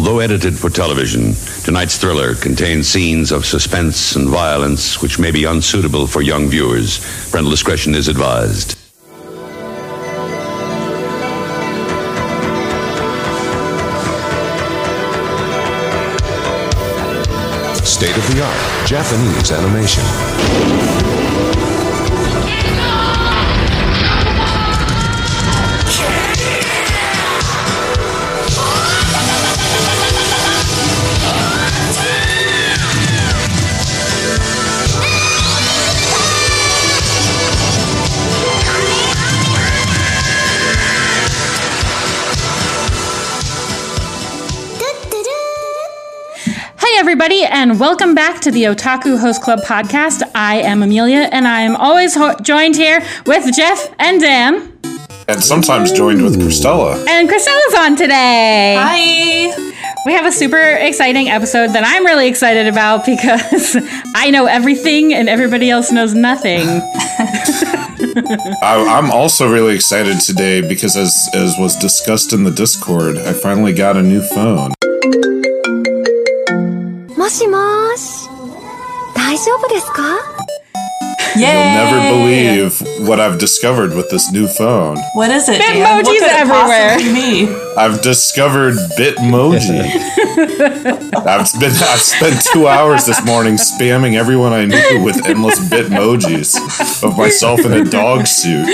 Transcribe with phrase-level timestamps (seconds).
[0.00, 5.44] Although edited for television, tonight's thriller contains scenes of suspense and violence which may be
[5.44, 7.00] unsuitable for young viewers.
[7.30, 8.78] Parental discretion is advised.
[17.84, 20.99] State of the art Japanese animation.
[47.30, 50.22] Everybody, and welcome back to the Otaku Host Club podcast.
[50.34, 54.72] I am Amelia, and I am always ho- joined here with Jeff and Dan.
[55.28, 57.06] and sometimes joined with Christella.
[57.08, 58.74] And Christella's on today.
[58.76, 59.72] Hi.
[60.06, 63.76] We have a super exciting episode that I'm really excited about because
[64.16, 66.62] I know everything and everybody else knows nothing.
[68.62, 73.34] I, I'm also really excited today because, as as was discussed in the Discord, I
[73.34, 74.72] finally got a new phone.
[77.40, 78.28] しもーし
[79.14, 80.02] 大丈夫ですか？
[81.36, 81.52] Yay.
[81.52, 84.96] You'll never believe what I've discovered with this new phone.
[85.14, 85.58] What is it?
[85.58, 85.76] Dan?
[85.76, 86.90] Bitmojis What could it everywhere.
[86.94, 87.48] possibly be?
[87.76, 89.80] I've discovered Bitmoji.
[91.26, 97.02] I've been I've spent two hours this morning spamming everyone I knew with endless Bitmojis
[97.04, 98.66] of myself in a dog suit.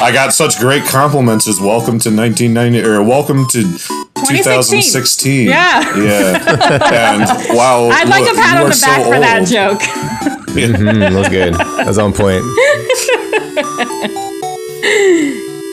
[0.00, 3.62] I got such great compliments as welcome to 1990 or welcome to
[4.26, 5.48] 2016.
[5.48, 5.96] Yeah.
[5.96, 6.38] Yeah.
[6.94, 7.22] And
[7.56, 7.88] wow.
[7.92, 9.80] I'd like look, a pat on are the so back for that joke.
[10.54, 11.54] Mm, that was good.
[11.54, 12.42] That was on point.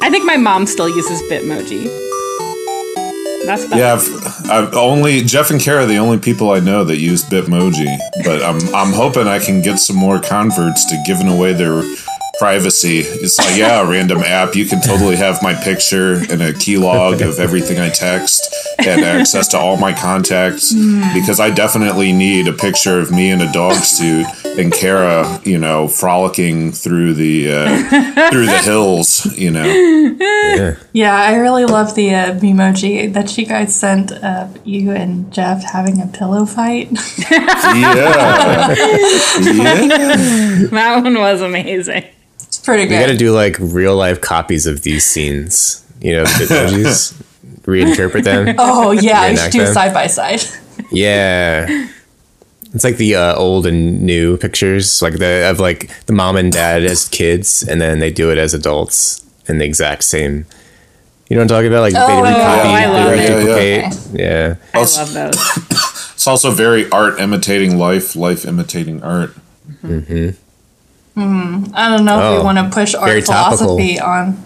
[0.03, 1.85] I think my mom still uses Bitmoji.
[3.45, 6.83] That's about Yeah, I've, I've only Jeff and Kara are the only people I know
[6.83, 11.27] that use Bitmoji, but I'm I'm hoping I can get some more converts to giving
[11.27, 11.83] away their
[12.39, 12.99] privacy.
[12.99, 14.55] It's like, yeah, a random app.
[14.55, 19.03] You can totally have my picture and a key log of everything I text and
[19.03, 20.73] access to all my contacts
[21.13, 24.25] because I definitely need a picture of me in a dog suit
[24.57, 29.63] and Kara, you know, frolicking through the uh, through the hills, you know.
[30.93, 35.63] Yeah, I really love the uh, emoji that you guys sent of you and Jeff
[35.63, 36.91] having a pillow fight.
[37.31, 37.37] Yeah.
[39.41, 39.87] yeah.
[40.71, 42.05] that one was amazing.
[42.39, 42.91] it's pretty good.
[42.91, 43.07] We good.
[43.07, 45.85] got to do like real life copies of these scenes.
[46.01, 47.27] You know, the Bitmojis.
[47.61, 48.55] Reinterpret them.
[48.59, 49.73] oh yeah, you should do them.
[49.73, 50.41] side by side.
[50.91, 51.87] Yeah.
[52.73, 56.51] It's like the uh, old and new pictures, like the of like the mom and
[56.51, 60.45] dad as kids, and then they do it as adults in the exact same.
[61.29, 61.81] You know what I'm talking about?
[61.81, 63.85] Like Oh, they recopy, I love they it.
[63.85, 64.19] reduplicate.
[64.19, 64.55] Yeah.
[64.73, 65.97] I love those.
[66.21, 69.31] It's also very art imitating life, life imitating art.
[69.81, 70.29] Hmm.
[71.15, 71.63] Hmm.
[71.73, 73.75] I don't know if Oh, we want to push art very topical.
[73.77, 74.37] philosophy on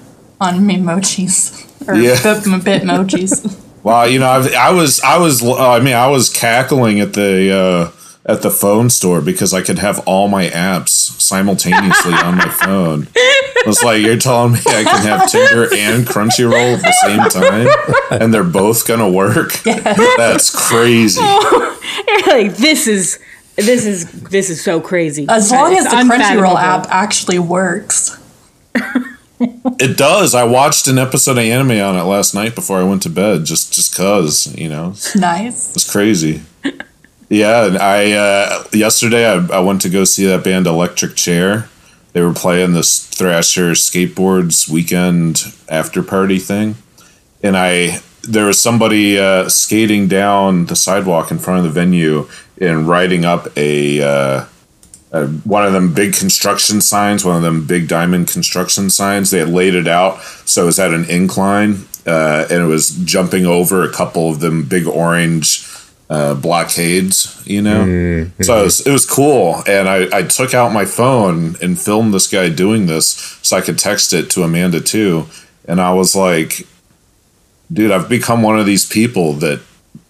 [0.42, 2.16] on memojis or Yeah.
[2.24, 3.62] bit, bitmojis.
[3.84, 7.13] Well, you know, I've, I was, I was, uh, I mean, I was cackling at
[7.13, 7.92] the uh,
[8.28, 10.90] at the phone store because I could have all my apps
[11.22, 13.08] simultaneously on my phone.
[13.16, 18.19] It's like you're telling me I can have Tinder and Crunchyroll at the same time,
[18.22, 19.53] and they're both gonna work.
[19.63, 21.22] That's crazy.
[22.08, 23.19] You're like, this is
[23.56, 25.25] this is this is so crazy.
[25.30, 26.13] As long It's as the.
[26.13, 28.19] Crunchyroll app actually works.
[29.38, 30.34] It does.
[30.34, 33.44] I watched an episode of anime on it last night before I went to bed,
[33.44, 34.96] just just cause you know.
[35.13, 35.75] Nice.
[35.75, 36.42] It's crazy.
[37.30, 41.69] Yeah, and I uh, yesterday I, I went to go see that band Electric Chair.
[42.13, 46.75] They were playing this Thrasher skateboards weekend after party thing,
[47.41, 52.28] and I there was somebody uh, skating down the sidewalk in front of the venue
[52.62, 54.46] and riding up a uh,
[55.12, 59.31] uh, one of them big construction signs, one of them big diamond construction signs.
[59.31, 62.90] They had laid it out so it was at an incline, uh, and it was
[63.03, 65.71] jumping over a couple of them big orange
[66.10, 67.42] uh, blockades.
[67.46, 69.63] You know, so it was, it was cool.
[69.68, 73.62] And I, I took out my phone and filmed this guy doing this so I
[73.62, 75.28] could text it to Amanda too.
[75.68, 76.68] And I was like,
[77.72, 79.62] dude, I've become one of these people that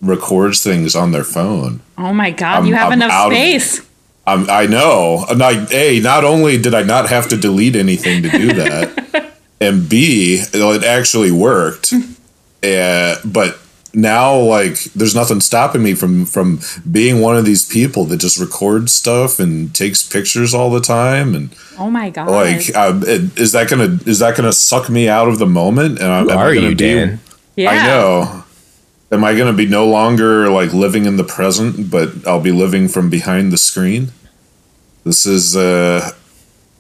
[0.02, 1.82] records things on their phone.
[1.98, 3.82] Oh my god, I'm- you have I'm enough out of- space.
[4.28, 5.24] Um, I know.
[5.30, 9.34] And I, a, not only did I not have to delete anything to do that,
[9.62, 11.94] and B, it actually worked.
[12.64, 13.60] Uh, but
[13.96, 16.60] now, like, there's nothing stopping me from from
[16.92, 21.34] being one of these people that just records stuff and takes pictures all the time.
[21.34, 21.50] And
[21.80, 22.30] Oh my god.
[22.30, 26.00] like, um, it, is that gonna is that gonna suck me out of the moment?
[26.00, 27.20] And I'm Who I are gonna you, be- Dan?
[27.56, 27.72] yeah.
[27.72, 28.44] I know.
[29.12, 32.52] am I going to be no longer like living in the present, but I'll be
[32.52, 34.12] living from behind the screen?
[35.06, 36.12] This is uh,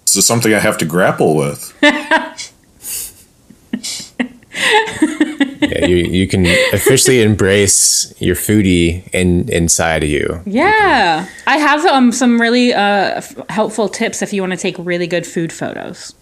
[0.05, 1.71] this is something I have to grapple with.
[5.69, 10.41] Yeah, you you can officially embrace your foodie in inside of you.
[10.45, 11.27] Yeah.
[11.47, 15.07] I have um, some really uh, f- helpful tips if you want to take really
[15.07, 16.13] good food photos.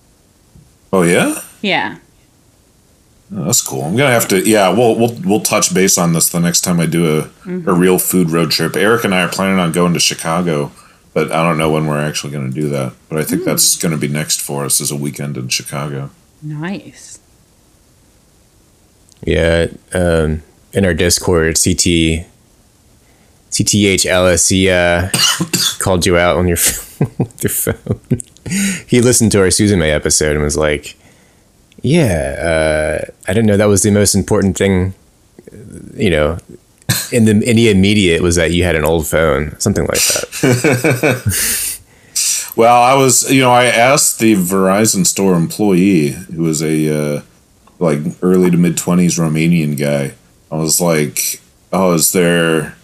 [0.92, 1.98] Oh yeah, Yeah.
[3.36, 3.82] Oh, that's cool.
[3.84, 4.48] I'm gonna have to.
[4.48, 7.68] Yeah, we'll we'll we'll touch base on this the next time I do a Mm-hmm.
[7.68, 8.76] a real food road trip.
[8.76, 10.72] Eric and I are planning on going to Chicago,
[11.14, 12.94] but I don't know when we're actually going to do that.
[13.10, 13.46] But I think Mm.
[13.46, 16.12] that's going to be next for us as a weekend in Chicago.
[16.44, 17.20] Nice.
[19.26, 20.44] Yeah, um,
[20.74, 22.26] in our Discord, CT
[23.52, 26.58] CTH LSE uh, called you out on your
[27.18, 28.00] with your phone.
[28.88, 30.98] he listened to our Susan May episode and was like,
[31.82, 34.94] "Yeah, uh, I didn't know that was the most important thing."
[35.96, 36.38] You know,
[37.12, 41.70] in the in the immediate was that you had an old phone, something like that.
[42.56, 47.22] Well, I was, you know, I asked the Verizon store employee who was a uh,
[47.80, 50.14] like early to mid twenties Romanian guy.
[50.52, 51.42] I was like,
[51.72, 52.76] "Oh, is there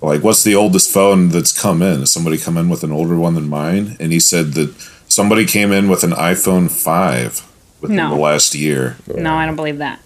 [0.00, 2.00] like what's the oldest phone that's come in?
[2.00, 4.72] Has somebody come in with an older one than mine?" And he said that
[5.08, 7.42] somebody came in with an iPhone five
[7.80, 8.10] within No.
[8.14, 8.96] the last year.
[9.06, 10.00] No, I don't believe that.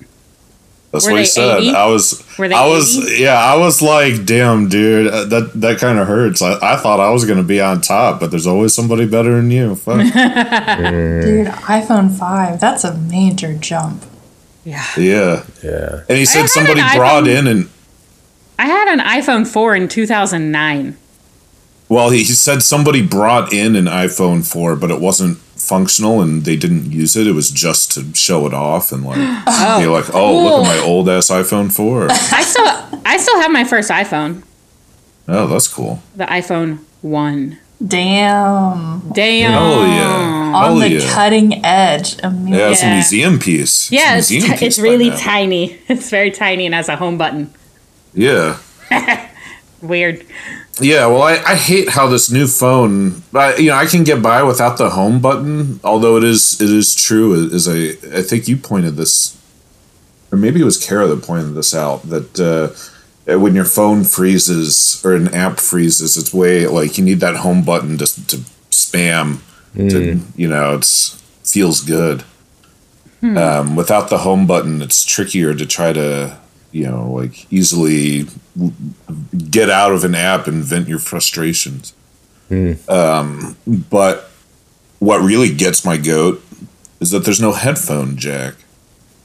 [0.93, 1.61] That's Were what he said.
[1.61, 1.71] 80?
[1.75, 3.23] I was, Were they I was, 80?
[3.23, 6.43] yeah, I was like, damn, dude, uh, that that kind of hurts.
[6.43, 9.51] I, I thought I was gonna be on top, but there's always somebody better than
[9.51, 9.75] you.
[9.75, 9.97] Fuck.
[10.13, 14.05] Dude, iPhone 5, that's a major jump.
[14.65, 14.85] Yeah.
[14.97, 17.69] yeah, Yeah, and he said somebody brought iPhone- in and
[18.59, 20.97] I had an iPhone 4 in 2009.
[21.89, 26.45] well, he, he said somebody brought in an iPhone four, but it wasn't functional and
[26.45, 27.27] they didn't use it.
[27.27, 29.81] It was just to show it off and like oh.
[29.81, 32.07] be like, oh, look at my old ass iPhone four.
[32.11, 34.43] I still I still have my first iPhone,
[35.29, 36.03] oh, that's cool.
[36.15, 37.59] the iPhone 1.
[37.87, 39.01] Damn.
[39.13, 39.55] Damn.
[39.55, 41.13] Oh yeah, On Hell the yeah.
[41.15, 42.17] cutting edge.
[42.23, 42.55] Amazing.
[42.55, 43.91] Yeah, it's a museum piece.
[43.91, 45.17] It's a Yeah, it's, museum piece it's really now.
[45.17, 45.79] tiny.
[45.89, 47.53] It's very tiny and has a home button.
[48.15, 48.59] Yeah.
[49.83, 50.25] Weird.
[50.81, 53.23] Yeah, well, I, I hate how this new phone.
[53.35, 55.81] I, you know, I can get by without the home button.
[55.85, 57.35] Although it is it is true.
[57.35, 59.37] Is I think you pointed this,
[60.31, 62.69] or maybe it was Kara that pointed this out that uh,
[63.27, 67.63] when your phone freezes or an app freezes, it's way like you need that home
[67.65, 68.37] button just to
[68.71, 69.39] spam.
[69.75, 72.25] To you know, it's feels good.
[73.39, 76.37] Um, without the home button, it's trickier to try to
[76.73, 78.27] you know like easily
[79.51, 81.95] get out of an app and vent your frustrations.
[82.89, 84.29] Um, but
[84.99, 86.43] what really gets my goat
[87.01, 88.55] is that there's no headphone jack.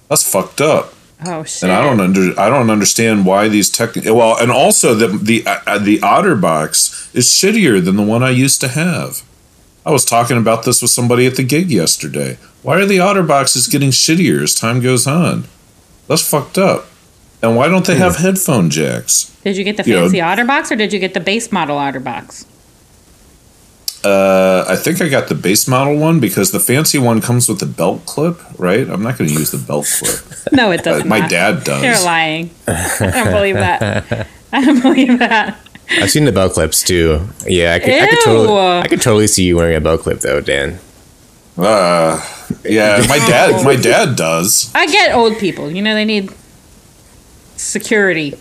[0.10, 0.94] That's fucked up,
[1.26, 1.64] Oh shit.
[1.64, 3.96] and I don't under I don't understand why these tech.
[3.96, 8.62] Well, and also the the uh, the OtterBox is shittier than the one I used
[8.62, 9.24] to have.
[9.86, 12.38] I was talking about this with somebody at the gig yesterday.
[12.62, 15.46] Why are the OtterBoxes getting shittier as time goes on?
[16.08, 16.88] That's fucked up.
[17.42, 19.36] And why don't they have headphone jacks?
[19.44, 21.78] Did you get the you know- fancy OtterBox or did you get the base model
[21.78, 22.46] OtterBox?
[24.04, 27.60] Uh, I think I got the base model one because the fancy one comes with
[27.60, 28.88] the belt clip, right?
[28.90, 30.20] I'm not going to use the belt clip.
[30.54, 31.10] No, it Uh, doesn't.
[31.10, 31.84] my dad does.
[31.84, 32.52] You're lying.
[32.68, 34.28] I don't believe that.
[34.54, 35.58] I don't believe that.
[35.90, 37.28] I've seen the belt clips too.
[37.46, 38.82] Yeah, I could, I could totally, Ew.
[38.84, 40.80] I could totally see you wearing a belt clip though, Dan.
[41.58, 42.22] Uh,
[42.64, 44.72] yeah, my dad, my dad does.
[44.76, 45.70] I get old people.
[45.72, 46.32] You know, they need
[47.58, 48.38] security.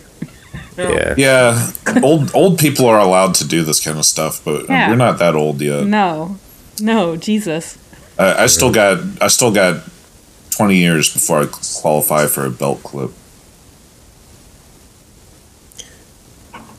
[0.77, 1.13] Yeah.
[1.17, 1.71] Yeah,
[2.03, 4.89] old old people are allowed to do this kind of stuff, but Yeah.
[4.89, 5.85] we're not that old yet.
[5.87, 6.37] No.
[6.79, 7.77] No, Jesus.
[8.19, 9.83] I, I still got, I still got
[10.51, 11.45] twenty years before I
[11.81, 13.11] qualify for a belt clip.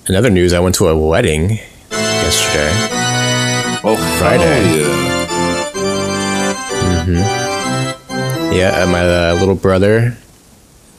[0.07, 1.59] Another news: I went to a wedding
[1.91, 2.71] yesterday.
[3.85, 4.45] Oh, Friday.
[4.45, 4.77] hell
[7.09, 8.53] yeah.
[8.53, 10.17] Yeah, uh, my uh, little brother.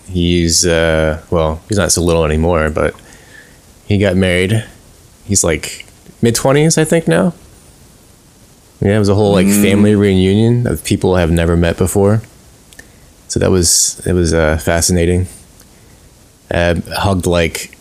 [0.09, 2.95] He's uh, well, he's not so little anymore, but
[3.85, 4.65] he got married.
[5.25, 5.85] He's like
[6.21, 7.33] mid twenties, I think now.
[8.81, 12.21] Yeah, it was a whole like family reunion of people I've never met before.
[13.27, 15.27] So that was it was uh, fascinating.
[16.51, 17.77] I hugged like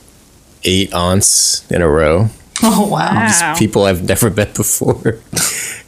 [0.65, 2.29] eight aunts in a row.
[2.61, 3.13] Oh, wow.
[3.41, 3.55] Wow.
[3.57, 5.21] people I've never met before.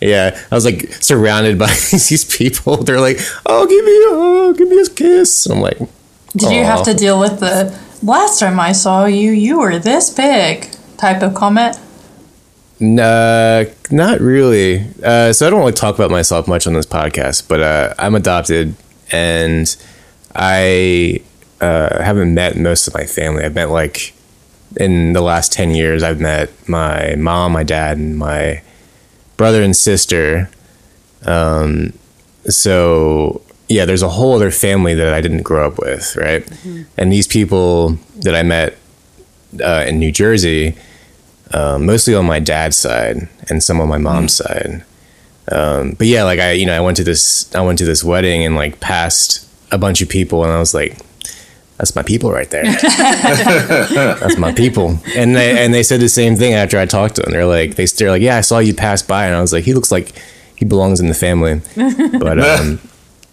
[0.00, 2.76] yeah, I was like surrounded by these people.
[2.76, 4.14] They're like, "Oh, give me a
[4.46, 5.78] hug, give me a kiss." I'm like,
[6.36, 10.10] Did you have to deal with the last time I saw you, you were this
[10.10, 11.76] big type of comment?
[12.78, 17.48] "Nah, not really." Uh, so I don't really talk about myself much on this podcast,
[17.48, 18.74] but uh, I'm adopted,
[19.10, 19.74] and
[20.34, 21.20] I
[21.60, 23.44] uh, haven't met most of my family.
[23.44, 24.14] I've met like
[24.76, 26.02] in the last ten years.
[26.02, 28.62] I've met my mom, my dad, and my
[29.36, 30.48] brother and sister.
[31.26, 31.92] Um,
[32.48, 36.44] so yeah, there's a whole other family that I didn't grow up with, right?
[36.96, 38.76] And these people that I met
[39.62, 40.74] uh, in New Jersey,
[41.52, 44.84] uh, mostly on my dad's side and some on my mom's side.
[45.52, 48.02] Um, but yeah, like I, you know, I went to this, I went to this
[48.02, 50.96] wedding and like passed a bunch of people, and I was like,
[51.78, 52.64] "That's my people right there.
[52.82, 57.22] That's my people." And they and they said the same thing after I talked to
[57.22, 57.32] them.
[57.32, 59.64] They're like, they they're like, "Yeah, I saw you pass by," and I was like,
[59.64, 60.12] "He looks like
[60.56, 61.62] he belongs in the family."
[62.20, 62.80] But um,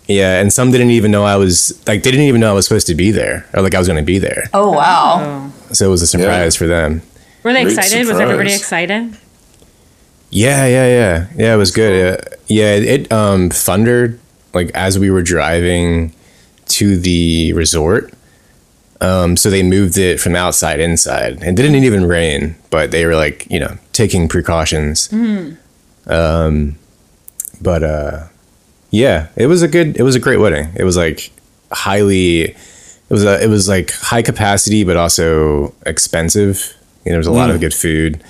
[0.08, 2.66] yeah, and some didn't even know I was like, they didn't even know I was
[2.66, 4.50] supposed to be there, or like I was going to be there.
[4.54, 5.52] Oh wow.
[5.72, 7.02] So it was a surprise for them.
[7.44, 8.08] Were they Great excited?
[8.08, 9.18] Was everybody excited?
[10.30, 11.54] Yeah, yeah, yeah, yeah.
[11.54, 12.20] It was good.
[12.20, 14.20] Uh, yeah, it um thundered
[14.54, 16.14] like as we were driving
[16.68, 18.14] to the resort.
[19.00, 21.44] Um, so they moved it from outside inside.
[21.44, 25.14] It didn't even rain, but they were like, you know, taking precautions.
[26.08, 26.80] Um,
[27.62, 28.24] but uh,
[28.90, 29.98] yeah, it was a good.
[29.98, 30.70] It was a great wedding.
[30.76, 31.32] It was like
[31.72, 32.42] highly.
[32.42, 32.56] It
[33.10, 33.44] was a.
[33.44, 36.74] It was like high capacity, but also expensive.
[37.06, 38.22] You know, there was a lot of good food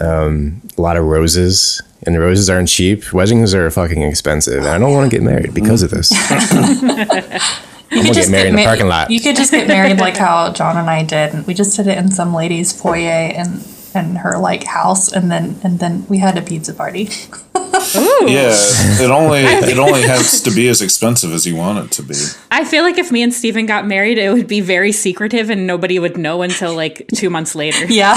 [0.00, 3.12] um, a lot of roses, and the roses aren't cheap.
[3.12, 6.10] Weddings are fucking expensive, and I don't want to get married because of this.
[7.92, 9.10] You gonna get married in the ma- parking lot.
[9.10, 11.44] You could just get married like how John and I did.
[11.48, 15.58] We just did it in some lady's foyer and and her like house, and then
[15.64, 17.08] and then we had a pizza party.
[18.26, 18.52] Yeah,
[19.02, 22.14] it only it only has to be as expensive as you want it to be.
[22.50, 25.66] I feel like if me and Steven got married, it would be very secretive and
[25.66, 27.86] nobody would know until like two months later.
[27.90, 28.16] Yeah.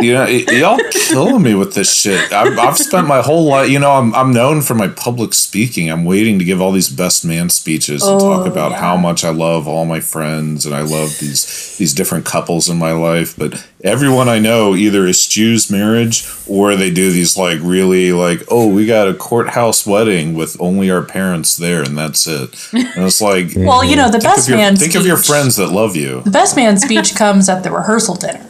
[0.00, 2.32] You know, y- y'all killing me with this shit.
[2.32, 3.68] I've, I've spent my whole life.
[3.68, 5.90] You know, I'm I'm known for my public speaking.
[5.90, 8.78] I'm waiting to give all these best man speeches and talk Oh, about yeah.
[8.80, 12.78] how much I love all my friends and I love these these different couples in
[12.78, 13.36] my life.
[13.36, 18.68] But everyone I know either eschews marriage or they do these like really like, oh,
[18.68, 22.72] we got a courthouse wedding with only our parents there and that's it.
[22.72, 25.68] And it's like, Well, you know, the best your man think of your friends that
[25.68, 26.20] love you.
[26.22, 28.46] The best man speech comes at the rehearsal dinner.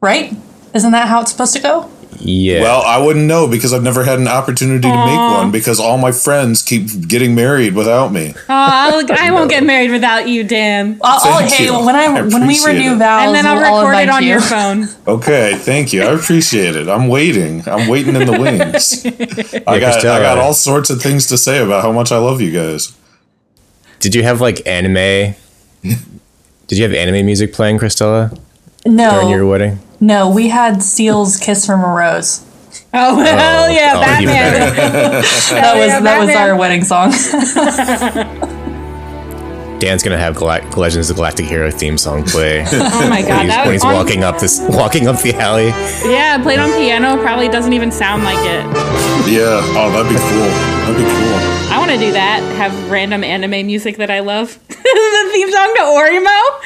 [0.00, 0.34] Right?
[0.74, 1.90] Isn't that how it's supposed to go?
[2.18, 2.60] Yeah.
[2.62, 5.98] Well, I wouldn't know because I've never had an opportunity to make one because all
[5.98, 8.34] my friends keep getting married without me.
[8.36, 11.00] Oh, I'll, I won't get married without you, Dan.
[11.02, 11.72] I'll, I'll- Thank hey, you.
[11.84, 12.98] when I, I when we renew it.
[12.98, 14.28] vows, And then I'll I'll record it on you.
[14.30, 14.86] your phone.
[15.08, 16.02] Okay, thank you.
[16.02, 16.88] I appreciate it.
[16.88, 17.66] I'm waiting.
[17.68, 19.04] I'm waiting in the wings.
[19.66, 22.18] I got Christelle, I got all sorts of things to say about how much I
[22.18, 22.96] love you guys.
[24.00, 25.34] Did you have like anime?
[25.82, 28.38] Did you have anime music playing, Christella,
[28.86, 29.10] No.
[29.12, 29.78] during your wedding?
[30.02, 32.42] No, we had Seal's "Kiss from a Rose."
[32.94, 34.52] Oh, hell oh, yeah, oh, even Batman.
[35.22, 37.12] That was yeah, that was our wedding song.
[39.80, 43.30] Dan's gonna have Gal- Legends of the Galactic Hero theme song play Oh my god,
[43.30, 45.72] when he's, that when was he's on- walking up this, walking up the alley.
[46.08, 48.64] Yeah, played on piano probably doesn't even sound like it.
[49.26, 49.60] Yeah.
[49.74, 50.48] Oh, that'd be cool.
[50.86, 51.34] That'd be cool.
[51.72, 52.40] I want to do that.
[52.58, 54.56] Have random anime music that I love.
[54.68, 56.60] the theme song to Orimo.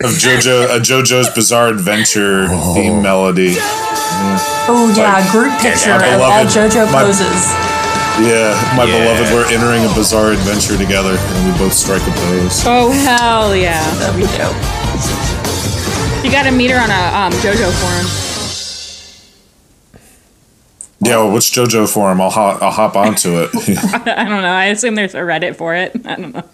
[0.00, 3.54] Of JoJo, a JoJo's Bizarre Adventure theme melody.
[4.66, 7.52] Oh yeah, group picture our of all beloved- JoJo my- poses.
[8.20, 8.98] Yeah, my Yeah.
[9.02, 12.62] beloved, we're entering a bizarre adventure together, and we both strike a pose.
[12.66, 13.82] oh hell yeah!
[13.98, 14.54] That'd be dope.
[16.24, 18.06] You got to meet her on a um, JoJo forum.
[21.00, 22.20] Yeah, well, which JoJo forum?
[22.20, 23.50] I'll hop, I'll hop onto it.
[24.06, 24.48] I don't know.
[24.52, 25.92] I assume there's a Reddit for it.
[26.06, 26.44] I don't know.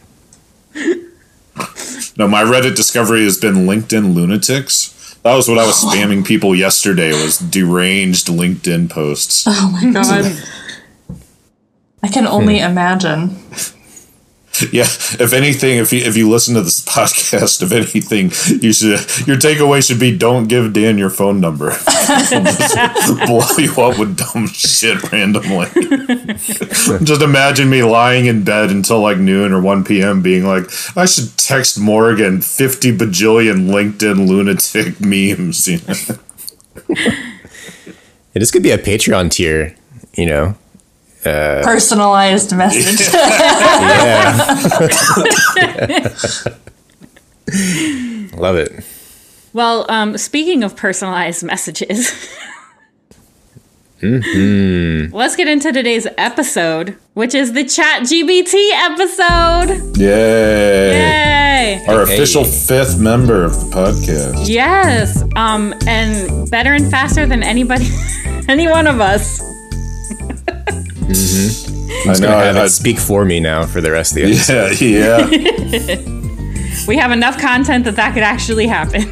[2.17, 5.17] No, my Reddit discovery has been LinkedIn lunatics.
[5.23, 5.89] That was what I was oh.
[5.89, 7.13] spamming people yesterday.
[7.13, 9.45] Was deranged LinkedIn posts.
[9.47, 10.33] Oh my god.
[12.03, 13.37] I can only imagine.
[14.73, 18.31] Yeah, if anything, if you if you listen to this podcast, if anything,
[18.63, 18.91] you should
[19.27, 21.71] your takeaway should be don't give Dan your phone number.
[23.27, 25.67] Blow you up with dumb shit randomly.
[27.05, 30.23] just imagine me lying in bed until like noon or one p.m.
[30.23, 30.65] being like,
[30.97, 35.67] I should text Morgan fifty bajillion LinkedIn lunatic memes.
[35.67, 36.19] You know?
[38.33, 39.75] Yeah, this could be a Patreon tier,
[40.15, 40.55] you know.
[41.23, 43.09] Personalized message.
[43.21, 44.37] Yeah.
[48.37, 48.85] Love it.
[49.53, 52.13] Well, um, speaking of personalized messages,
[54.03, 55.15] Mm-hmm.
[55.15, 59.99] let's get into today's episode, which is the Chat GBT episode.
[59.99, 61.77] Yay!
[61.77, 61.85] Yay!
[61.87, 62.15] Our Hey.
[62.15, 64.49] official fifth member of the podcast.
[64.49, 67.91] Yes, um, and better and faster than anybody,
[68.49, 69.43] any one of us.
[71.11, 72.21] I know.
[72.21, 74.81] gonna have I, I, it speak for me now for the rest of the episode.
[74.81, 76.17] yeah, yeah.
[76.87, 79.03] We have enough content that that could actually happen.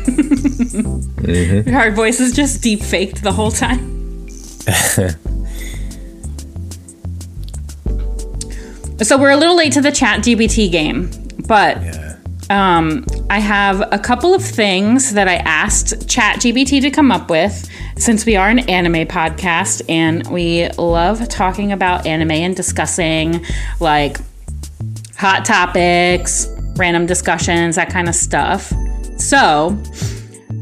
[1.74, 4.26] Our voice is just deep faked the whole time.
[9.02, 11.10] so we're a little late to the chat GBT game,
[11.46, 11.78] but
[12.50, 17.28] um, I have a couple of things that I asked Chat GBT to come up
[17.28, 23.44] with since we are an anime podcast and we love talking about anime and discussing
[23.80, 24.18] like
[25.16, 28.72] hot topics, random discussions, that kind of stuff.
[29.16, 29.76] So,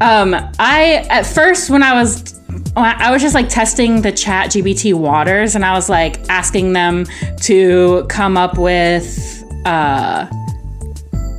[0.01, 2.37] um, I at first when I was
[2.75, 7.05] I was just like testing the chat GBT waters and I was like asking them
[7.41, 10.27] to come up with uh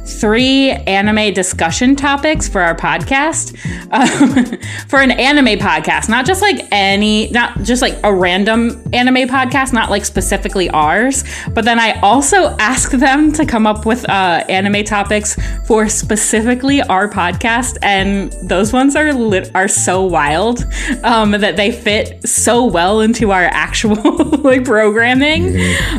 [0.09, 3.57] three anime discussion topics for our podcast.
[3.91, 9.29] Um, for an anime podcast not just like any not just like a random anime
[9.29, 11.25] podcast not like specifically ours
[11.55, 15.37] but then i also ask them to come up with uh, anime topics
[15.67, 20.65] for specifically our podcast and those ones are lit- are so wild
[21.03, 23.97] um, that they fit so well into our actual
[24.43, 25.57] like programming.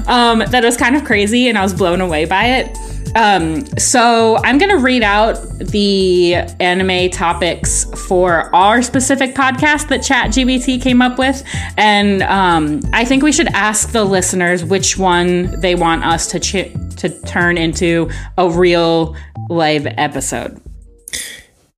[0.08, 2.78] Um, that was kind of crazy and i was blown away by it
[3.16, 10.82] um, so I'm gonna read out the anime topics for our specific podcast that ChatGBT
[10.82, 11.44] came up with,
[11.78, 16.40] and um, I think we should ask the listeners which one they want us to
[16.40, 19.16] ch- to turn into a real
[19.50, 20.62] live episode.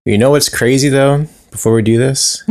[0.06, 1.28] You know what's crazy though?
[1.52, 2.44] Before we do this,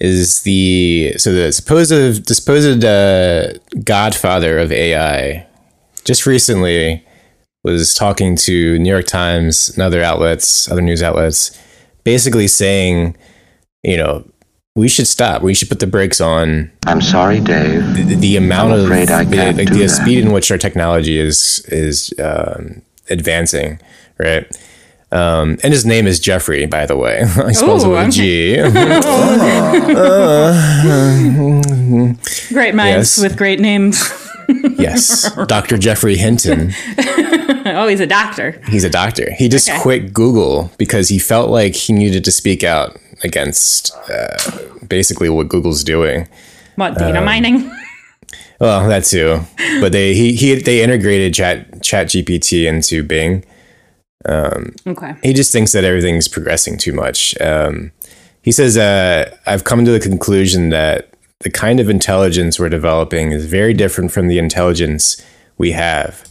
[0.00, 3.52] is the so the supposed supposed uh,
[3.84, 5.46] godfather of AI
[6.04, 7.04] just recently
[7.62, 11.58] was talking to New York Times and other outlets, other news outlets,
[12.04, 13.16] basically saying,
[13.82, 14.24] you know,
[14.76, 15.42] we should stop.
[15.42, 17.82] We should put the brakes on I'm sorry, Dave.
[17.94, 21.64] the, the amount I'm of I the, like the speed in which our technology is
[21.68, 23.80] is um, advancing,
[24.18, 24.46] right?
[25.12, 27.18] Um, and his name is Geoffrey, by the way.
[27.48, 28.56] he spells it with a I'm- G.
[32.54, 33.22] Great minds Yes.
[33.22, 34.08] with great names.
[34.78, 35.78] yes, Dr.
[35.78, 36.72] Geoffrey Hinton.
[37.82, 38.60] oh, he's a doctor.
[38.68, 39.32] He's a doctor.
[39.34, 39.78] He just Okay.
[39.80, 44.36] quit Google because he felt like he needed to speak out against uh,
[44.86, 46.28] basically what Google's doing.
[46.76, 47.70] What data mining?
[48.60, 49.40] Well, that too.
[49.80, 53.42] But they he, he they integrated Chat Chat GPT into Bing.
[54.28, 55.14] Okay.
[55.22, 57.40] He just thinks that everything's progressing too much.
[57.40, 57.90] Um,
[58.42, 61.08] he says, uh, "I've come to the conclusion that
[61.40, 65.22] the kind of intelligence we're developing is very different from the intelligence
[65.56, 66.28] we have."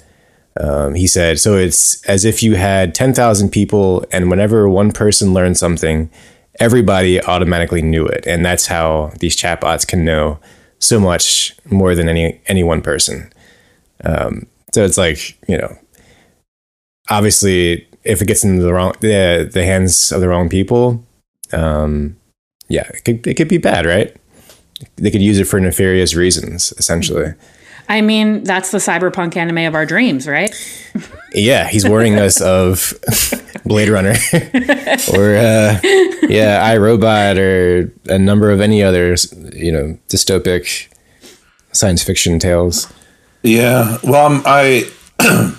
[0.60, 4.91] Um, he said, "So it's as if you had ten thousand people, and whenever one
[4.91, 6.10] person learned something,
[6.60, 10.39] everybody automatically knew it, and that's how these chatbots can know
[10.80, 13.32] so much more than any any one person."
[14.04, 15.78] Um, so it's like you know,
[17.10, 21.04] obviously, if it gets into the wrong the the hands of the wrong people,
[21.54, 22.17] um,
[22.67, 24.15] yeah, it could it could be bad, right?
[24.98, 27.34] They could use it for nefarious reasons, essentially.
[27.89, 30.54] I mean, that's the cyberpunk anime of our dreams, right?
[31.34, 32.93] Yeah, he's warning us of
[33.65, 34.13] Blade Runner
[35.13, 35.80] or uh,
[36.30, 39.15] yeah, iRobot or a number of any other
[39.54, 40.88] you know dystopic
[41.71, 42.91] science fiction tales.
[43.41, 43.97] Yeah.
[44.04, 44.89] Well, um, I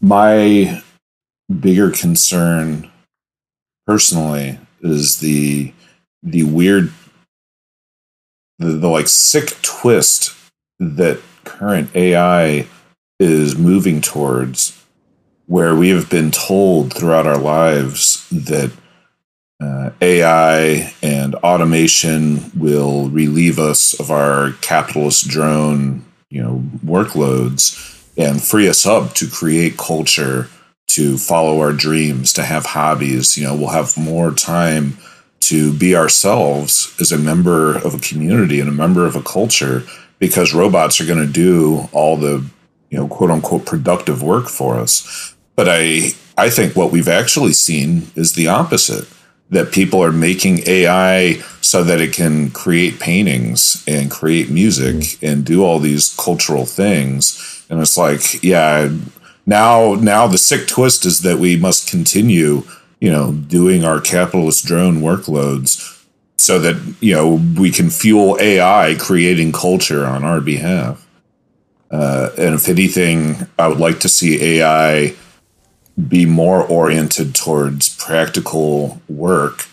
[0.00, 0.82] my
[1.60, 2.90] bigger concern
[3.86, 5.72] personally is the
[6.22, 6.92] the weird
[8.58, 10.34] the, the like sick twist
[10.78, 12.66] that current AI
[13.18, 14.74] is moving towards
[15.46, 18.70] where we have been told throughout our lives that
[19.60, 28.42] uh, AI and automation will relieve us of our capitalist drone, you know, workloads and
[28.42, 30.48] free us up to create culture,
[30.88, 33.36] to follow our dreams, to have hobbies.
[33.36, 34.98] You know, we'll have more time
[35.40, 39.84] to be ourselves as a member of a community and a member of a culture
[40.18, 42.44] because robots are going to do all the,
[42.90, 45.34] you know, quote unquote productive work for us.
[45.56, 49.08] But I I think what we've actually seen is the opposite
[49.50, 55.26] that people are making AI so that it can create paintings and create music mm-hmm.
[55.26, 57.64] and do all these cultural things.
[57.70, 58.90] And it's like, yeah,
[59.46, 62.62] now now the sick twist is that we must continue,
[63.00, 66.04] you know, doing our capitalist drone workloads
[66.36, 71.06] so that, you know, we can fuel AI creating culture on our behalf.
[71.90, 75.14] Uh, and if anything, I would like to see AI
[76.08, 79.66] be more oriented towards practical work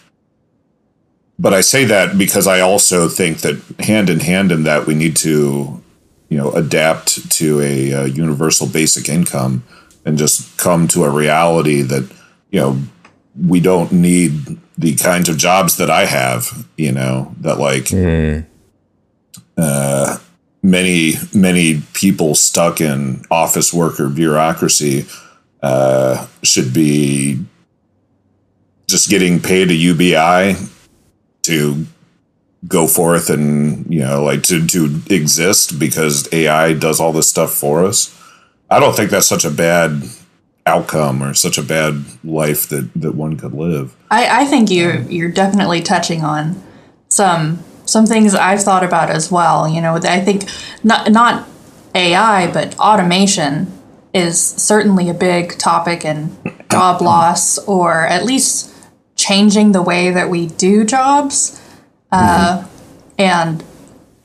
[1.38, 4.96] but I say that because I also think that hand in hand in that we
[4.96, 5.84] need to,
[6.30, 9.64] you know, adapt to a, uh universal basic income
[10.06, 12.10] and just come to a reality that
[12.52, 12.80] you know
[13.40, 16.68] we don't need the kinds of jobs that I have.
[16.78, 17.92] You know that like
[19.58, 20.18] uh,
[20.62, 25.06] many many people stuck in office worker bureaucracy
[25.62, 27.44] uh, should be
[28.88, 30.56] just getting paid a UBI
[31.44, 31.86] to
[32.68, 37.54] go forth and you know like to to exist because AI does all this stuff
[37.54, 38.12] for us.
[38.70, 40.04] I don't think that's such a bad
[40.66, 43.96] outcome or such a bad life that that one could live.
[44.10, 46.62] I, I think you're you're definitely touching on
[47.08, 49.68] some some things I've thought about as well.
[49.68, 50.44] You know, I think
[50.84, 51.48] not not
[51.94, 53.72] AI, but automation
[54.14, 56.36] is certainly a big topic in
[56.72, 58.72] job loss, or at least
[59.16, 61.62] changing the way that we do jobs.
[62.12, 62.66] Uh,
[63.18, 63.64] and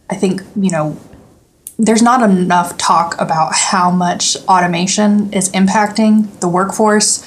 [0.09, 0.99] I think you know
[1.85, 7.27] there's not enough talk about how much automation is impacting the workforce.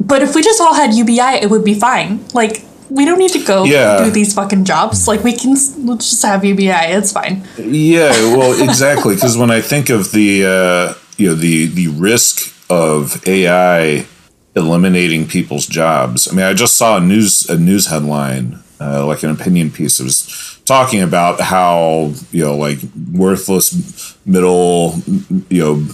[0.00, 2.24] But if we just all had UBI, it would be fine.
[2.32, 4.04] Like we don't need to go Yeah.
[4.04, 5.06] do these fucking jobs.
[5.06, 6.92] Like we can we'll just have UBI.
[6.98, 7.46] It's fine.
[7.58, 9.14] Yeah, well, exactly.
[9.14, 14.06] Because when I think of the uh, you know the the risk of AI
[14.56, 19.22] eliminating people's jobs, I mean, I just saw a news a news headline, uh, like
[19.22, 20.00] an opinion piece.
[20.00, 22.78] It was talking about how you know like
[23.12, 24.94] worthless middle
[25.48, 25.86] you know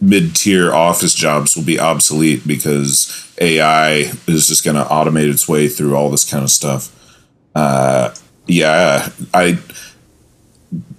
[0.00, 5.48] mid tier office jobs will be obsolete because AI is just going to automate its
[5.48, 6.90] way through all this kind of stuff.
[7.54, 8.14] Uh,
[8.46, 9.58] yeah, I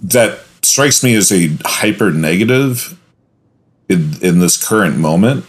[0.02, 2.98] that strikes me as a hyper negative
[3.88, 5.44] in, in this current moment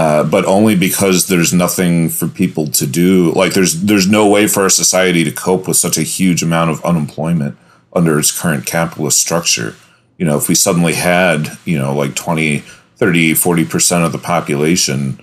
[0.00, 4.46] uh, but only because there's nothing for people to do like there's there's no way
[4.46, 7.54] for our society to cope with such a huge amount of unemployment
[7.92, 9.74] under its current capitalist structure
[10.16, 12.60] you know if we suddenly had you know like 20
[12.96, 15.20] 30 40% of the population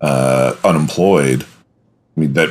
[0.00, 1.44] uh, unemployed
[2.16, 2.50] i mean that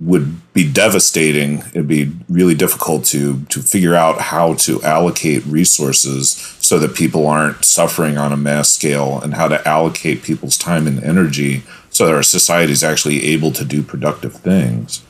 [0.00, 1.58] would be devastating.
[1.72, 7.26] It'd be really difficult to to figure out how to allocate resources so that people
[7.26, 12.06] aren't suffering on a mass scale, and how to allocate people's time and energy so
[12.06, 15.04] that our society is actually able to do productive things.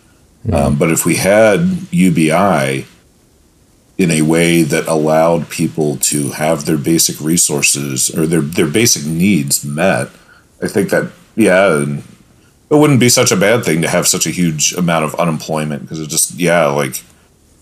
[0.53, 2.87] Um, but if we had UBI
[3.97, 9.07] in a way that allowed people to have their basic resources or their their basic
[9.07, 10.09] needs met,
[10.61, 11.85] I think that yeah,
[12.69, 15.83] it wouldn't be such a bad thing to have such a huge amount of unemployment
[15.83, 17.05] because it just yeah like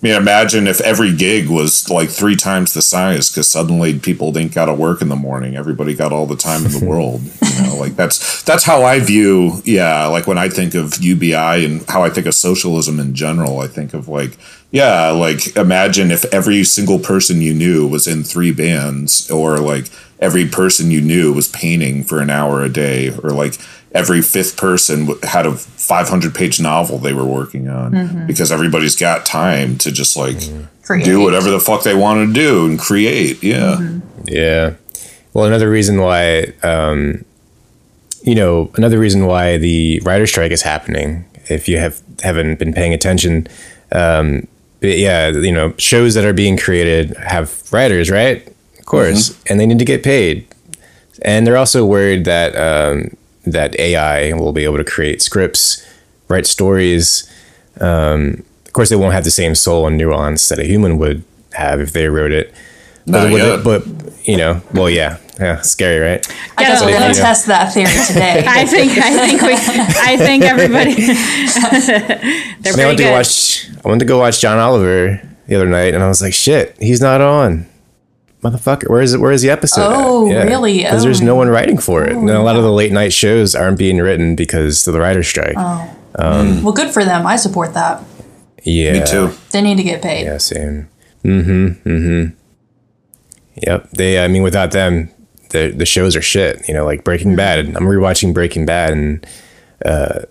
[0.02, 4.32] I mean imagine if every gig was like three times the size because suddenly people
[4.32, 5.56] didn't got to work in the morning.
[5.56, 7.76] Everybody got all the time in the world you know?
[7.76, 12.02] Like that's that's how I view yeah like when I think of UBI and how
[12.02, 14.36] I think of socialism in general I think of like
[14.72, 19.87] yeah like imagine if every single person you knew was in three bands or like
[20.18, 23.54] every person you knew was painting for an hour a day or like
[23.94, 27.92] every fifth person had a 500 page novel they were working on
[28.26, 30.38] because everybody's got time to just like
[30.82, 31.04] Create.
[31.04, 33.76] do whatever the fuck they want to do and create yeah
[34.26, 34.74] Yeah.
[35.35, 37.24] Well, another reason why, um,
[38.22, 42.72] you know, another reason why the writer strike is happening, if you have haven't been
[42.72, 43.48] paying attention,
[43.92, 44.51] um, but
[44.83, 48.47] yeah, you know, shows that are being created have writers, right?
[48.79, 50.47] Of course, and they need to get paid.
[51.23, 53.16] And they're also worried that um,
[53.47, 55.87] that AI will be able to create scripts,
[56.29, 57.31] write stories.
[57.81, 61.23] Um, of course, they won't have the same soul and nuance that a human would
[61.53, 62.53] have if they wrote it.
[63.07, 63.64] But, yet.
[63.64, 63.87] but
[64.27, 66.26] you know, well, yeah, yeah, scary, right?
[66.57, 68.44] I guess we're but gonna if test that theory today.
[68.48, 70.94] I think I think we I think everybody
[72.62, 73.68] they're I mean, I went to go watch.
[73.85, 76.76] I went to go watch John Oliver the other night, and I was like, "Shit,
[76.81, 77.66] he's not on."
[78.42, 79.18] Motherfucker, where is it?
[79.20, 79.87] Where is the episode?
[79.94, 80.78] Oh, really?
[80.78, 81.24] Because there's Oh.
[81.24, 83.98] no one writing for it, and a lot of the late night shows aren't being
[83.98, 85.55] written because of the writer's strike.
[85.57, 87.24] Oh, well, good for them.
[87.26, 88.02] I support that.
[88.64, 90.24] yeah, me too They need to get paid.
[90.24, 90.88] Yeah, same.
[91.24, 91.88] Mm-hmm.
[91.88, 92.35] Mm-hmm.
[93.66, 93.90] Yep.
[93.90, 94.18] They.
[94.18, 95.11] I mean, without them,
[95.52, 96.66] the the shows are shit.
[96.68, 97.60] You know, like Breaking Bad.
[97.60, 99.26] I'm rewatching Breaking Bad, and
[99.84, 100.22] uh,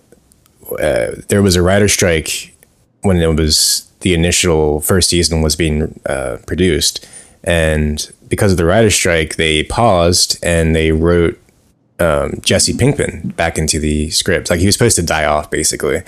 [0.80, 2.54] uh, there was a writer strike
[3.00, 7.08] when it was the initial first season was being uh, produced,
[7.44, 11.38] and because of the writer strike, they paused and they wrote
[11.98, 14.50] um, Jesse Pinkman back into the script.
[14.50, 16.02] Like he was supposed to die off basically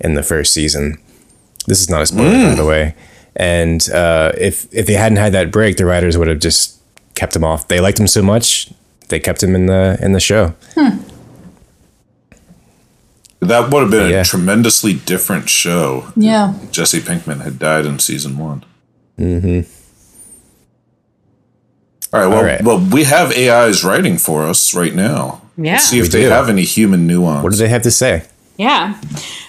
[0.00, 0.98] in the first season.
[1.66, 2.94] This is not a spoiler, by the way.
[3.36, 6.78] And uh, if if they hadn't had that break, the writers would have just
[7.14, 7.68] kept him off.
[7.68, 8.70] They liked him so much,
[9.08, 10.54] they kept him in the in the show.
[13.40, 14.20] That would have been Yeah.
[14.22, 16.06] a tremendously different show.
[16.16, 16.54] Yeah.
[16.62, 18.64] if Jesse Pinkman had died in season one.
[19.18, 19.70] Mm-hmm.
[22.14, 22.26] All right.
[22.28, 22.62] Well, All right.
[22.64, 25.42] well, we have AIs writing for us right now.
[25.58, 25.72] Yeah.
[25.72, 26.28] Let's see if We they do.
[26.30, 27.42] have any human nuance.
[27.42, 28.22] What do they have to say?
[28.56, 28.98] Yeah.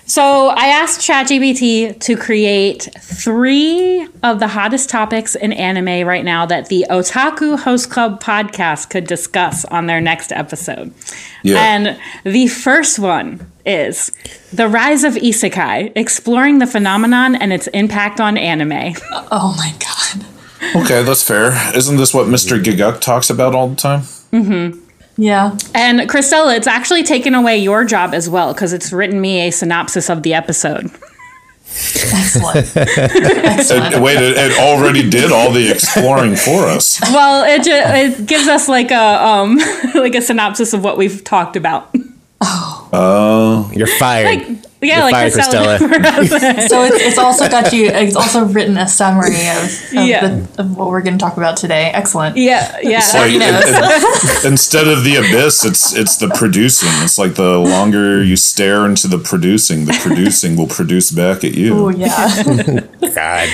[0.07, 6.45] So I asked ChatGPT to create three of the hottest topics in anime right now
[6.45, 10.93] that the Otaku Host Club podcast could discuss on their next episode.
[11.41, 11.57] Yeah.
[11.57, 14.11] And the first one is
[14.53, 18.93] the rise of isekai, exploring the phenomenon and its impact on anime.
[19.31, 20.25] Oh my god.
[20.83, 21.75] Okay, that's fair.
[21.75, 22.61] Isn't this what Mr.
[22.61, 24.01] Gigguk talks about all the time?
[24.31, 24.84] Mm-hmm.
[25.17, 25.57] Yeah.
[25.73, 29.51] And Christella, it's actually taken away your job as well because it's written me a
[29.51, 30.91] synopsis of the episode.
[31.67, 32.77] Excellent.
[32.77, 33.95] Excellent.
[33.95, 37.01] And, wait, it, it already did all the exploring for us.
[37.01, 39.57] Well, it ju- it gives us like a um
[39.95, 41.93] like a synopsis of what we've talked about.
[42.41, 44.25] Oh, oh you're fired.
[44.25, 45.79] Like yeah, You're like fired, Christella.
[46.69, 47.87] So it's, it's also got you.
[47.87, 50.27] It's also written a summary of, of, Yeah.
[50.27, 51.91] the, of what we're going to talk about today.
[51.93, 52.37] Excellent.
[52.37, 53.01] yeah, yeah.
[53.13, 56.89] Like, You know, it- it- instead of the abyss, it's it's the producing.
[57.03, 61.53] It's like the longer you stare into the producing, the producing will produce back at
[61.55, 61.73] you.
[61.77, 62.81] Oh yeah.
[63.13, 63.49] God.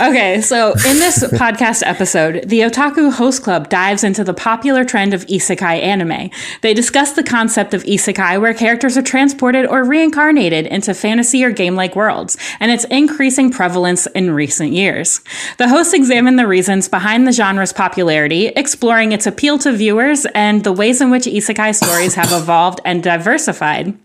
[0.00, 5.12] Okay, so in this podcast episode, the Otaku Host Club dives into the popular trend
[5.14, 6.30] of isekai anime.
[6.62, 11.50] They discuss the concept of isekai, where characters are transported or reincarnated into fantasy or
[11.50, 15.20] game like worlds, and its increasing prevalence in recent years.
[15.58, 20.64] The hosts examine the reasons behind the genre's popularity, exploring its appeal to viewers and
[20.64, 23.96] the ways in which isekai stories have evolved and diversified.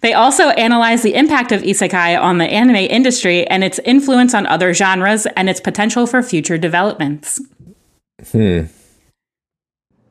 [0.00, 4.46] They also analyze the impact of isekai on the anime industry and its influence on
[4.46, 7.40] other genres and its potential for future developments.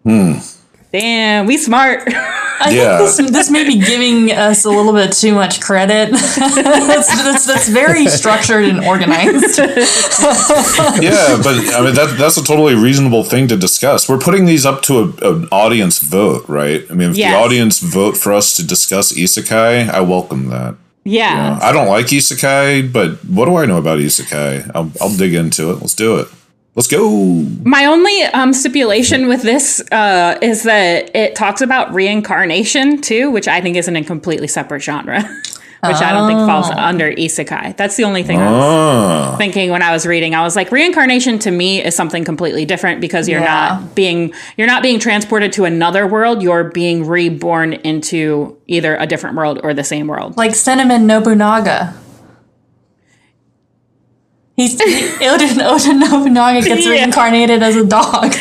[0.03, 0.33] Hmm.
[0.91, 2.03] Damn, we smart.
[2.65, 2.97] I Yeah.
[2.97, 6.11] think this, this may be giving us a little bit too much credit.
[6.11, 9.59] that's, that's, that's very structured and organized.
[11.03, 14.07] Yeah, but I mean that that's a totally reasonable thing to discuss.
[14.07, 16.85] We're putting these up to a, an audience vote, right?
[16.89, 17.33] I mean, if Yes.
[17.33, 20.75] the audience vote for us to discuss isekai, I welcome that.
[21.03, 21.59] yeah.
[21.61, 24.71] I don't like isekai, but what do I know about isekai?
[24.73, 25.75] I'll, I'll dig into it.
[25.81, 26.27] Let's do it.
[26.75, 27.07] Let's go.
[27.63, 33.47] My only um, stipulation with this uh, is that it talks about reincarnation too, which
[33.47, 35.21] I think isn't a completely separate genre,
[35.83, 37.77] which I don't think falls under isekai.
[37.77, 40.33] That's the only thing I was Ah, thinking when I was reading.
[40.33, 43.79] I was like, reincarnation to me is something completely different because you're Yeah.
[43.81, 46.41] not being you're not being transported to another world.
[46.41, 50.37] You're being reborn into either a different world or the same world.
[50.37, 51.93] like Cinnamon Nobunaga.
[54.55, 56.91] He's he, Oda, Oda Nobunaga gets Yeah.
[56.91, 58.25] reincarnated as a dog.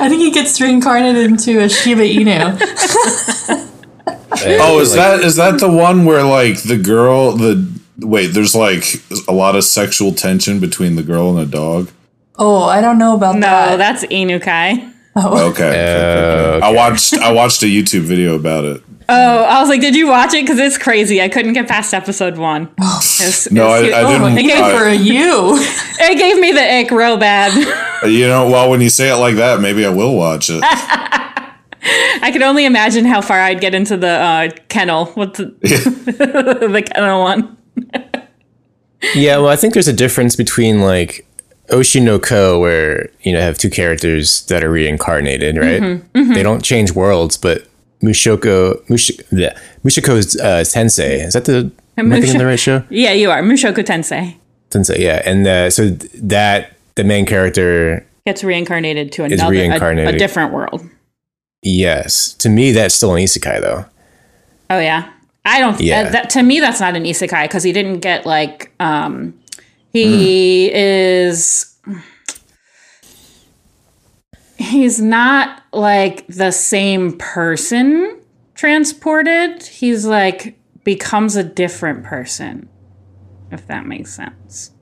[0.00, 2.58] I think he gets reincarnated into a Shiba Inu.
[4.60, 7.66] oh, is that is that the one where like the girl the
[7.98, 8.28] wait?
[8.28, 8.84] There's like
[9.28, 11.90] a lot of sexual tension between the girl and the dog.
[12.36, 13.70] Oh, I don't know about No, that.
[13.70, 14.92] No, that's Inukai.
[15.16, 15.50] Oh.
[15.50, 16.66] Okay, okay, okay.
[16.66, 18.82] I watched I watched a YouTube video about it.
[19.10, 20.42] Oh, I was like, did you watch it?
[20.44, 21.22] Because it's crazy.
[21.22, 22.64] I couldn't get past episode one.
[22.78, 24.38] It No, it was- I, I oh, didn't.
[24.38, 25.56] it gave I- for you.
[25.58, 27.52] it gave me the ick real bad.
[28.06, 30.62] You know, well, when you say it like that, maybe I will watch it.
[30.62, 35.06] I can only imagine how far I'd get into the uh, kennel.
[35.14, 37.56] What's the, the kennel one?
[39.16, 41.26] Yeah, well, I think there's a difference between like
[41.70, 45.80] Oshi no Ko, where you know have two characters that are reincarnated, right?
[45.82, 47.67] Mm-hmm, They don't change worlds, but
[48.02, 51.24] Mushoko, Mush, yeah, Mushoko's uh, Tensei.
[51.26, 52.82] Is that the am I thinking the right show?
[52.90, 54.36] Yeah, you are Mushoku Tensei.
[54.70, 55.90] Tensei, yeah, and uh, so
[56.22, 60.86] that the main character, Gets reincarnated to another, a- A, different world.
[61.62, 63.84] yes, to me that's still an isekai though.
[64.70, 65.10] Oh yeah,
[65.44, 65.80] I don't.
[65.80, 66.00] Yeah.
[66.02, 68.70] Uh, that to me, that's not an isekai because he didn't get like.
[68.80, 69.34] um
[69.92, 71.74] He is.
[74.68, 78.20] He's not like the same person
[78.54, 79.62] transported.
[79.62, 82.68] He's like becomes a different person.
[83.50, 84.72] If that makes sense.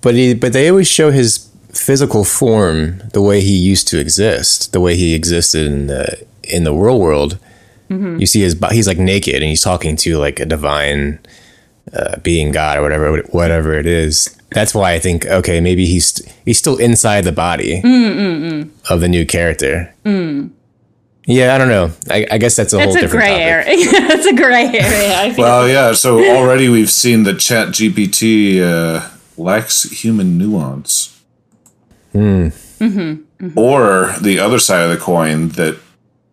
[0.00, 4.72] But he, but they always show his physical form the way he used to exist,
[4.72, 7.38] the way he existed in the in the real world.
[8.20, 11.18] You see his he's like naked and he's talking to like a divine
[11.92, 14.36] uh, being God or whatever whatever it is.
[14.52, 18.90] That's why I think okay maybe he's he's still inside the body mm, mm, mm.
[18.90, 19.94] of the new character.
[21.26, 21.92] Yeah, I don't know.
[22.10, 23.42] I, I guess that's a whole a different gray topic.
[23.42, 23.76] area.
[24.16, 25.20] it's a gray area.
[25.20, 25.44] I feel.
[25.44, 25.92] Well, yeah.
[25.92, 31.20] So already we've seen that Chat GPT uh, lacks human nuance.
[32.12, 32.48] Hmm.
[32.80, 32.98] Mm-hmm,
[33.46, 33.58] mm-hmm.
[33.58, 35.78] Or the other side of the coin that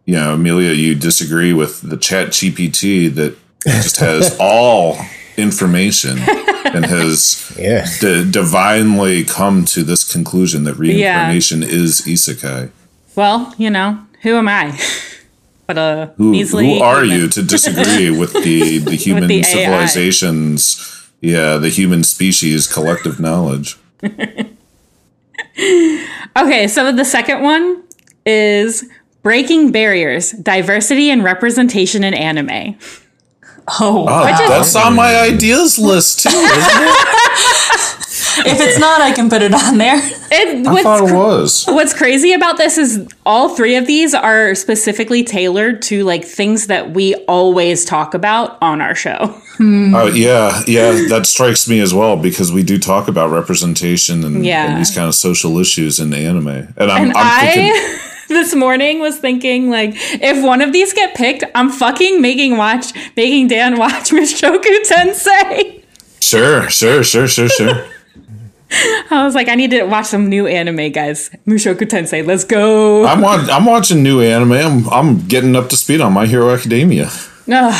[0.06, 4.98] you know, Amelia, you disagree with the Chat GPT that just has all
[5.38, 6.18] information
[6.66, 7.86] and has Yeah.
[8.02, 12.70] d- divinely come to this conclusion that reincarnation is isekai.
[13.16, 14.78] Well, you know, who am I?
[15.68, 17.20] But uh, Who, measly who are human.
[17.20, 19.42] you to disagree with the, the human the AI.
[19.44, 20.80] civilizations?
[21.20, 23.76] Yeah, the human species collective knowledge.
[26.38, 27.84] Okay, so the second one
[28.26, 28.88] is
[29.24, 32.78] breaking barriers, diversity and representation in anime.
[33.80, 36.30] Oh, Oh, that's on my ideas list too.
[36.30, 37.08] Isn't it?
[38.48, 39.98] if it's not, I can put it on there.
[40.32, 41.66] It, I thought it was.
[41.66, 46.68] what's crazy about this is all three of these are specifically tailored to like things
[46.68, 49.18] that we always talk about on our show.
[49.60, 54.46] Oh yeah, yeah, that strikes me as well because we do talk about representation and,
[54.46, 54.68] Yeah.
[54.70, 58.07] and these kind of social issues in the anime, and I'm, And I'm thinking, I
[58.30, 62.94] this morning was thinking like if one of these get picked, I'm fucking making watch
[63.16, 65.84] making Dan watch Mushoku Tensei.
[66.22, 67.88] sure, sure, sure, sure, sure.
[69.10, 71.30] I was like, I need to watch some new anime, guys.
[71.48, 73.06] Mushoku Tensei, let's go.
[73.06, 74.52] I'm wa- I'm watching new anime.
[74.52, 77.10] I'm I'm getting up to speed on My Hero Academia.
[77.52, 77.74] Ugh.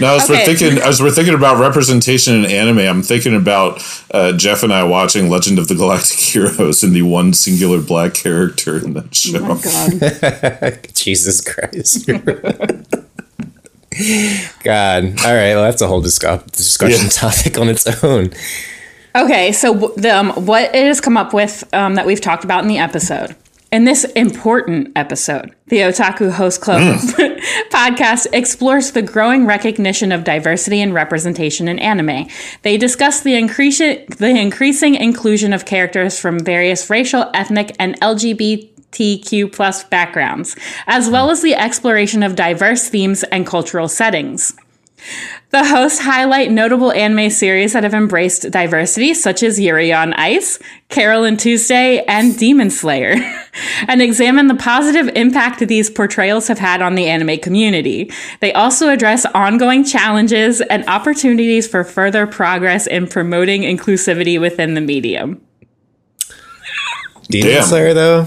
[0.00, 0.32] No, as Okay.
[0.32, 4.72] we're thinking, as we're thinking about representation in anime, I'm thinking about uh, Jeff and
[4.72, 9.14] I watching Legend of the Galactic Heroes and the one singular black character in that
[9.14, 9.38] show.
[9.42, 9.60] Oh
[10.60, 10.88] God.
[10.94, 12.06] Jesus Christ.
[14.64, 15.04] God.
[15.24, 15.54] All right.
[15.54, 17.08] Well, that's a whole discuss- discussion Yeah.
[17.10, 18.30] topic on its own.
[19.16, 22.42] Okay, so w- the, um, what it has come up with um, that we've talked
[22.42, 23.36] about in the episode.
[23.74, 27.40] In this important episode, the Otaku Host Club mm.
[27.70, 32.28] podcast explores the growing recognition of diversity and representation in anime.
[32.62, 39.52] They discuss the, increase- the increasing inclusion of characters from various racial, ethnic, and LGBTQ
[39.52, 40.54] plus backgrounds,
[40.86, 44.54] as well as the exploration of diverse themes and cultural settings.
[45.54, 50.58] The hosts highlight notable anime series that have embraced diversity, such as Yuri on Ice,
[50.88, 53.14] Carole and Tuesday, and Demon Slayer,
[53.86, 58.10] and examine the positive impact these portrayals have had on the anime community.
[58.40, 64.80] They also address ongoing challenges and opportunities for further progress in promoting inclusivity within the
[64.80, 65.40] medium.
[67.28, 67.62] Demon Damn.
[67.64, 68.26] Slayer, though.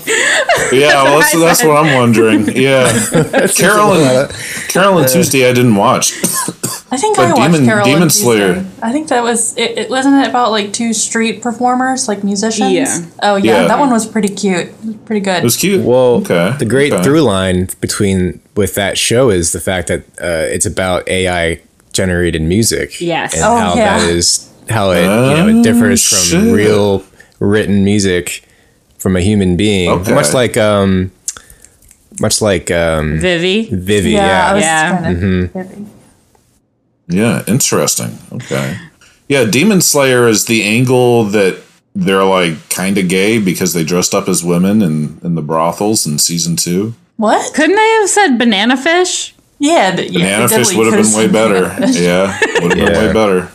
[0.71, 2.47] Yeah, well, that's, that's what I'm wondering.
[2.57, 2.91] Yeah,
[3.55, 4.29] Carolyn, and
[4.69, 6.13] Carole and Tuesday, I didn't watch.
[6.89, 8.23] I think But I watched Demon- Carol Demon and Tuesday.
[8.23, 8.65] Slayer.
[8.81, 9.89] I think that was it, it.
[9.89, 12.71] Wasn't it about like two street performers, like musicians?
[12.73, 13.01] Yeah.
[13.21, 13.67] Oh yeah, Yeah.
[13.67, 14.69] that one was pretty cute.
[14.83, 15.38] Was pretty good.
[15.38, 15.86] It was cute.
[15.86, 16.55] Well, okay.
[16.57, 17.03] the great okay.
[17.03, 21.62] through line between with that show is the fact that uh, it's about AI
[21.93, 22.99] generated music.
[23.01, 23.36] Yes.
[23.36, 23.99] and Oh, how yeah.
[23.99, 26.53] that is how it you know it differs from shit.
[26.53, 27.03] real
[27.39, 28.43] written music
[28.97, 29.89] from a human being.
[29.89, 30.13] Okay.
[30.13, 31.12] Much like um,
[32.19, 33.69] much like um, Vivy.
[33.71, 34.12] Vivy.
[34.12, 35.01] yeah, Yeah, I was Yeah.
[35.01, 35.91] kind of.
[37.10, 38.17] Yeah, interesting.
[38.33, 38.77] Okay.
[39.29, 41.57] Yeah, Demon Slayer is the angle that
[41.95, 46.05] they're like kind of gay because they dressed up as women in, in the brothels
[46.05, 46.93] in season two.
[47.17, 47.53] What?
[47.53, 49.33] Couldn't they have said banana fish?
[49.60, 51.75] Yeah, but yeah, Banana Fish would have been way better.
[51.91, 53.07] Yeah, would have been Yeah.
[53.07, 53.51] way better.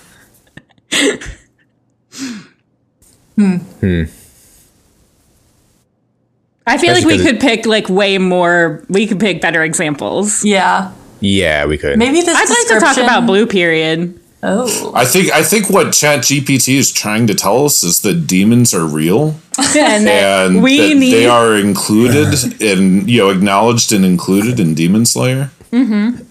[6.67, 8.83] I feel like Especially we 'cause it- could pick like way more.
[8.89, 10.45] We could pick better examples.
[10.45, 11.99] Yeah, yeah, we could.
[11.99, 12.37] maybe this.
[12.37, 14.15] I'd like to talk about Blue Period.
[14.45, 18.75] Oh, I think I think what ChatGPT is trying to tell us is that demons
[18.75, 19.37] are real
[19.77, 24.59] and that and we that need they are included and you know acknowledged and included
[24.59, 25.51] in Demon Slayer.
[25.73, 26.23] Mm-hmm.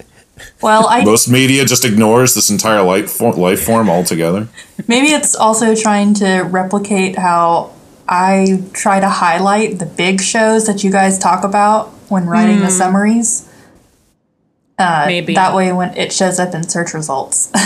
[0.61, 4.47] Well, I Most media just ignores this entire life form, life form altogether.
[4.87, 7.71] maybe it's also trying to replicate how
[8.13, 12.69] I try to highlight the big shows that you guys talk about when writing the
[12.69, 13.47] summaries.
[14.77, 15.33] Uh, Maybe.
[15.35, 17.51] that way, when it shows up in search results.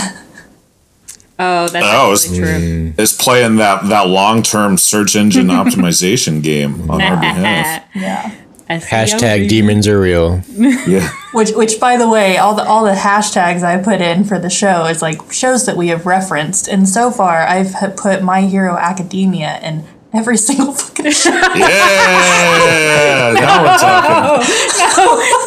[1.38, 2.94] Oh, that's Oh, actually true.
[2.96, 7.84] Is playing that that long term search engine optimization game on our behalf.
[7.94, 8.34] yeah.
[8.70, 10.40] Hashtag demons are real.
[10.56, 11.10] Yeah.
[11.34, 14.48] Which, which, by the way, all the all the hashtags I put in for the
[14.48, 18.74] show is like shows that we have referenced, and so far I've put My Hero
[18.78, 19.84] Academia in
[20.16, 21.30] every single fucking show.
[21.30, 23.32] Yeah.
[23.34, 24.46] now we're talking.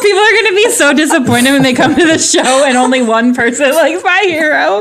[0.02, 3.34] People are gonna be so disappointed when they come to the show and only one
[3.34, 4.80] person likes my hero.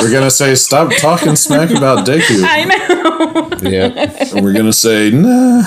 [0.00, 2.42] We're gonna say stop talking smack about Deku.
[2.44, 3.68] I know.
[3.68, 3.88] Yeah.
[4.34, 5.62] And we're gonna say nah.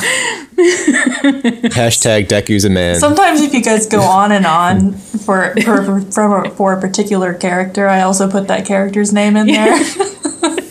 [1.73, 2.99] Hashtag Deku's a man.
[2.99, 7.87] Sometimes if you guys go on and on for for for, for a particular character,
[7.87, 9.77] I also put that character's name in there.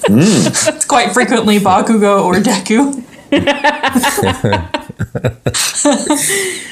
[0.08, 3.02] it's quite frequently Bakugo or Deku.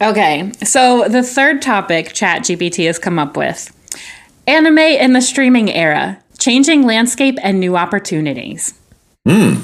[0.00, 3.72] Okay, so the third topic ChatGPT has come up with
[4.46, 8.78] anime in the streaming era, changing landscape and new opportunities.
[9.26, 9.62] Hmm.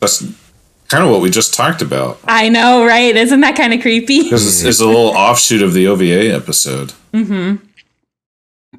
[0.00, 0.22] That's
[0.88, 2.20] kind of what we just talked about.
[2.24, 3.16] I know, right?
[3.16, 4.24] Isn't that kind of creepy?
[4.24, 6.92] Because it's, it's a little offshoot of the OVA episode.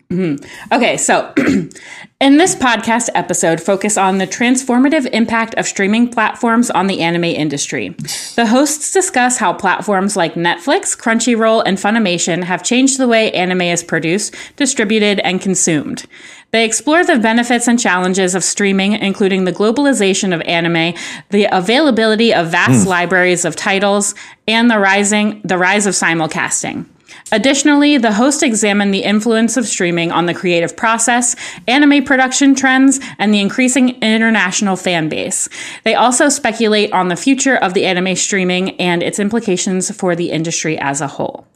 [0.10, 0.74] Mm-hmm.
[0.74, 1.34] Okay, so
[2.22, 7.24] in this podcast episode, focus on the transformative impact of streaming platforms on the anime
[7.24, 7.90] industry.
[8.36, 13.64] The hosts discuss how platforms like Netflix, Crunchyroll, and Funimation have changed the way anime
[13.64, 16.06] is produced, distributed, and consumed.
[16.52, 20.96] They explore the benefits and challenges of streaming, including the globalization of anime,
[21.32, 22.90] the availability of vast hmm.
[22.90, 24.14] libraries of titles,
[24.48, 26.86] and the rising the rise of simulcasting.
[27.32, 31.36] Additionally, the host examined the influence of streaming on the creative process,
[31.68, 35.50] anime production trends, and the increasing international fan base.
[35.84, 40.32] They also speculate on the future of the anime streaming and its implications for the
[40.32, 41.48] industry as a whole.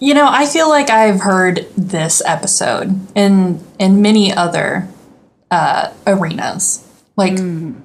[0.00, 4.88] You know, I feel like I've heard this episode in in many other
[5.48, 6.84] uh, arenas,
[7.16, 7.36] like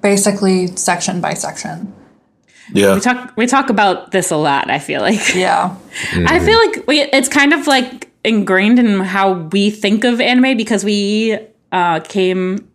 [0.01, 1.93] basically section by section.
[2.73, 2.95] Yeah.
[2.95, 5.35] We talk we talk about this a lot, I feel like.
[5.35, 5.75] Yeah,
[6.13, 10.57] I feel like we, it's kind of like ingrained in how we think of anime
[10.57, 11.37] because we
[11.71, 12.69] uh, came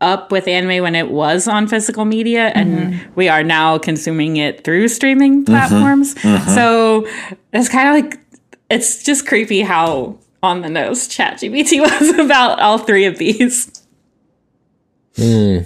[0.00, 3.14] up with anime when it was on physical media and mm-hmm.
[3.14, 5.52] we are now consuming it through streaming mm-hmm.
[5.52, 6.14] platforms.
[6.16, 6.50] Mm-hmm.
[6.50, 7.06] So
[7.52, 8.20] it's kind of like
[8.70, 13.84] it's just creepy how on the nose ChatGPT was about all three of these.
[15.16, 15.60] Hmm.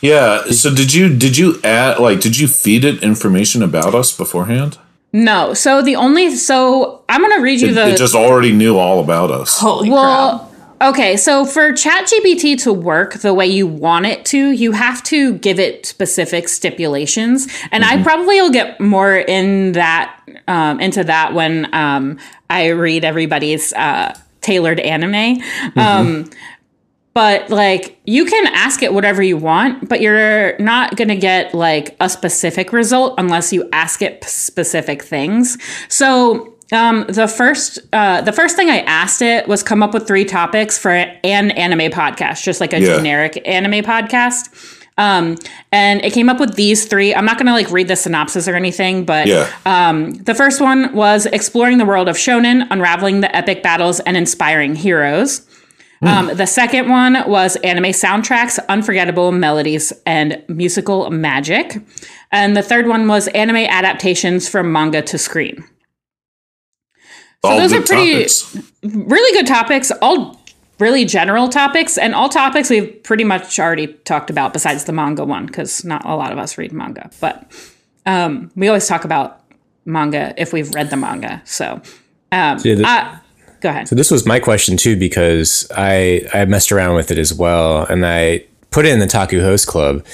[0.00, 0.44] Yeah.
[0.50, 4.78] So did you did you add like did you feed it information about us beforehand?
[5.12, 8.78] No, so the only so I'm gonna read you It, the it just already knew
[8.78, 9.58] all about us.
[9.58, 9.98] holy crap!
[9.98, 15.02] Well, okay, so for ChatGPT to work the way you want it to, you have
[15.04, 21.04] to give it specific stipulations, and I probably will get more in that um, into
[21.04, 25.42] that when um, I read everybody's uh, tailored anime.
[25.76, 26.30] Um,
[27.14, 31.54] but like you can ask it whatever you want, but you're not going to get
[31.54, 35.58] like a specific result unless you ask it specific things.
[35.88, 40.06] So um, the first uh, the first thing I asked it was come up with
[40.06, 42.96] three topics for an anime podcast, just like a Yeah.
[42.96, 44.78] generic anime podcast.
[44.98, 45.36] Um,
[45.70, 47.14] and it came up with these three.
[47.14, 49.50] I'm not going to like read the synopsis or anything, but Yeah.
[49.66, 54.16] um, the first one was exploring the world of shonen, unraveling the epic battles, and
[54.18, 55.42] inspiring heroes.
[56.02, 61.80] Um, the second one was anime soundtracks, unforgettable melodies, and musical magic.
[62.32, 65.64] And the third one was anime adaptations from manga to screen.
[67.44, 68.56] all those are pretty- topics.
[68.82, 70.40] Really good topics, all
[70.78, 75.24] really general topics, and all topics we've pretty much already talked about besides the manga
[75.24, 77.10] one, because not a lot of us read manga.
[77.20, 77.50] But
[78.06, 79.40] um, we always talk about
[79.84, 81.42] manga if we've read the manga.
[81.44, 81.80] So,
[82.32, 83.18] um, the- uh,
[83.62, 83.88] go ahead.
[83.88, 87.84] So this was my question too because I I messed around with it as well,
[87.86, 90.04] and I put it in the Taku Host Club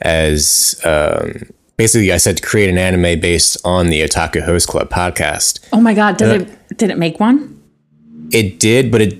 [0.00, 1.42] as um,
[1.76, 5.60] basically I said to create an anime based on the Otaku Host Club podcast.
[5.72, 7.62] Oh my god, did it did it make one?
[8.32, 9.18] It did, but it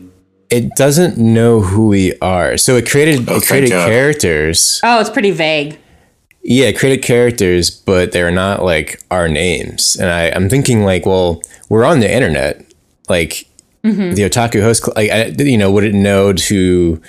[0.51, 2.57] it doesn't know who we are.
[2.57, 4.81] So it created Oh, it created characters.
[4.83, 5.79] Oh, it's pretty vague.
[6.43, 9.97] Yeah, it created characters, but they're not like our names.
[9.97, 12.63] And I, I'm thinking like, well, we're on the internet,
[13.09, 13.49] like
[13.85, 17.01] the Otaku Host, like I, you know, would it know to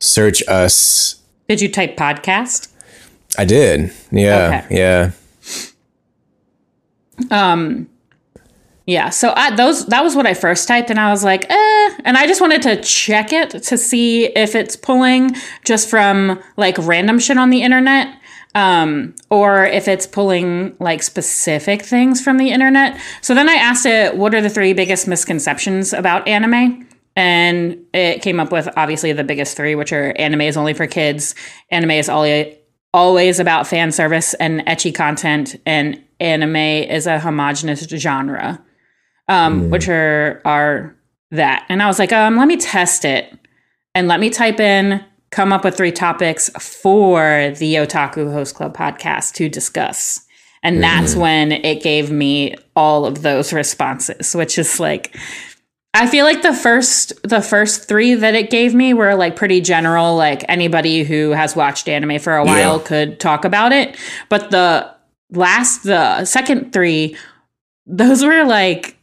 [0.00, 1.16] search us?
[1.48, 2.68] Did you type podcast?
[3.38, 3.92] I did.
[4.10, 4.76] Yeah, Okay.
[4.76, 5.10] yeah.
[8.88, 11.90] Yeah, so I, those that was what I first typed, and I was like, eh,
[12.04, 16.76] and I just wanted to check it to see if it's pulling just from like
[16.78, 18.06] random shit on the internet,
[18.56, 22.98] um, or if it's pulling like specific things from the internet.
[23.20, 26.88] So then I asked it, what are the three biggest misconceptions about anime?
[27.14, 30.86] And it came up with obviously the biggest three, which are anime is only for
[30.86, 31.34] kids,
[31.70, 32.56] anime is always
[32.92, 38.64] always about fan service and ecchi content, and anime is a homogenous genre
[39.28, 40.96] um, which are are
[41.30, 41.66] that.
[41.68, 43.32] And I was like, um, let me test it
[43.94, 48.76] and let me type in, come up with three topics for the Otaku Host Club
[48.76, 50.26] podcast to discuss.
[50.62, 50.82] And mm-hmm.
[50.82, 55.16] that's when it gave me all of those responses, which is like
[55.98, 59.62] I feel like the first the first three that it gave me were like pretty
[59.62, 62.84] general, like anybody who has watched anime for a while Yeah.
[62.84, 63.96] could talk about it.
[64.28, 64.92] But the
[65.30, 67.16] last the second three,
[67.86, 68.98] those were like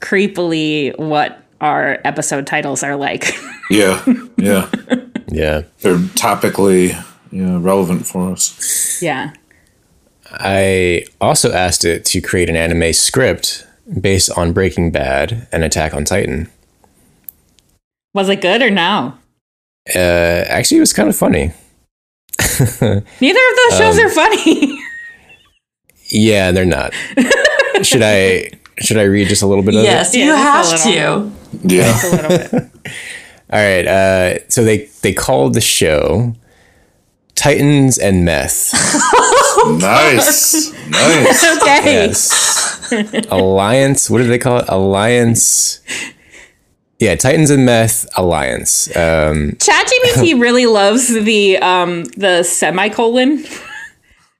[0.00, 3.32] creepily what our episode titles are like.
[3.70, 4.02] Yeah,
[4.36, 4.68] yeah.
[5.32, 5.62] Yeah.
[5.80, 6.88] They're topically
[7.30, 9.00] yeah, relevant for us.
[9.00, 9.32] yeah.
[10.32, 13.64] I also asked it to create an anime script
[14.00, 16.50] based on Breaking Bad and Attack on Titan.
[18.12, 19.14] Was it good or no?
[19.94, 19.98] Uh,
[20.48, 21.52] actually, it was kind of funny.
[22.40, 24.78] Neither of those shows Um, are funny.
[26.12, 26.92] Yeah, they're not.
[27.82, 28.50] should I
[28.80, 30.18] should I read just a little bit of Yes, it?
[30.18, 31.32] Yes, you Yeah, have to.
[31.68, 32.00] Yeah.
[32.02, 32.69] a little bit.
[33.52, 33.86] All right.
[33.86, 36.34] Uh, so they they called the show
[37.34, 38.72] Titans and Meth.
[39.80, 40.72] nice.
[40.88, 41.56] Nice.
[41.62, 42.06] Okay.
[42.06, 43.26] Yes.
[43.30, 44.10] Alliance.
[44.10, 44.64] What did they call it?
[44.68, 45.80] Alliance.
[46.98, 48.88] Yeah, Titans and Meth Alliance.
[48.94, 53.44] Um, ChatGPT really loves the um the semicolon.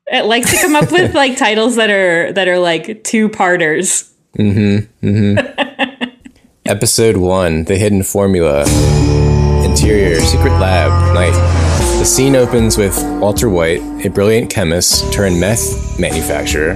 [0.09, 4.13] It likes to come up with like titles that are that are like two parters.
[6.71, 8.61] Episode one: The Hidden Formula.
[9.65, 11.15] Interior: Secret Lab.
[11.15, 11.33] Night.
[11.99, 16.71] The scene opens with Walter White, a brilliant chemist turned meth manufacturer,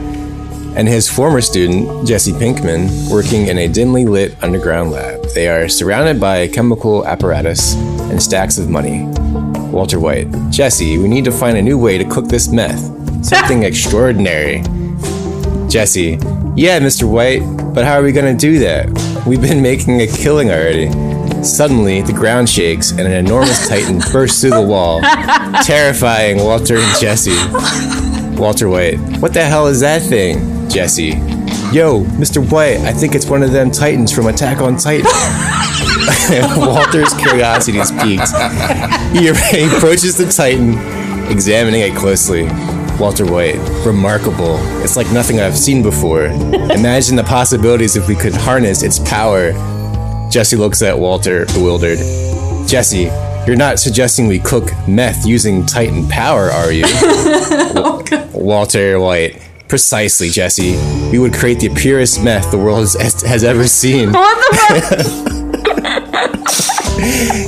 [0.77, 5.25] and his former student, Jesse Pinkman, working in a dimly lit underground lab.
[5.33, 7.77] They are surrounded by chemical apparatus
[8.11, 9.05] and stacks of money.
[9.71, 12.83] Walter White, Jesse, we need to find a new way to cook this meth.
[13.25, 14.61] Something extraordinary.
[15.69, 16.19] Jesse,
[16.57, 17.09] yeah, Mr.
[17.09, 17.43] White,
[17.73, 19.14] but how are we gonna do that?
[19.27, 20.91] We've been making a killing already.
[21.43, 25.01] Suddenly, the ground shakes and an enormous titan bursts through the wall,
[25.63, 27.35] terrifying Walter and Jesse.
[28.39, 30.69] Walter White, what the hell is that thing?
[30.69, 31.13] Jesse,
[31.73, 32.47] yo, Mr.
[32.51, 35.07] White, I think it's one of them titans from Attack on Titan.
[36.59, 38.29] Walter's curiosity is piqued.
[39.17, 40.75] He he approaches the titan,
[41.31, 42.47] examining it closely.
[42.99, 44.57] Walter White, remarkable.
[44.83, 46.27] It's like nothing I've seen before.
[46.27, 49.53] Imagine the possibilities if we could harness its power.
[50.31, 51.99] Jesse looks at Walter, bewildered.
[52.69, 53.11] Jesse,
[53.47, 56.85] you're not suggesting we cook meth using Titan power, are you?
[58.33, 60.77] Walter White, precisely, Jesse.
[61.11, 64.13] We would create the purest meth the world has, has ever seen.
[64.13, 65.25] What the fuck?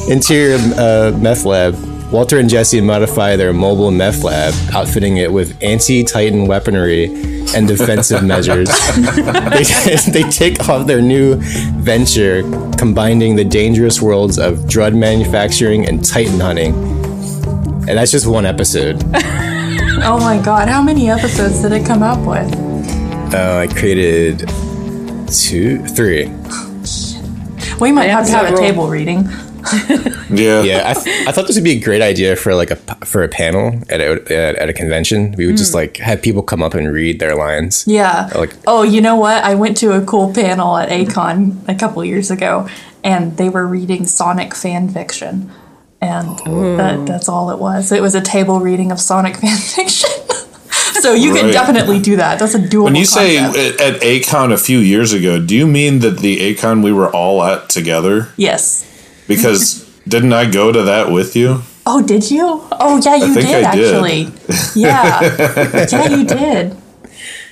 [0.10, 1.74] Interior uh, meth lab.
[2.12, 7.06] Walter and Jesse modify their mobile meth lab, outfitting it with anti-Titan weaponry
[7.54, 8.68] and defensive measures.
[8.94, 11.36] they, they take off their new
[11.80, 12.42] venture,
[12.78, 16.74] combining the dangerous worlds of drug manufacturing and Titan hunting.
[17.88, 19.02] And that's just one episode.
[19.98, 22.54] Oh my god, how many episodes did it come up with?
[23.34, 24.40] Uh, I created
[25.26, 26.26] two, three.
[27.80, 29.26] We might have to have a table reading.
[30.28, 30.62] Yeah.
[30.62, 33.06] Yeah, I, th- I thought this would be a great idea for like a p-
[33.06, 35.32] for a panel at a, at, at a convention.
[35.38, 35.76] We would just mm.
[35.76, 37.84] like have people come up and read their lines.
[37.86, 38.28] Yeah.
[38.34, 39.44] Like- oh, you know what?
[39.44, 42.68] I went to a cool panel at A-Kon a couple years ago,
[43.04, 45.52] and they were reading Sonic fan fiction,
[46.00, 46.76] and oh.
[46.76, 47.92] that, that's all it was.
[47.92, 50.10] It was a table reading of Sonic fan fiction.
[51.00, 52.38] so you can definitely do that.
[52.38, 52.84] That's a doable.
[52.84, 53.80] When you say concept.
[53.80, 57.10] at, at A-Kon a few years ago, do you mean that the A-Kon we were
[57.10, 58.28] all at together?
[58.36, 58.82] yes.
[59.28, 61.62] Because didn't I go to that with you?
[61.84, 62.66] Oh, did you?
[62.72, 63.94] Oh, yeah, you did I did.
[63.94, 64.32] actually.
[64.74, 66.76] Yeah, yeah, you did.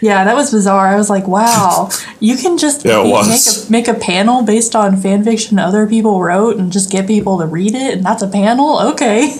[0.00, 0.88] Yeah, that was bizarre.
[0.88, 1.88] I was like, wow,
[2.20, 6.20] you can just Yeah, make, a, make a panel based on fan fiction other people
[6.20, 8.80] wrote and just get people to read it, and that's a panel?
[8.90, 9.34] Okay.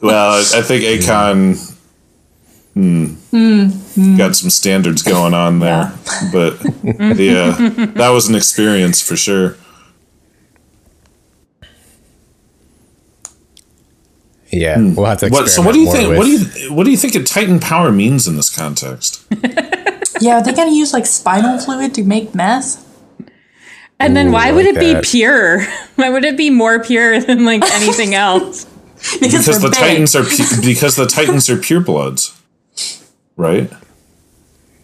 [0.00, 1.54] Well, I think A-Kon
[2.74, 5.92] hmm, got some standards going on there.
[6.30, 6.60] But
[7.18, 7.52] yeah,
[7.94, 9.56] that was an experience for sure.
[14.54, 14.94] Yeah, hmm.
[14.94, 15.28] we'll have to.
[15.28, 16.10] What, so what do you think?
[16.12, 19.24] experiment What do you what do you think a Titan power means in this context?
[20.20, 22.80] Yeah, are they going to use like spinal fluid to make meth?
[23.98, 25.62] And then Ooh, why I would like it be pure?
[25.96, 28.64] Why would it be more pure than like anything else?
[29.20, 29.78] Because, Because the big.
[29.78, 32.38] Titans are pu- because the Titans are purebloods,
[33.36, 33.70] right?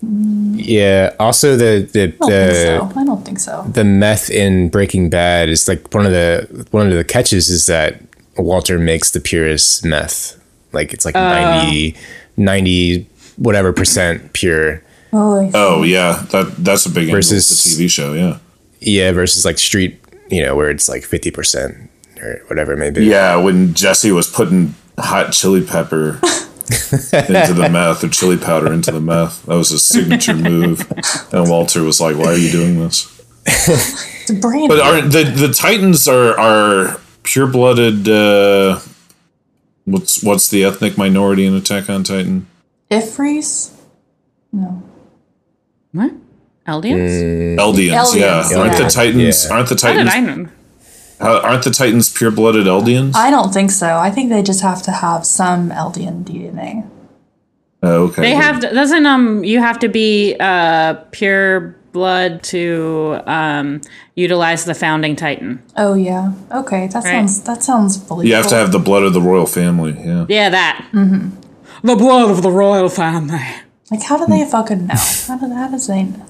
[0.02, 1.14] Yeah.
[1.18, 3.00] Also, the the I don't think the, so.
[3.00, 3.64] I don't think so.
[3.68, 7.66] the meth in Breaking Bad is like one of the one of the catches is
[7.66, 8.00] that
[8.42, 10.36] Walter makes the purest meth.
[10.72, 11.96] Like it's like 90,
[12.36, 14.82] 90 whatever percent pure.
[15.12, 18.12] Oh, Oh yeah, that that's a big angle of the TV show.
[18.12, 18.38] Yeah,
[18.78, 19.98] Yeah, versus like street,
[20.30, 23.06] you know, where it's like fifty percent or whatever it may be.
[23.06, 23.34] yeah.
[23.36, 26.20] When Jesse was putting hot chili pepper
[27.12, 30.86] into the meth or chili powder into the meth, that was his signature move.
[31.32, 33.08] And Walter was like, "Why are you doing this?"
[33.46, 34.68] it's a brand.
[34.68, 38.08] But are the the Titans are are pure blooded?
[38.08, 38.80] Uh,
[39.84, 42.46] what's what's the ethnic minority in Attack on Titan?
[42.90, 43.72] Ifris?
[44.52, 44.82] No.
[45.92, 46.12] What?
[46.66, 47.56] Eldians?
[47.56, 48.42] Eldians, yeah.
[48.42, 49.44] Eldians, Aren't the Titans?
[49.46, 49.52] Yeah.
[49.52, 49.80] Aren't the Titans?
[49.80, 50.10] How did Titans?
[50.14, 50.48] I know?
[51.20, 53.14] Uh, aren't the Titans pure-blooded Eldians?
[53.14, 53.96] I don't think so.
[53.98, 56.88] I think they just have to have some Eldian DNA.
[57.82, 58.22] oh, okay.
[58.22, 63.80] They have to, doesn't um you have to be uh pure blood to um
[64.14, 65.62] utilize the founding titan.
[65.76, 66.32] Oh yeah.
[66.52, 68.24] Okay, that sounds that sounds believable.
[68.24, 69.92] You have to have the blood of the royal family.
[69.98, 70.26] Yeah.
[70.28, 70.88] Yeah, that.
[70.92, 71.86] Mm-hmm.
[71.86, 73.40] The blood of the royal family.
[73.90, 74.94] Like, how do they fucking know?
[75.26, 76.26] How, do, how does they know?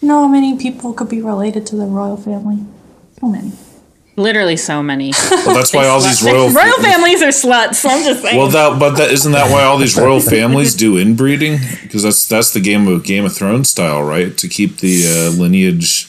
[0.00, 2.64] You know how many people could be related to the royal family?
[3.20, 3.52] So many.
[4.16, 5.12] Literally so many.
[5.30, 7.84] Well, that's why all these royal royal families are sluts.
[7.88, 8.38] I'm just saying.
[8.38, 11.58] Well, that but that isn't that why all these royal families do inbreeding?
[11.82, 14.36] Because that's that's the game of Game of Thrones style, right?
[14.38, 16.08] To keep the uh, lineage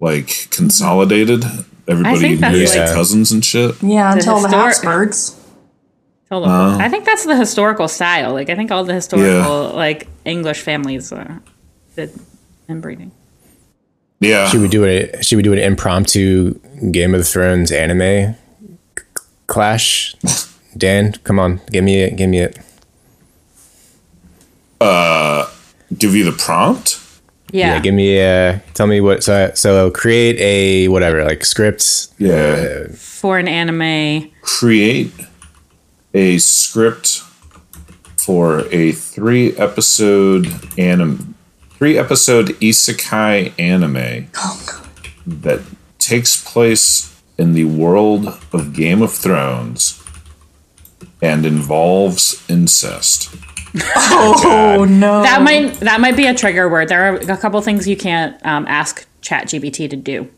[0.00, 1.44] like consolidated.
[1.86, 3.82] Everybody think that's marries like- their cousins and shit.
[3.82, 5.38] Yeah, until the, histor- Habsburgs.
[6.30, 6.80] Hold on.
[6.80, 8.32] I think that's the historical style.
[8.32, 11.38] Like I think all the historical like English families uh,
[11.94, 12.18] did
[12.68, 13.12] inbreeding.
[14.22, 14.48] Yeah.
[14.48, 15.24] Should we do it?
[15.24, 16.54] Should we do an impromptu
[16.90, 18.36] Game of Thrones anime
[19.48, 20.14] clash?
[20.76, 22.16] Dan, come on, give me it.
[22.16, 22.58] Give me it.
[24.80, 25.50] Uh,
[25.98, 26.98] give you the prompt.
[27.50, 27.74] Yeah.
[27.74, 28.62] Yeah, give me a.
[28.74, 29.22] Tell me what.
[29.22, 32.08] So, so create a whatever, like script.
[32.18, 32.86] Yeah.
[32.88, 34.30] Uh, for an anime.
[34.40, 35.12] Create
[36.14, 37.18] a script
[38.16, 40.46] for a three episode
[40.78, 41.31] anime,
[41.82, 44.30] three episode isekai anime
[45.26, 45.60] that
[45.98, 50.00] takes place in the world of Game of Thrones
[51.20, 53.34] and involves incest.
[53.96, 55.22] Oh no.
[55.24, 56.86] That might that might be a trigger word.
[56.86, 60.30] There are a couple things you can't um, ask ChatGPT to do.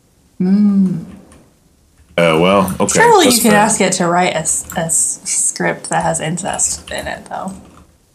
[2.17, 3.01] Oh well, okay.
[3.01, 7.25] Surely that's you could ask it to write a script that has incest in it,
[7.25, 7.53] though.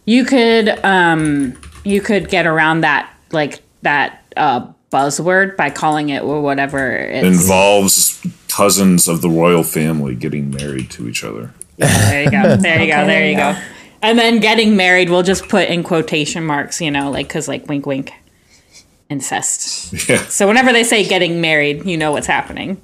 [0.04, 6.22] You could um, you could get around that like that uh, buzzword by calling it
[6.22, 6.90] or whatever.
[6.90, 11.52] It's, involves cousins of the royal family getting married to each other.
[11.76, 12.56] Yeah, there you go.
[12.60, 13.06] There you go.
[13.06, 13.54] There you yeah.
[13.54, 13.60] go.
[14.02, 16.80] And then getting married, we'll just put in quotation marks.
[16.80, 18.12] You know, like because like wink, wink,
[19.08, 20.08] incest.
[20.08, 20.18] Yeah.
[20.24, 22.80] So whenever they say getting married, you know what's happening.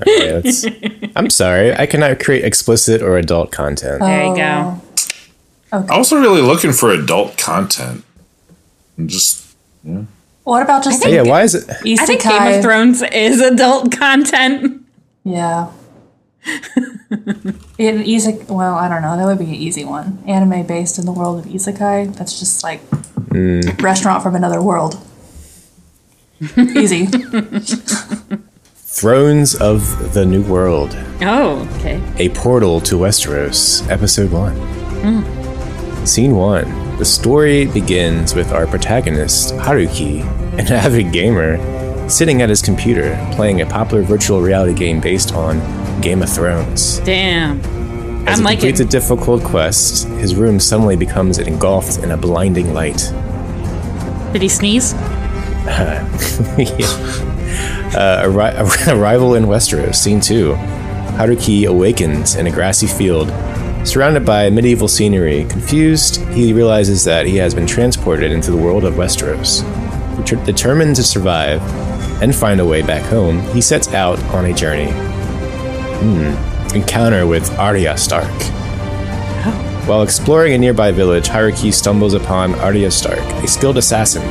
[0.00, 0.66] Okay, that's-
[1.16, 4.00] I'm sorry, I cannot create explicit or adult content.
[4.00, 4.80] There you go.
[5.72, 5.78] Oh.
[5.78, 8.04] I'm also really looking for adult content.
[8.98, 9.54] I'm just
[9.84, 10.04] yeah.
[10.44, 11.68] What about just yeah, why is it?
[11.68, 12.00] isekai?
[12.00, 14.84] I think Game of Thrones is adult content.
[15.24, 15.70] Yeah.
[16.46, 18.48] An isekai.
[18.48, 19.16] Well, I don't know.
[19.16, 20.22] That would be an easy one.
[20.26, 22.16] Anime based in the world of isekai.
[22.16, 23.80] That's just like mm.
[23.82, 24.98] restaurant from another world.
[26.56, 27.06] easy.
[28.74, 32.02] Thrones of the New World, Oh, okay.
[32.16, 34.56] a portal to Westeros, episode one.
[34.56, 35.39] Hmm.
[36.04, 36.96] Scene one.
[36.98, 40.22] The story begins with our protagonist, Haruki,
[40.58, 41.58] an avid gamer,
[42.08, 45.60] sitting at his computer playing a popular virtual reality game based on
[46.00, 46.98] Game of Thrones.
[47.00, 47.60] Damn.
[48.26, 48.60] As I'm he liking.
[48.60, 53.12] completes a difficult quest, his room suddenly becomes engulfed in a blinding light.
[54.32, 54.92] Did he sneeze?
[55.64, 56.06] uh,
[58.24, 60.54] arri- arrival in Westeros, scene two.
[61.16, 63.28] Haruki awakens in a grassy field,
[63.84, 65.44] surrounded by medieval scenery.
[65.44, 69.64] Confused, he realizes that he has been transported into the world of Westeros.
[70.44, 71.60] Determined to survive
[72.22, 74.90] and find a way back home, he sets out on a journey.
[76.00, 76.74] Hmm.
[76.74, 78.30] Encounter with Arya Stark.
[79.86, 84.22] While exploring a nearby village, Haruki stumbles upon Arya Stark, a skilled assassin.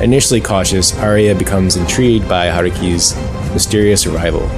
[0.00, 3.14] Initially cautious, Arya becomes intrigued by Haruki's
[3.52, 4.48] mysterious arrival.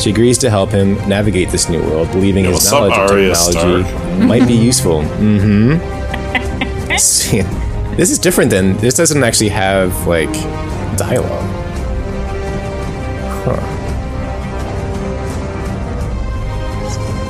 [0.00, 3.44] She agrees to help him navigate this new world, believing his what's up, knowledge of
[3.46, 4.18] technology Stark?
[4.26, 5.02] might be useful.
[5.02, 6.96] Mm-hmm.
[6.96, 7.40] See,
[7.96, 10.32] this is different than this doesn't actually have like
[10.96, 11.48] dialogue.
[13.44, 13.76] Huh.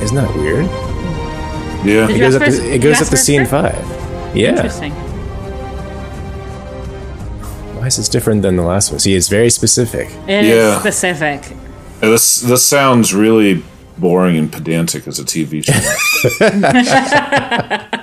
[0.03, 0.67] Isn't that weird?
[1.85, 2.09] yeah.
[2.09, 3.75] It goes up to, it goes up to scene script?
[3.75, 4.37] five.
[4.37, 4.51] Yeah.
[4.51, 4.93] Interesting.
[7.77, 9.01] Why is this different than the last one?
[9.01, 10.09] See, it's very specific.
[10.29, 10.83] It is
[12.03, 12.11] Yeah.
[12.11, 13.63] This this sounds really
[13.99, 16.41] boring and pedantic as a TV show.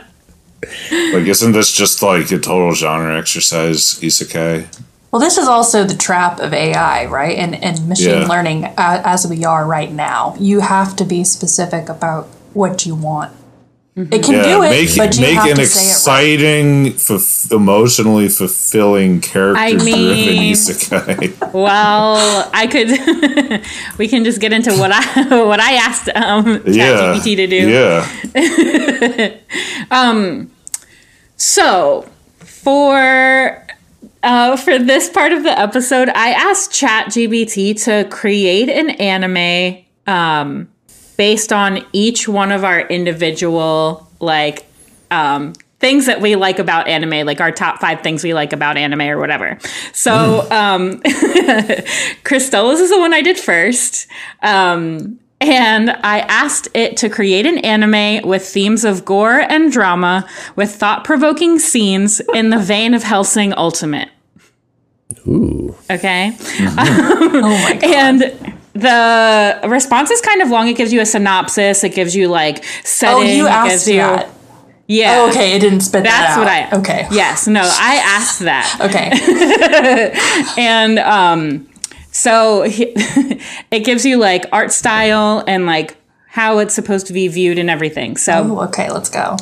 [1.14, 4.68] like, isn't this just like a total genre exercise, isekai?
[5.12, 7.38] Well, this is also the trap of AI, right?
[7.38, 8.28] And, and machine Yeah.
[8.28, 10.36] learning a- as we are right now.
[10.40, 13.32] You have to be specific about what you want.
[14.00, 16.94] It can Yeah, do it, make but you make have an to say it right.
[16.94, 21.34] exciting, emotionally fulfilling character-driven mean- isekai.
[21.54, 22.90] Well, I could.
[23.98, 25.02] we can just get into what I
[25.46, 27.68] what I asked um, yeah, to do.
[27.68, 28.06] Yeah,
[29.90, 30.52] um.
[31.38, 32.06] So,
[32.44, 33.66] for
[34.22, 40.70] uh, for this part of the episode, I asked ChatGPT to create an anime um,
[41.18, 44.66] based on each one of our individual like
[45.12, 48.78] um, things that we like about anime, like our top five things we like about
[48.78, 49.58] anime or whatever.
[49.94, 51.02] So, um,
[52.24, 54.08] Christella's is the one I did first.
[54.42, 60.28] Um, and I asked it to create an anime with themes of gore and drama
[60.56, 64.10] with thought provoking scenes in the vein of Hellsing Ultimate.
[65.28, 65.76] Ooh.
[65.90, 66.36] Okay.
[67.40, 67.84] Oh my god.
[67.84, 70.68] And the response is kind of long.
[70.68, 73.18] It gives you a synopsis, it gives you like setting.
[73.18, 74.30] oh, you asked you, that.
[74.88, 75.18] Yeah.
[75.18, 76.46] Oh, okay, it didn't spit That's that out.
[76.46, 76.90] That's what.
[76.90, 77.04] I.
[77.04, 77.16] Okay.
[77.16, 77.48] Yes.
[77.48, 78.78] No, I asked that.
[78.82, 80.62] Okay.
[80.62, 81.68] and um
[82.12, 82.94] so he,
[83.72, 85.98] it gives you like art style and like
[86.28, 89.38] how it's supposed to be viewed and everything so oh, okay, let's go.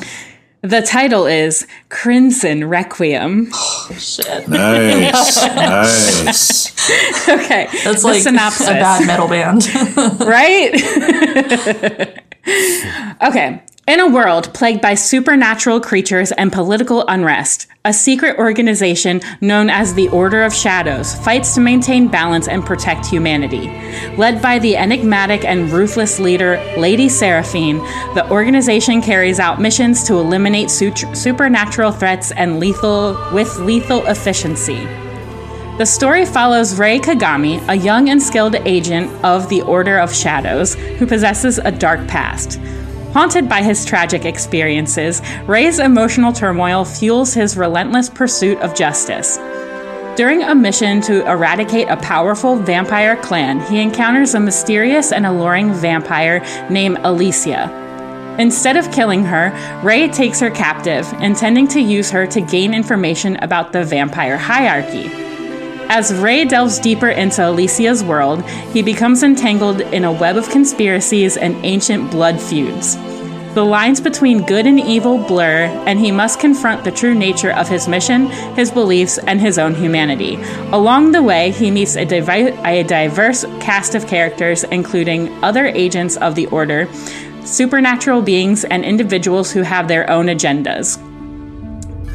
[0.68, 4.48] The title is crimson requiem Oh, Shit.
[4.48, 7.28] Nice, nice.
[7.28, 9.66] okay That's the like synopsis a bad metal band.
[10.20, 10.74] right
[13.22, 19.70] okay in a world plagued by supernatural creatures and political unrest, a secret organization known
[19.70, 23.68] as the Order of Shadows fights to maintain balance and protect humanity.
[24.16, 27.78] Led by the enigmatic and ruthless leader Lady Seraphine,
[28.14, 34.84] the organization carries out missions to eliminate su- supernatural threats and lethal with lethal efficiency.
[35.78, 40.74] The story follows Rei Kagami, a young and skilled agent of the Order of Shadows
[40.74, 42.58] who possesses a dark past.
[43.16, 49.38] Haunted by his tragic experiences, Ray's emotional turmoil fuels his relentless pursuit of justice.
[50.18, 55.72] During a mission to eradicate a powerful vampire clan, he encounters a mysterious and alluring
[55.72, 58.36] vampire named Alicia.
[58.38, 59.50] Instead of killing her,
[59.82, 65.08] Ray takes her captive, intending to use her to gain information about the vampire hierarchy.
[65.88, 71.36] As Ray delves deeper into Alicia's world, he becomes entangled in a web of conspiracies
[71.36, 72.96] and ancient blood feuds.
[73.54, 77.68] The lines between good and evil blur, and he must confront the true nature of
[77.68, 78.26] his mission,
[78.56, 80.36] his beliefs, and his own humanity.
[80.72, 86.16] Along the way, he meets a, divi- a diverse cast of characters, including other agents
[86.16, 86.88] of the Order,
[87.44, 91.00] supernatural beings, and individuals who have their own agendas.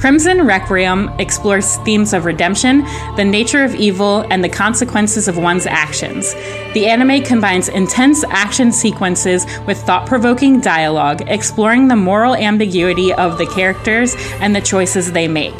[0.02, 2.84] Crimson Requiem explores themes of redemption,
[3.18, 6.34] the nature of evil, and the consequences of one's actions.
[6.74, 13.38] The anime combines intense action sequences with thought provoking dialogue, exploring the moral ambiguity of
[13.38, 15.58] the characters and the choices they make.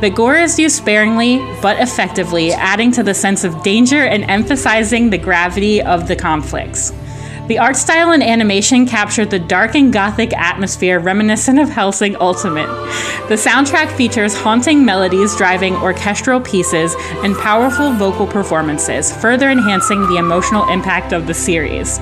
[0.00, 5.10] The gore is used sparingly but effectively, adding to the sense of danger and emphasizing
[5.10, 6.92] the gravity of the conflicts.
[7.48, 12.66] The art style and animation captured the dark and gothic atmosphere reminiscent of Hellsing Ultimate.
[13.28, 20.16] The soundtrack features haunting melodies driving orchestral pieces and powerful vocal performances, further enhancing the
[20.16, 22.00] emotional impact of the series.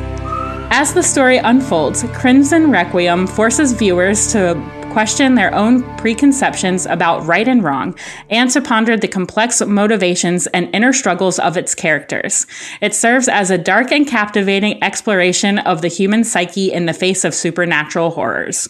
[0.71, 4.55] As the story unfolds, Crimson Requiem forces viewers to
[4.95, 7.99] question their own preconceptions about right and wrong,
[8.31, 12.47] and to ponder the complex motivations and inner struggles of its characters.
[12.81, 17.25] It serves as a dark and captivating exploration of the human psyche in the face
[17.25, 18.69] of supernatural horrors.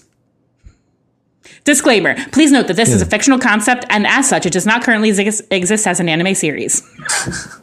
[1.64, 4.82] Disclaimer Please note that this is a fictional concept, and as such, it does not
[4.82, 6.82] currently exist, exist as an anime series.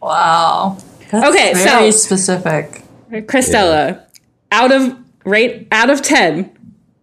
[0.00, 0.78] Wow.
[1.10, 2.82] That's Okay, so- very specific.
[3.10, 4.04] Christella,
[4.52, 6.50] out of rate out of ten,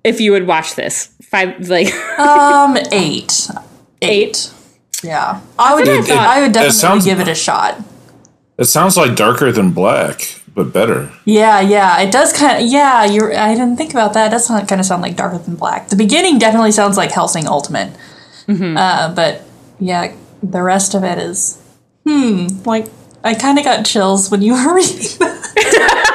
[0.05, 3.49] if you would watch this, five like Um, eight.
[4.01, 4.51] eight.
[5.03, 5.87] Yeah, I would.
[5.87, 6.27] what I thought.
[6.27, 7.81] I would definitely sounds- give it a shot.
[8.57, 11.11] It sounds like darker than black, but better.
[11.25, 12.69] Yeah, yeah, it does kind of.
[12.71, 13.37] Yeah, you're.
[13.37, 14.27] I didn't think about that.
[14.27, 15.89] It does kind of sound like Darker Than Black.
[15.89, 17.91] The beginning definitely sounds like Hellsing Ultimate.
[18.47, 18.77] Mm-hmm.
[18.77, 19.41] Uh, but
[19.79, 21.61] yeah, the rest of it is.
[22.07, 22.47] Hmm.
[22.63, 22.87] Like
[23.25, 26.11] I kind of got chills when you were reading that.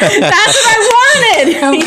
[0.00, 1.48] That's what I wanted.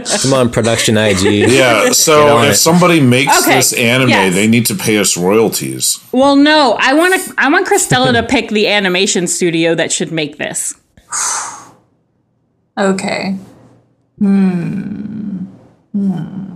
[0.00, 0.22] yes.
[0.22, 1.22] Come on, production IG.
[1.50, 2.56] Yeah, so if it.
[2.56, 4.34] somebody makes Okay, this anime, yes.
[4.34, 5.98] they need to pay us royalties.
[6.12, 7.34] Well, no, I want to.
[7.38, 10.74] I want Christella to pick the animation studio that should make this.
[12.78, 13.38] Okay.
[14.18, 15.46] Hmm.
[15.92, 16.54] Hmm.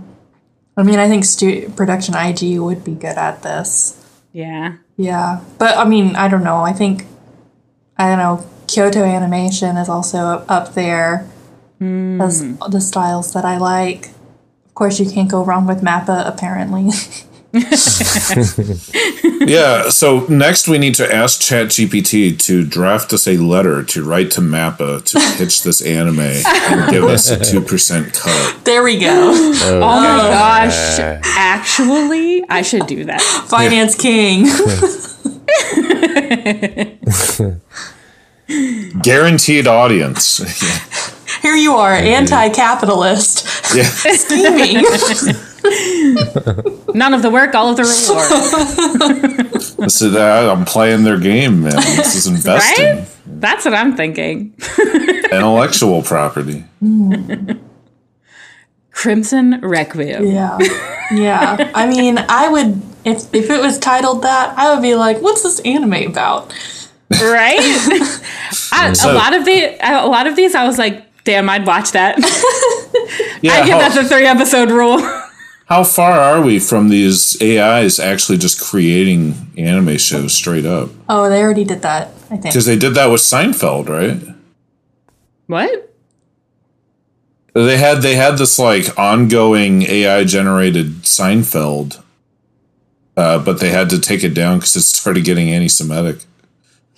[0.77, 3.97] I mean, I think stu- production IG would be good at this.
[4.31, 4.75] Yeah.
[4.97, 6.57] Yeah, but I mean, I don't know.
[6.61, 7.05] I think
[7.97, 8.45] I don't know.
[8.67, 11.27] Kyoto Animation is also up- up there
[11.81, 12.55] as hmm.
[12.69, 14.07] the styles that I like.
[14.65, 16.25] Of course, you can't go wrong with Mappa.
[16.27, 16.89] Apparently,
[19.45, 19.89] yeah.
[19.89, 24.41] So next, we need to ask ChatGPT to draft us a letter to write to
[24.41, 28.63] Mappa to pitch this anime and give us a two percent cut.
[28.63, 29.33] There we go.
[29.33, 30.99] Oh, oh my gosh.
[31.35, 33.19] Actually, I should do that.
[33.21, 34.45] Finance king.
[39.01, 40.37] Guaranteed audience.
[41.41, 43.45] Here you are, anti-capitalist,
[43.75, 43.83] yeah.
[43.83, 44.83] scheming.
[46.93, 49.51] None of the work, all of the reward.
[49.77, 51.75] This is, uh, I'm playing their game, man.
[51.75, 52.85] This is investing.
[52.85, 53.07] Right?
[53.25, 54.53] That's what I'm thinking.
[55.31, 56.65] Intellectual property.
[58.91, 60.25] Crimson Requiem.
[60.27, 60.57] Yeah.
[61.11, 61.71] Yeah.
[61.73, 65.43] I mean, I would if if it was titled that, I would be like, what's
[65.43, 66.53] this anime about?
[67.11, 67.59] Right?
[68.71, 71.91] I, a lot of the a lot of these I was like, damn, I'd watch
[71.91, 72.17] that.
[73.41, 73.53] Yeah.
[73.53, 74.99] I give that the three episode rule.
[75.65, 80.91] how far are we from these AIs actually just creating anime shows straight up?
[81.09, 82.43] Oh, they already did that, I think.
[82.43, 84.35] Because they did that with Seinfeld, right?
[85.47, 85.91] what?
[87.53, 92.00] They had they had this like ongoing AI generated Seinfeld,
[93.17, 96.25] uh, but they had to take it down because it started getting anti-Semitic.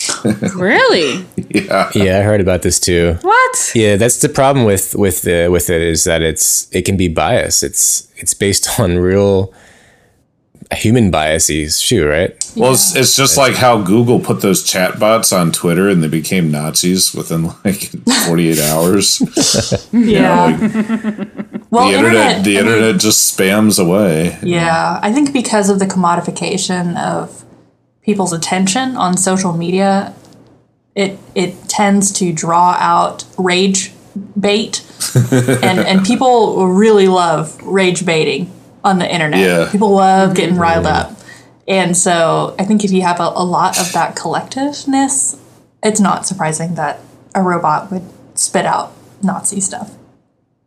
[0.56, 1.26] Really?
[1.50, 3.18] Yeah, Yeah, I heard about this too.
[3.22, 3.72] What?
[3.74, 7.08] Yeah, that's the problem with with the with it is that it's it can be
[7.08, 7.64] biased.
[7.64, 9.54] It's it's based on real
[10.76, 12.32] human biases, too, right?
[12.56, 16.52] well, it's, it's just like how Google put those chatbots on Twitter and they became
[16.52, 17.92] Nazis within like
[18.26, 19.88] 48 hours.
[19.92, 20.46] yeah.
[20.46, 21.43] Like,
[21.74, 24.38] well, the internet, the I mean, internet just spams away.
[24.44, 27.44] Yeah, I think because of the commodification of
[28.04, 30.14] people's attention on social media,
[30.94, 33.92] it it tends to draw out rage
[34.40, 34.86] bait,
[35.32, 38.52] and and people really love rage baiting
[38.84, 39.40] on the internet.
[39.40, 39.72] Yeah.
[39.72, 41.18] people love getting riled up,
[41.68, 45.40] and so I think if you have a, a lot of that collectiveness,
[45.82, 47.00] it's not surprising that
[47.34, 48.04] a robot would
[48.36, 48.94] spit out
[49.24, 49.98] Nazi stuff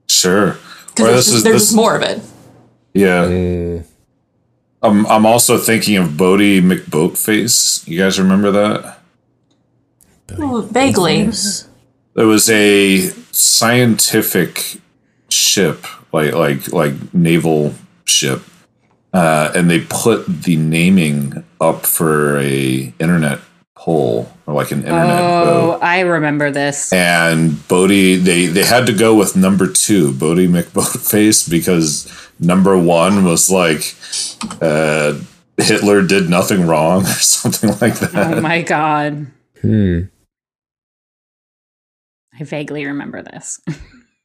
[0.09, 0.57] Sure.
[0.99, 2.23] Or because this is there's this, more of it.
[2.95, 3.83] Yeah.
[4.83, 7.87] I'm I'm also thinking of Boaty McBoatface.
[7.87, 8.99] You guys remember that?
[10.39, 11.31] Ooh, vaguely.
[12.15, 14.81] There was a scientific
[15.29, 17.75] ship, like like like naval
[18.05, 18.43] ship,
[19.13, 23.41] uh, and they put the naming up for a internet
[23.77, 25.75] poll or like an internet vote.
[25.75, 26.93] Oh, I remember this.
[26.93, 32.11] And Bodie, they they had to go with number two, Boaty McBoatface, because
[32.41, 33.95] number one was like
[34.61, 35.19] uh,
[35.59, 38.15] Hitler did nothing wrong or something like that.
[38.15, 39.29] Oh my god.
[39.61, 40.01] Hmm.
[42.39, 43.61] I vaguely remember this.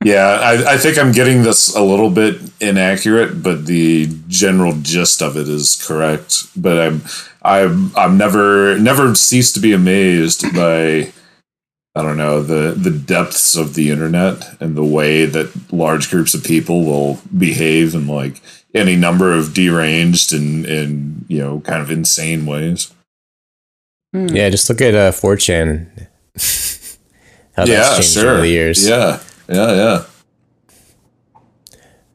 [0.03, 5.21] Yeah, I, I think I'm getting this a little bit inaccurate, but the general gist
[5.21, 6.47] of it is correct.
[6.59, 7.03] But I'm
[7.43, 11.11] I'm I'm never never ceased to be amazed by
[11.95, 16.33] I don't know the the depths of the internet and the way that large groups
[16.33, 18.41] of people will behave in like
[18.73, 22.91] any number of deranged and and you know kind of insane ways.
[24.13, 26.07] Yeah, just look at uh, 4chan.
[27.55, 28.31] How yeah, that's changed sure.
[28.31, 28.87] over the years.
[28.87, 29.21] Yeah,
[29.51, 30.03] yeah, yeah.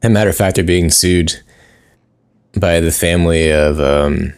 [0.01, 1.35] As a matter of fact, they're being sued
[2.59, 4.33] by the family of um,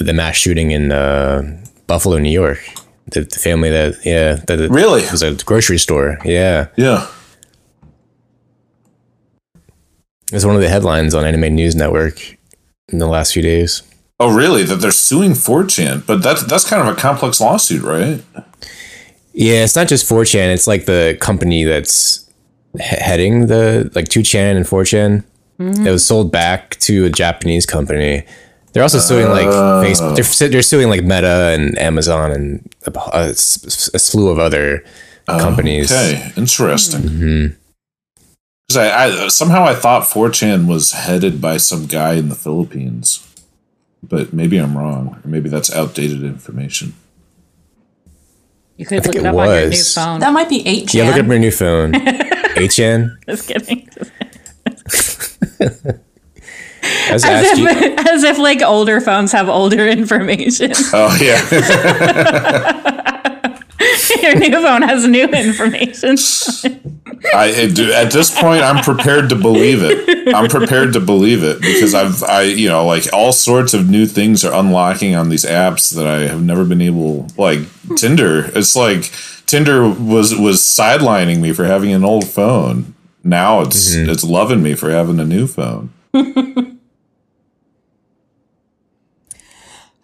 [0.00, 1.42] the mass shooting in uh,
[1.86, 2.58] Buffalo, New York.
[3.12, 5.02] The, the family that, yeah, that it Really?
[5.10, 6.18] was a grocery store.
[6.24, 6.68] Yeah.
[6.76, 7.08] Yeah.
[10.32, 12.20] It was one of the headlines on Anime News Network
[12.88, 13.82] in the last few days.
[14.20, 14.62] Oh, really?
[14.62, 18.22] That they're suing 4chan, but that's that's kind of a complex lawsuit, right?
[19.32, 20.52] Yeah, it's not just 4chan.
[20.52, 22.28] It's like the company that's
[22.78, 25.24] he- heading the like 2chan and 4chan.
[25.58, 25.86] Mm-hmm.
[25.86, 28.24] It was sold back to a Japanese company.
[28.72, 29.82] They're also suing like oh.
[29.84, 30.16] Facebook.
[30.38, 32.74] They're, they're suing like Meta and Amazon and
[33.12, 34.84] a slew of other
[35.26, 35.92] companies.
[35.92, 37.00] Okay, interesting.
[37.02, 37.54] Mm-hmm.
[38.68, 43.26] Because I, I somehow I thought 4chan was headed by some guy in the Philippines,
[44.02, 46.94] but maybe I'm wrong, or maybe that's outdated information.
[48.80, 49.94] You could think look it it up on your new was.
[49.94, 50.20] phone.
[50.20, 50.94] That might be 8chan.
[50.94, 51.92] Yeah, look up your new phone.
[51.92, 53.10] 8chan.
[53.28, 53.86] Just kidding.
[56.82, 60.72] I was As if, as if like older phones have older information.
[60.94, 62.79] Oh yeah,
[64.22, 66.16] your new phone has new information.
[67.34, 70.34] I I do- at this point I'm prepared to believe it.
[70.34, 74.06] I'm prepared to believe it because I've I you know like all sorts of new
[74.06, 77.60] things are unlocking on these apps that I have never been able like
[77.96, 78.50] Tinder.
[78.54, 79.12] It's like
[79.46, 82.94] Tinder was was sidelining me for having an old phone.
[83.22, 84.08] Now it's mm-hmm.
[84.08, 85.90] it's loving me for having a new phone.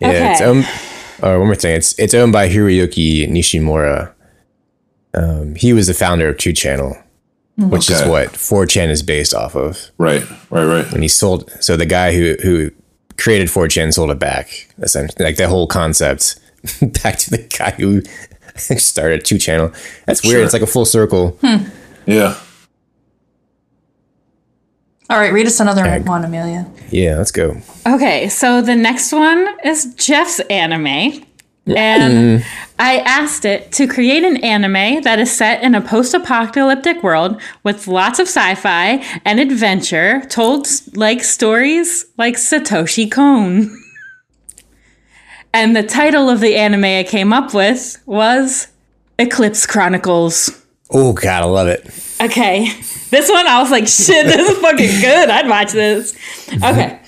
[0.00, 0.50] Yeah, it's Okay.
[0.50, 0.64] Um,
[1.22, 1.34] owned.
[1.34, 1.74] Oh, one more thing.
[1.76, 4.12] It's it's owned by Hiroyuki Nishimura.
[5.14, 7.02] Um, he was the founder of 2channel,
[7.56, 9.90] which is what 4chan is based off of.
[9.96, 10.92] Right, right, right.
[10.92, 11.50] And he sold.
[11.60, 12.70] So the guy who who
[13.16, 14.68] created 4chan sold it back.
[14.78, 16.38] Essentially, like the whole concept
[17.02, 18.02] back to the guy who
[18.78, 19.74] started 2channel.
[20.04, 20.32] That's weird.
[20.34, 20.44] Sure.
[20.44, 21.38] It's like a full circle.
[22.06, 22.38] Yeah.
[25.08, 26.06] All right, read us another Ag.
[26.06, 26.66] one, Amelia.
[26.90, 27.56] Yeah, let's go.
[27.86, 31.24] Okay, so the next one is Jeff's anime.
[31.68, 32.46] And mm.
[32.78, 37.40] I asked it to create an anime that is set in a post apocalyptic world
[37.64, 43.76] with lots of sci fi and adventure told like stories like Satoshi Kon.
[45.52, 48.68] and the title of the anime I came up with was
[49.18, 50.64] Eclipse Chronicles.
[50.90, 51.84] Oh God, I love it.
[52.20, 52.68] Okay.
[53.16, 55.30] This one, I was like, shit, this is fucking good.
[55.30, 56.14] I'd watch this.
[56.62, 57.00] Okay.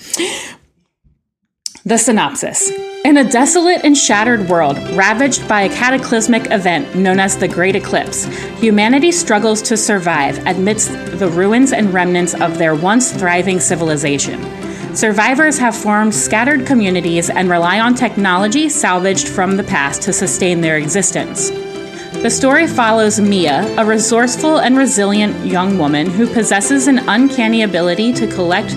[1.85, 2.71] The synopsis.
[3.05, 7.75] In a desolate and shattered world, ravaged by a cataclysmic event known as the Great
[7.75, 8.25] Eclipse,
[8.59, 14.43] humanity struggles to survive amidst the ruins and remnants of their once thriving civilization.
[14.95, 20.59] Survivors have formed scattered communities and rely on technology salvaged from the past to sustain
[20.59, 21.51] their existence.
[22.21, 28.11] The story follows Mia, a resourceful and resilient young woman who possesses an uncanny ability
[28.11, 28.71] to collect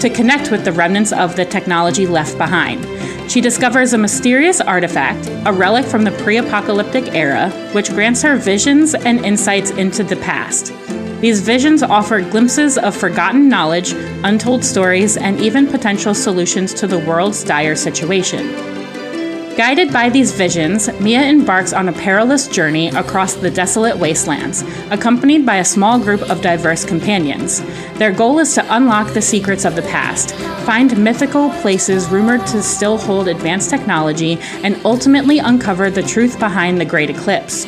[0.00, 2.86] to connect with the remnants of the technology left behind.
[3.28, 8.94] She discovers a mysterious artifact, a relic from the pre-apocalyptic era, which grants her visions
[8.94, 10.72] and insights into the past.
[11.20, 13.92] These visions offer glimpses of forgotten knowledge,
[14.22, 18.73] untold stories, and even potential solutions to the world's dire situation.
[19.56, 25.46] Guided by these visions, Mia embarks on a perilous journey across the desolate wastelands, accompanied
[25.46, 27.62] by a small group of diverse companions.
[27.94, 30.34] Their goal is to unlock the secrets of the past,
[30.66, 36.80] find mythical places rumored to still hold advanced technology, and ultimately uncover the truth behind
[36.80, 37.64] the Great Eclipse.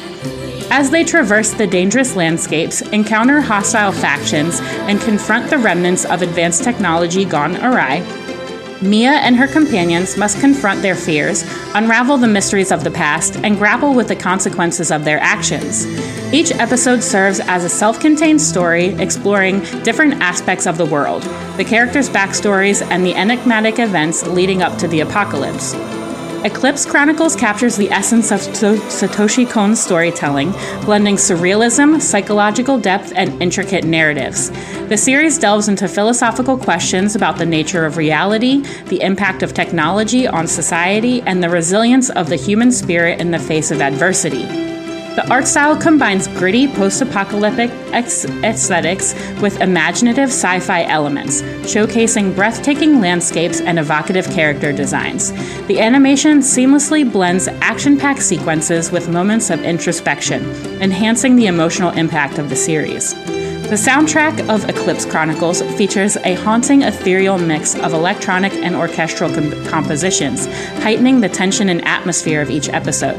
[0.72, 4.58] As they traverse the dangerous landscapes, encounter hostile factions,
[4.88, 8.00] and confront the remnants of advanced technology gone awry,
[8.82, 13.56] Mia and her companions must confront their fears, unravel the mysteries of the past, and
[13.56, 15.86] grapple with the consequences of their actions.
[16.32, 21.22] Each episode serves as a self contained story exploring different aspects of the world,
[21.56, 25.74] the characters' backstories, and the enigmatic events leading up to the apocalypse.
[26.46, 30.52] Eclipse Chronicles captures the essence of To- Satoshi Kon's storytelling,
[30.84, 34.50] blending surrealism, psychological depth, and intricate narratives.
[34.88, 40.28] The series delves into philosophical questions about the nature of reality, the impact of technology
[40.28, 44.75] on society, and the resilience of the human spirit in the face of adversity.
[45.16, 53.00] The art style combines gritty post apocalyptic aesthetics with imaginative sci fi elements, showcasing breathtaking
[53.00, 55.32] landscapes and evocative character designs.
[55.68, 60.44] The animation seamlessly blends action packed sequences with moments of introspection,
[60.82, 63.14] enhancing the emotional impact of the series.
[63.14, 69.64] The soundtrack of Eclipse Chronicles features a haunting ethereal mix of electronic and orchestral com-
[69.64, 70.44] compositions,
[70.82, 73.16] heightening the tension and atmosphere of each episode.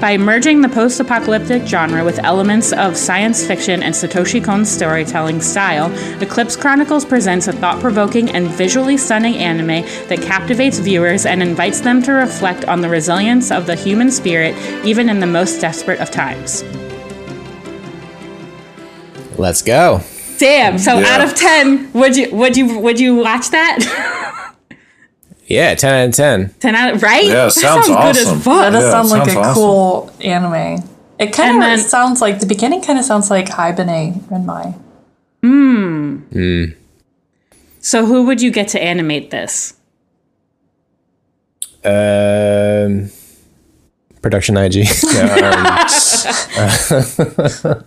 [0.00, 5.40] By merging the post apocalyptic genre with elements of science fiction and Satoshi Kon's storytelling
[5.40, 5.90] style,
[6.22, 11.80] Eclipse Chronicles presents a thought provoking and visually stunning anime that captivates viewers and invites
[11.80, 16.00] them to reflect on the resilience of the human spirit even in the most desperate
[16.00, 16.62] of times.
[19.38, 20.00] Let's go.
[20.38, 21.06] Damn, so Yeah.
[21.14, 24.30] out of 10, would you would you would you watch that?
[25.46, 26.54] Yeah, ten out of ten.
[26.60, 27.24] 10 out of, right?
[27.24, 28.38] Yeah, That sounds good awesome.
[28.38, 28.60] as fuck.
[28.62, 29.54] That does Yeah, sound like sounds a awesome.
[29.54, 30.82] cool anime.
[31.18, 34.74] It kind of sounds like the beginning kind of sounds like Haibane Renmei.
[35.42, 36.16] Hmm.
[36.32, 36.64] Hmm.
[37.80, 39.74] So who would you get to animate this?
[41.84, 43.10] Um,
[44.22, 44.74] production IG.
[45.14, 45.86] Yeah,
[46.64, 47.84] um,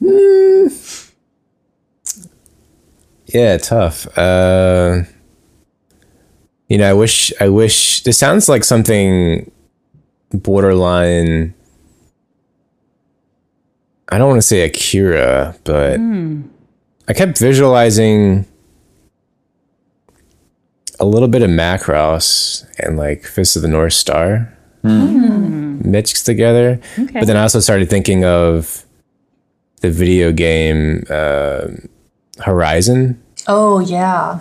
[0.00, 1.12] mm,
[3.26, 4.06] yeah, tough.
[4.16, 5.02] Uh,
[6.72, 7.34] you know, I wish.
[7.38, 8.02] I wish.
[8.02, 9.50] This sounds like something
[10.32, 11.52] borderline.
[14.08, 16.00] I don't want to say Akira, but
[17.08, 18.46] I kept visualizing
[20.98, 26.80] a little bit of Macross and like Fist of the North Star mixed together.
[26.98, 27.18] Okay.
[27.20, 28.86] But then I also started thinking of
[29.82, 31.66] the video game uh,
[32.42, 34.38] Horizon Oh yeah,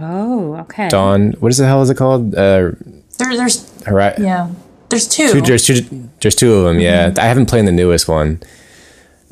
[0.00, 0.88] Oh, okay.
[0.88, 1.32] Dawn.
[1.40, 2.34] What is the hell is it called?
[2.34, 2.72] Uh,
[3.18, 4.50] there, there's Hori- yeah,
[4.88, 5.30] there's two.
[5.30, 6.08] two, there's two.
[6.20, 6.80] There's two of them.
[6.80, 8.40] Yeah, I haven't played the newest one.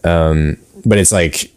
[0.04, 1.50] Um, but it's like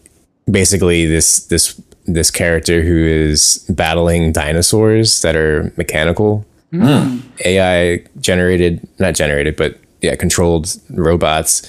[0.49, 9.13] basically this this this character who is battling dinosaurs that are mechanical, AI generated, not
[9.13, 11.61] generated, but yeah, controlled robots,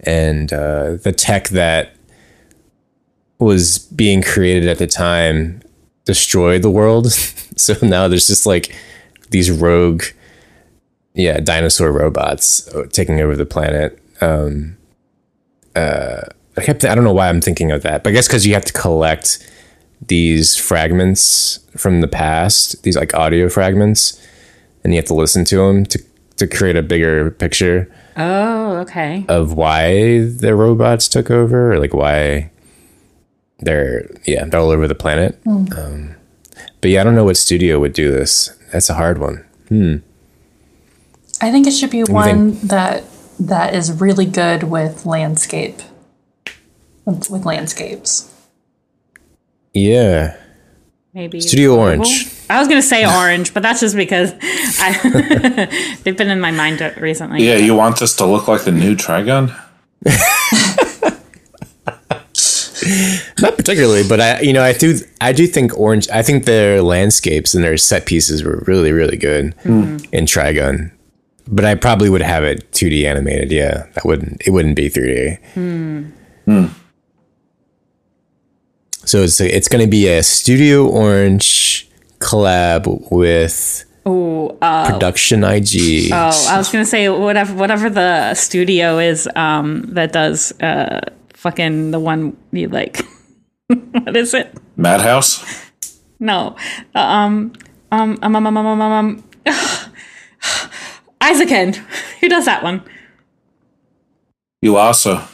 [0.00, 1.94] and uh, the tech that
[3.38, 5.60] was being created at the time
[6.04, 7.10] destroyed the world.
[7.56, 8.74] so now there's just like
[9.30, 10.02] these rogue,
[11.14, 13.98] yeah, dinosaur robots uh, taking over the planet.
[14.20, 14.76] Um,
[15.76, 16.22] uh,
[16.56, 18.54] I kept, I don't know why I'm thinking of that, but I guess because you
[18.54, 19.50] have to collect
[20.06, 24.20] these fragments from the past, these like audio fragments,
[24.84, 26.02] and you have to listen to them to
[26.36, 29.24] to create a bigger picture Oh, okay.
[29.28, 32.50] of why the robots took over, or like why
[33.64, 35.40] they're yeah they're all over the planet.
[35.46, 36.14] Um,
[36.80, 38.56] but yeah, I don't know what studio would do this.
[38.72, 39.44] That's a hard one.
[41.40, 43.04] I think it should be do you one that
[43.40, 45.80] that is really good with landscape.
[47.04, 48.32] With, with landscapes.
[49.74, 50.36] Yeah,
[51.14, 52.28] Maybe Studio Orange.
[52.50, 54.32] I was gonna say orange, but that's just because
[54.80, 57.46] I, they've been in my mind recently.
[57.46, 59.54] Yeah, you want this to look like the new Trigun?
[63.40, 66.08] not particularly, but I you know I do I do think orange.
[66.10, 70.90] I think their landscapes and their set pieces were really really good in Trigun.
[71.46, 73.52] But I probably would have it 2D animated.
[73.52, 76.10] Yeah, that wouldn't it wouldn't be 3D.
[79.06, 86.10] So it's it's going to be a Studio Orange collab with Oh, uh, Production IG.
[86.12, 91.00] oh, I was gonna say whatever whatever the studio is um, that does uh,
[91.44, 93.04] fucking the one you like.
[93.68, 94.56] what is it?
[94.76, 95.44] Madhouse?
[96.18, 96.56] No.
[96.94, 97.52] Uh, um,
[97.92, 99.24] um, um, um, um, um, um, um,
[101.20, 101.76] Isaacin.
[102.20, 102.82] Who does that one?
[104.64, 105.28] Yuasa.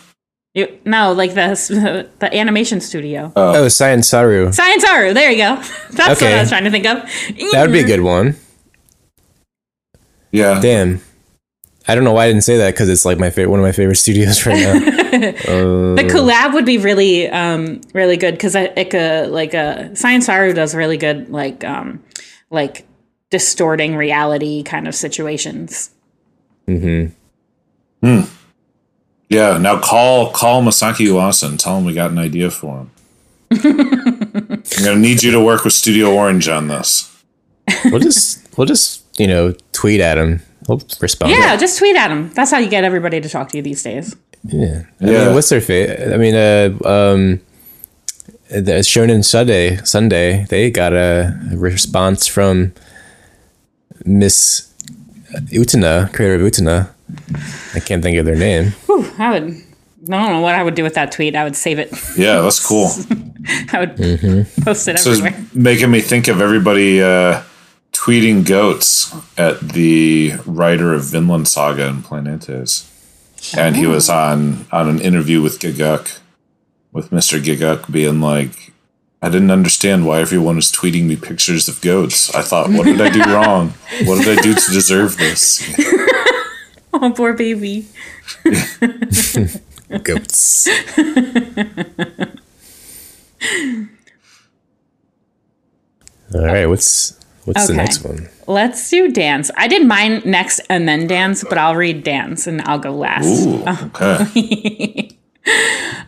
[0.53, 3.33] You, no, like the the animation studio.
[3.37, 4.51] oh, Science Saru.
[4.51, 5.15] Science Saru.
[5.15, 5.63] There you go.
[5.93, 7.03] That's what I was trying to think of.
[7.53, 8.35] That would be a good one.
[10.33, 10.59] Yeah.
[10.61, 11.01] Damn.
[11.89, 13.65] I don't know why I didn't say that because it's like my favorite, one of
[13.65, 14.97] my favorite studios right now.
[15.21, 20.55] The collab would be really, um, really good because like a like a Science Saru
[20.55, 22.03] does really good like um,
[22.49, 22.87] like
[23.29, 25.91] distorting reality kind of situations.
[28.03, 28.21] Hmm.
[29.29, 29.59] Yeah.
[29.59, 32.91] Now call call Masaki Yuasa and tell him we got an idea for him.
[33.53, 37.23] I'm gonna need you to work with Studio Orange on this.
[37.87, 40.41] we'll just we'll just you know tweet at him.
[40.71, 41.33] We'll respond.
[41.33, 42.31] Yeah, just tweet at them.
[42.35, 44.15] That's how you get everybody to talk to you these days.
[44.45, 44.83] yeah.
[45.01, 45.25] I Yeah.
[45.27, 45.91] mean, what's their fate?
[46.15, 47.41] I mean, uh, um,
[48.51, 52.73] the Shonen Sunday Sunday they got a response from
[54.05, 54.73] Miss
[55.51, 56.89] Utena, creator of Utena.
[57.75, 58.71] I can't think of their name.
[58.87, 59.45] Whew, I would.
[60.09, 61.37] I don't know what I would do with that tweet.
[61.37, 61.91] I would save it.
[62.17, 62.89] Yeah, that's cool.
[63.73, 63.97] I would
[64.65, 65.35] post it So everywhere.
[65.41, 67.43] it's making me think of everybody uh,
[68.01, 72.87] tweeting goats at the writer of Vinland Saga and Planetes.
[73.55, 74.15] And he was oh.
[74.15, 76.19] on on an interview with Gigguk,
[76.93, 77.43] with Mr.
[77.43, 78.73] Gigguk being like,
[79.21, 82.35] I didn't understand why everyone was tweeting me pictures of goats.
[82.35, 83.75] I thought, what did I do wrong?
[84.05, 85.61] What did I do to deserve this?
[86.93, 87.87] Oh, poor baby.
[90.03, 90.69] Goats.
[96.35, 98.29] All right, what's what's the next one?
[98.47, 99.51] Let's do dance.
[99.57, 103.47] I did mine next and then dance, but I'll read dance and I'll go last.
[103.47, 105.11] Ooh, okay.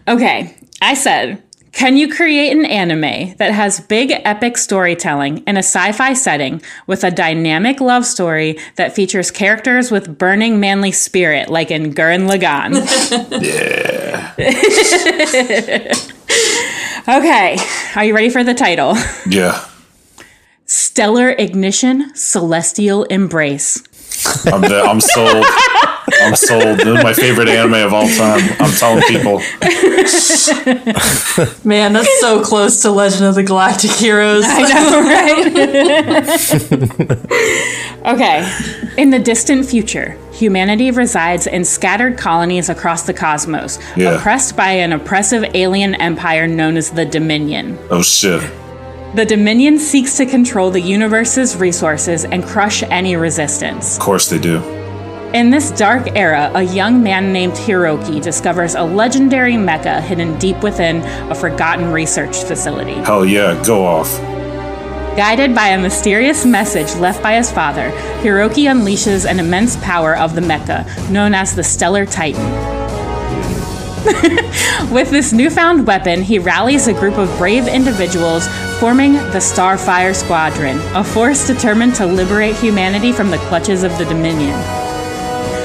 [0.09, 5.61] Okay, I said, can you create an anime that has big epic storytelling in a
[5.61, 11.49] sci fi setting with a dynamic love story that features characters with burning manly spirit,
[11.49, 12.75] like in Gurren Lagann?
[13.43, 14.35] Yeah.
[17.19, 17.57] okay,
[17.97, 18.95] are you ready for the title?
[19.27, 19.67] Yeah.
[20.75, 23.83] Stellar Ignition, Celestial Embrace.
[24.47, 25.45] I'm, the, I'm sold.
[26.23, 26.79] I'm sold.
[26.79, 28.41] This is my favorite anime of all time.
[28.59, 29.37] I'm telling people.
[31.69, 34.45] Man, that's so close to Legend of the Galactic Heroes.
[34.47, 35.03] I know,
[38.07, 38.07] right?
[38.15, 38.43] okay.
[38.97, 44.13] In the distant future, humanity resides in scattered colonies across the cosmos, Yeah.
[44.15, 47.77] oppressed by an oppressive alien empire known as the Dominion.
[47.91, 48.41] Oh shit.
[49.15, 53.99] The Dominion seeks to control the universe's resources and crush any resistance.
[53.99, 54.63] Of course they do.
[55.35, 60.63] In this dark era, a young man named Hiroki discovers a legendary mecha hidden deep
[60.63, 62.95] within a forgotten research facility.
[62.95, 64.11] Hell yeah, go off.
[65.15, 67.91] Guided by a mysterious message left by his father,
[68.23, 72.41] Hiroki unleashes an immense power of the mecha, known as the Stellar Titan.
[74.91, 78.49] With this newfound weapon, he rallies a group of brave individuals,
[78.81, 84.05] forming the Starfire Squadron, a force determined to liberate humanity from the clutches of the
[84.05, 84.82] Dominion.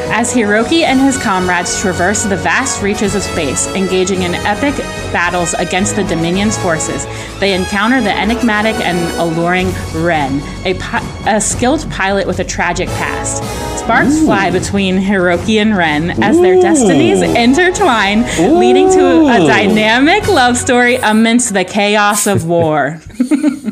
[0.10, 4.76] As Hiroki and his comrades traverse the vast reaches of space, engaging in epic
[5.14, 7.06] battles against the Dominion's forces,
[7.40, 12.88] they encounter the enigmatic and alluring Ren, a, pi- a skilled pilot with a tragic
[12.90, 13.44] past.
[13.80, 18.24] Sparks fly between Hiroki and Ren as their destinies intertwine,
[18.60, 23.00] leading to a dynamic love story amidst the chaos of war.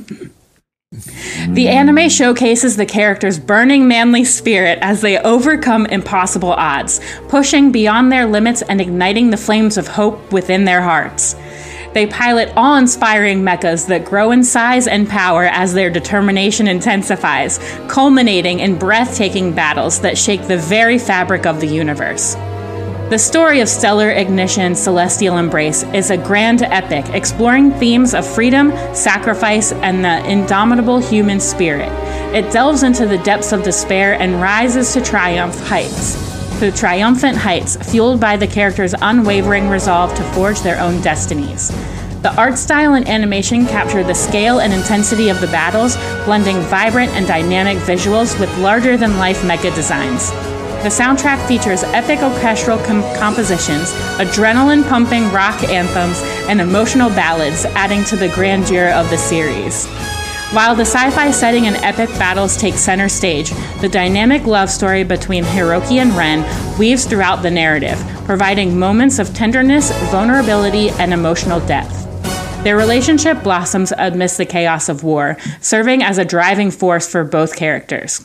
[1.49, 8.11] The anime showcases the characters' burning manly spirit as they overcome impossible odds, pushing beyond
[8.11, 11.35] their limits and igniting the flames of hope within their hearts.
[11.93, 17.57] They pilot awe inspiring mechas that grow in size and power as their determination intensifies,
[17.87, 22.35] culminating in breathtaking battles that shake the very fabric of the universe.
[23.09, 28.71] The story of Stellar Ignition Celestial Embrace is a grand epic exploring themes of freedom,
[28.95, 31.91] sacrifice, and the indomitable human spirit.
[32.33, 36.15] It delves into the depths of despair and rises to triumph heights.
[36.61, 41.69] To triumphant heights, fueled by the characters' unwavering resolve to forge their own destinies.
[42.23, 45.95] The art style and animation capture the scale and intensity of the battles,
[46.25, 50.31] blending vibrant and dynamic visuals with larger than life mecha designs.
[50.85, 58.03] The soundtrack features epic orchestral com- compositions, adrenaline pumping rock anthems, and emotional ballads, adding
[58.03, 59.87] to the grandeur of the series.
[60.53, 63.49] While the sci fi setting and epic battles take center stage,
[63.81, 66.45] the dynamic love story between Hiroki and Ren
[66.77, 72.03] weaves throughout the narrative, providing moments of tenderness, vulnerability, and emotional depth.
[72.63, 77.55] Their relationship blossoms amidst the chaos of war, serving as a driving force for both
[77.55, 78.23] characters.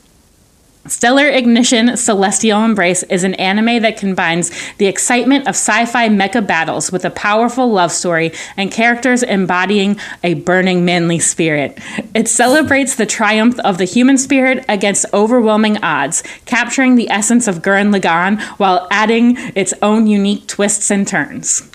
[0.91, 6.45] Stellar Ignition Celestial Embrace is an anime that combines the excitement of sci fi mecha
[6.45, 11.79] battles with a powerful love story and characters embodying a burning manly spirit.
[12.13, 17.63] It celebrates the triumph of the human spirit against overwhelming odds, capturing the essence of
[17.63, 21.71] Gurren Lagann while adding its own unique twists and turns.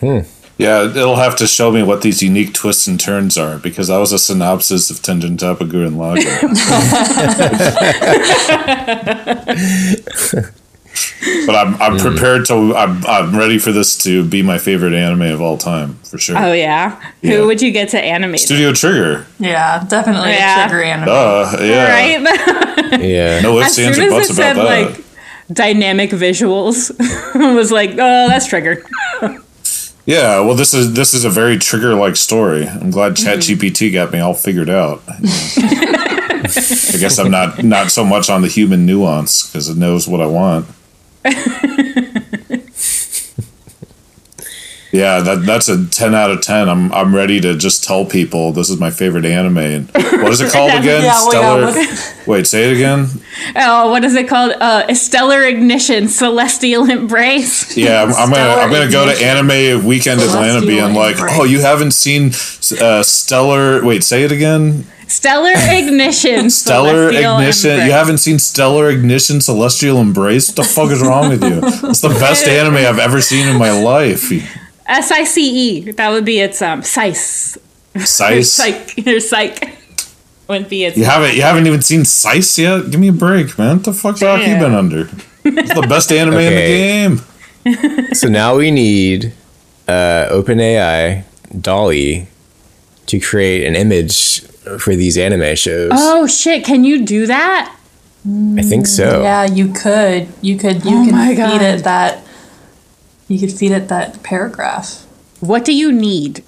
[0.00, 0.20] Hmm.
[0.60, 3.96] Yeah, it'll have to show me what these unique twists and turns are because that
[3.98, 6.54] was a synopsis of Tengen Toppa Gurren Lagann.
[11.46, 12.74] but I'm, I'm prepared to.
[12.76, 16.36] I'm, I'm ready for this to be my favorite anime of all time for sure.
[16.36, 17.00] Oh, yeah?
[17.22, 17.36] Yeah.
[17.36, 18.40] Who would you get to animate?
[18.40, 19.26] Studio Trigger.
[19.38, 20.66] Yeah, definitely Yeah.
[20.66, 21.08] a trigger anime.
[21.08, 21.92] Uh, yeah.
[21.92, 23.00] Right?
[23.00, 23.40] Yeah.
[23.40, 24.90] No as ifs, soon ands, as or it buts said about that.
[24.96, 25.04] like
[25.52, 26.90] dynamic visuals,
[27.54, 28.84] was like, oh, that's triggered.
[30.10, 32.66] Yeah, well, this is this is a very trigger like story.
[32.66, 33.28] I'm glad mm-hmm.
[33.28, 35.04] ChatGPT got me all figured out.
[35.06, 40.20] I guess I'm not not so much on the human nuance because it knows what
[40.20, 40.66] I want.
[44.92, 46.68] yeah, that that's a ten out of ten.
[46.68, 49.58] I'm I'm ready to just tell people this is my favorite anime.
[49.58, 51.02] And what is it called again?
[51.02, 52.24] Yeah, well, yeah, Stellar.
[52.26, 53.06] Wait, say it again.
[53.54, 54.52] Oh, what is it called?
[54.60, 57.76] Uh, Stellar Ignition, Celestial Embrace.
[57.76, 61.38] Yeah, I'm, I'm gonna I'm gonna go to Anime Weekend Atlanta, Celestial being like, Embrace.
[61.38, 62.32] oh, you haven't seen
[62.80, 63.84] uh, Stellar.
[63.84, 64.86] Wait, say it again.
[65.06, 67.70] Stellar Ignition, Stellar Celestial Ignition.
[67.70, 67.86] Embrace.
[67.86, 70.48] You haven't seen Stellar Ignition Celestial Embrace?
[70.48, 71.60] What the fuck is wrong with you?
[71.88, 74.30] It's the best anime I've ever seen in my life.
[74.90, 75.90] S I C E.
[75.92, 77.56] That would be its um Sice.
[77.94, 78.52] Or Sice.
[78.52, 79.06] Psych.
[79.06, 79.76] Or Psych.
[80.48, 80.96] Wouldn't be its.
[80.96, 82.90] You haven't you haven't even seen Sice yet?
[82.90, 83.76] Give me a break, man.
[83.76, 85.08] What the fuck's rock you been under?
[85.44, 87.04] It's the best anime Okay.
[87.04, 87.26] in the game.
[88.14, 89.32] So now we need
[89.86, 91.24] uh, OpenAI
[91.60, 92.26] DALL-E
[93.06, 94.40] to create an image
[94.78, 95.92] for these anime shows.
[95.94, 96.64] Oh shit!
[96.64, 97.76] Can you do that?
[98.56, 99.22] I think so.
[99.22, 100.28] Yeah, you could.
[100.42, 100.84] You could.
[100.84, 101.62] You Oh could feed God.
[101.62, 102.24] it that.
[103.30, 105.06] You could feed it that paragraph.
[105.38, 106.42] What do you need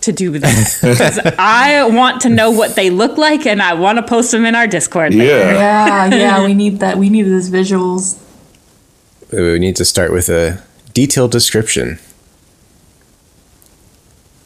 [0.00, 0.78] to do with that?
[0.82, 4.44] Because I want to know what they look like, and I want to post them
[4.44, 5.14] in our Discord.
[5.14, 5.30] later.
[5.54, 6.08] Yeah.
[6.10, 6.44] Yeah, yeah.
[6.48, 6.98] We need that.
[6.98, 8.18] We need those visuals.
[9.30, 10.60] We need to start with a
[10.92, 11.98] detailed description.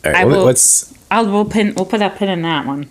[0.04, 2.66] All right, I what- will- what's I'll we'll pin we'll put a pin in that
[2.66, 2.90] one.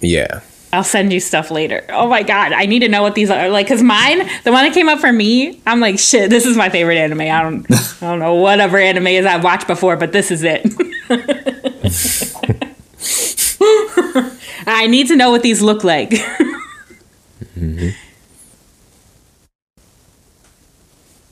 [0.00, 0.40] yeah?
[0.72, 1.84] I'll send you stuff later.
[1.90, 3.68] Oh my god, I need to know what these are like.
[3.68, 6.70] Cause mine, the one that came up for me, I'm like, shit, this is my
[6.70, 7.20] favorite anime.
[7.20, 10.64] I don't, I don't know whatever anime is I've watched before, but this is it.
[14.66, 16.12] I need to know what these look like.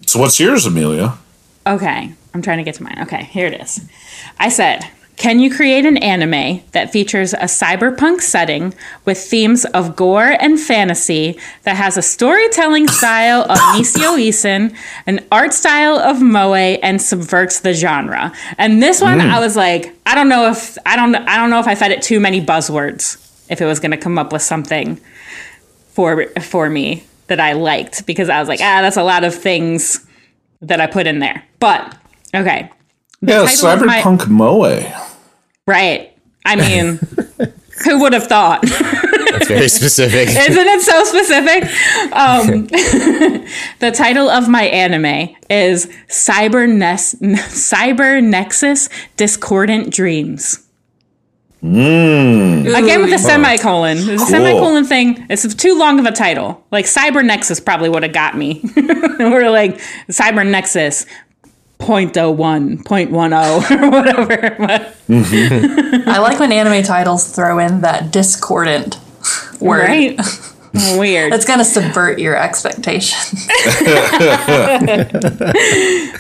[0.06, 1.18] So what's yours, Amelia?
[1.66, 2.98] Okay, I'm trying to get to mine.
[3.02, 3.80] Okay, here it is.
[4.38, 4.84] I said,
[5.20, 8.72] Can you create an anime that features a cyberpunk setting
[9.04, 14.74] with themes of gore and fantasy that has a storytelling style of Nisio Isin,
[15.06, 18.32] an art style of Moe, and subverts the genre?
[18.56, 21.60] And this one, I was like, I don't know if I don't I don't know
[21.60, 23.18] if I fed it too many buzzwords
[23.50, 24.98] if it was going to come up with something
[25.90, 29.34] for for me that I liked because I was like, ah, that's a lot of
[29.34, 30.00] things
[30.62, 31.44] that I put in there.
[31.58, 31.94] But
[32.34, 32.70] okay,
[33.20, 33.40] The Yeah,
[33.74, 35.08] of my- Cyberpunk Moe.
[35.70, 36.12] Right?
[36.44, 36.98] I mean,
[37.84, 38.62] who would have thought?
[38.62, 40.28] That's very specific.
[40.50, 41.62] Isn't it so specific?
[42.12, 42.66] Um,
[43.78, 50.66] the title of my anime is Cyber, Nes- Cyber Nexus Discordant Dreams.
[51.62, 52.64] Again
[53.02, 53.98] with the semicolon.
[53.98, 56.64] The semicolon thing, it's too long of a title.
[56.70, 58.62] Like Cyber Nexus probably would have got me.
[58.74, 59.76] We're like
[60.08, 61.04] Cyber Nexus
[61.80, 64.56] 0.01, 0.10 or whatever.
[64.58, 64.96] But,
[66.08, 68.98] I like when anime titles throw in that discordant
[69.60, 69.88] word.
[69.88, 70.20] right?
[70.96, 71.32] Weird.
[71.32, 73.48] That's gonna subvert your expectations.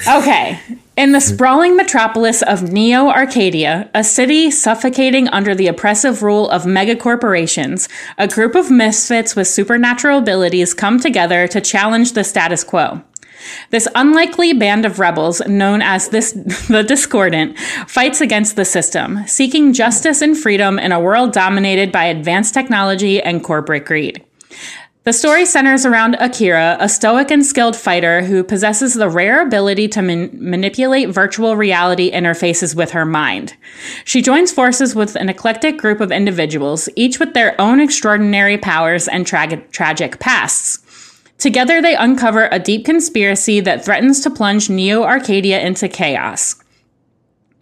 [0.08, 0.58] Okay.
[0.96, 6.64] In the sprawling metropolis of Neo Arcadia, a city suffocating under the oppressive rule of
[6.64, 7.88] megacorporations,
[8.18, 13.02] a group of misfits with supernatural abilities come together to challenge the status quo.
[13.70, 16.32] This unlikely band of rebels, known as this,
[16.68, 22.04] the Discordant, fights against the system, seeking justice and freedom in a world dominated by
[22.04, 24.24] advanced technology and corporate greed.
[25.04, 29.88] The story centers around Akira, a stoic and skilled fighter who possesses the rare ability
[29.88, 33.56] to man- manipulate virtual reality interfaces with her mind.
[34.04, 39.08] She joins forces with an eclectic group of individuals, each with their own extraordinary powers
[39.08, 40.80] and tra- tragic pasts.
[41.40, 46.59] Together, they uncover a deep conspiracy that threatens to plunge Neo Arcadia into chaos.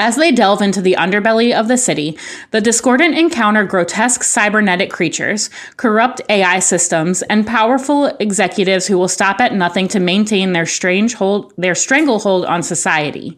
[0.00, 2.16] As they delve into the underbelly of the city,
[2.52, 9.40] the Discordant encounter grotesque cybernetic creatures, corrupt AI systems, and powerful executives who will stop
[9.40, 13.36] at nothing to maintain their strange hold, their stranglehold on society.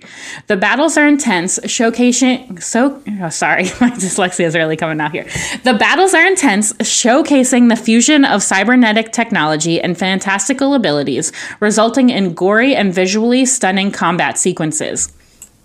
[0.49, 5.27] The battles are intense, showcasing so oh, sorry, my dyslexia is really coming out here.
[5.65, 12.35] The battles are intense, showcasing the fusion of cybernetic technology and fantastical abilities, resulting in
[12.35, 15.11] gory and visually stunning combat sequences.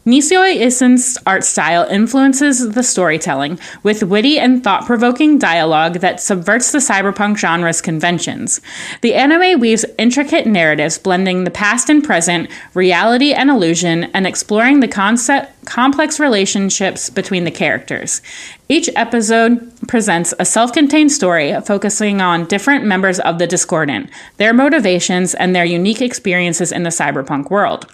[0.06, 6.72] Nisio Isin's art style influences the storytelling with witty and thought provoking dialogue that subverts
[6.72, 8.61] the cyberpunk genre's conventions.
[9.02, 14.80] The anime weaves intricate narratives blending the past and present, reality and illusion, and exploring
[14.80, 18.22] the concept, complex relationships between the characters.
[18.69, 24.53] Each episode presents a self contained story focusing on different members of the Discordant, their
[24.53, 27.88] motivations, and their unique experiences in the cyberpunk world.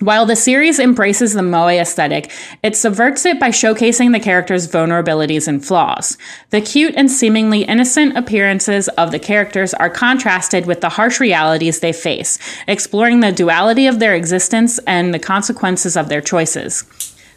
[0.00, 2.32] While the series embraces the moe aesthetic,
[2.64, 6.18] it subverts it by showcasing the characters' vulnerabilities and flaws.
[6.50, 11.78] The cute and seemingly innocent appearances of the characters are contrasted with the harsh realities
[11.78, 16.82] they face, exploring the duality of their existence and the consequences of their choices.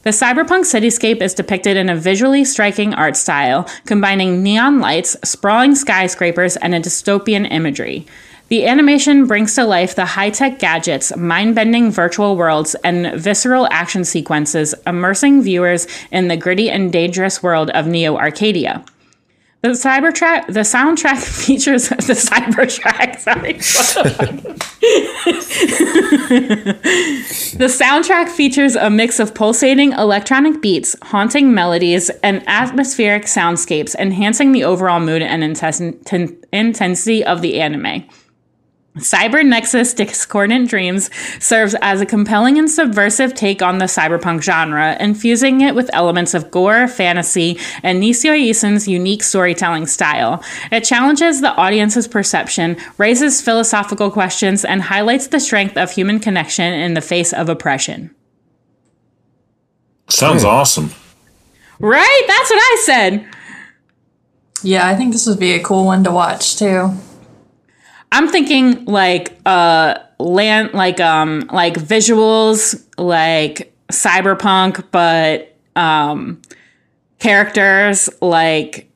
[0.01, 5.75] The cyberpunk cityscape is depicted in a visually striking art style, combining neon lights, sprawling
[5.75, 8.07] skyscrapers, and a dystopian imagery.
[8.49, 13.67] The animation brings to life the high tech gadgets, mind bending virtual worlds, and visceral
[13.71, 18.85] action sequences, immersing viewers in the gritty and dangerous world of Neo Arcadia.
[19.63, 23.19] The cybertrack, the soundtrack features the cybertrack.
[23.19, 23.53] Sorry,
[27.57, 34.53] the soundtrack features a mix of pulsating electronic beats, haunting melodies, and atmospheric soundscapes, enhancing
[34.53, 38.05] the overall mood and inten- ten- intensity of the anime.
[38.97, 41.09] Cyber Nexus Discordant Dreams
[41.39, 46.33] serves as a compelling and subversive take on the cyberpunk genre, infusing it with elements
[46.33, 50.43] of gore, fantasy, and Nisio Isin's unique storytelling style.
[50.71, 56.73] It challenges the audience's perception, raises philosophical questions, and highlights the strength of human connection
[56.73, 58.13] in the face of oppression.
[60.09, 60.91] Sounds awesome.
[61.79, 62.23] Right?
[62.27, 63.27] That's what I said.
[64.63, 66.97] Yeah, I think this would be a cool one to watch too.
[68.11, 76.41] I'm thinking like uh land like um like visuals like cyberpunk but um
[77.19, 78.89] characters like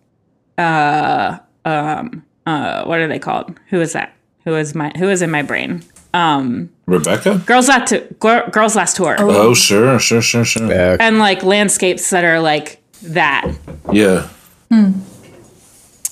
[0.57, 3.53] uh um uh what are they called?
[3.69, 4.13] Who is that?
[4.45, 5.83] Who is my who is in my brain?
[6.13, 7.41] Um Rebecca?
[7.45, 9.15] Girls Last to, Gir- Girls Last Tour.
[9.19, 10.65] Oh, sure, sure, sure, sure.
[10.65, 13.49] Uh, And like landscapes that are like that.
[13.93, 14.27] Yeah.
[14.69, 14.91] Hmm.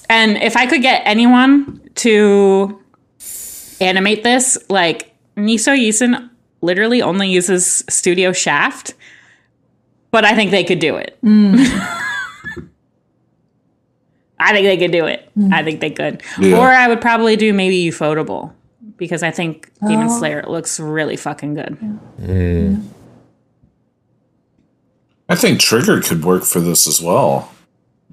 [0.10, 2.79] And if I could get anyone to
[3.82, 6.30] animate this, like Nisio Isin
[6.62, 8.94] literally only uses Studio Shaft.
[10.12, 11.18] but I think they could do it.
[14.42, 15.30] I think they could do it.
[15.38, 15.54] Mm.
[15.54, 16.24] I think they could.
[16.40, 16.58] Yeah.
[16.58, 18.54] Or I would probably do maybe Ufotable
[18.98, 20.20] because I think Demon oh.
[20.20, 21.78] Slayer looks really fucking good.
[22.22, 22.86] Mm.
[25.28, 27.54] I think Trigger could work for this as well.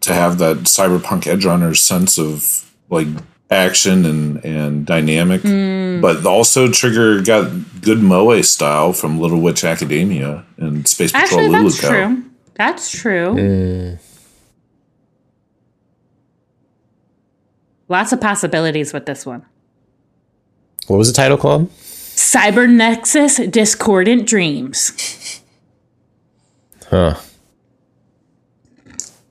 [0.00, 3.08] To have that cyberpunk edge runner sense of like
[3.50, 6.00] action and and dynamic, hmm.
[6.00, 7.50] but also Trigger got
[7.80, 11.88] good moe style from Little Witch Academia and Space Patrol Actually, that's Luluco.
[11.88, 12.24] true.
[12.54, 13.34] That's true.
[13.34, 13.94] Hmm.
[17.88, 19.46] Lots of possibilities with this one.
[20.88, 21.70] What was the title called?
[21.70, 25.40] Cyber Nexus Discordant Dreams.
[26.88, 27.14] Huh.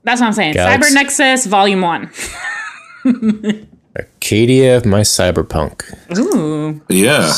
[0.03, 0.53] That's what I'm saying.
[0.53, 3.67] Galaxy- Cyber Nexus Volume 1.
[4.25, 5.83] Arcadia of my cyberpunk.
[6.17, 6.81] Ooh.
[6.89, 7.31] Yeah.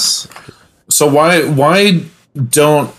[0.90, 2.04] So why why
[2.50, 2.96] don't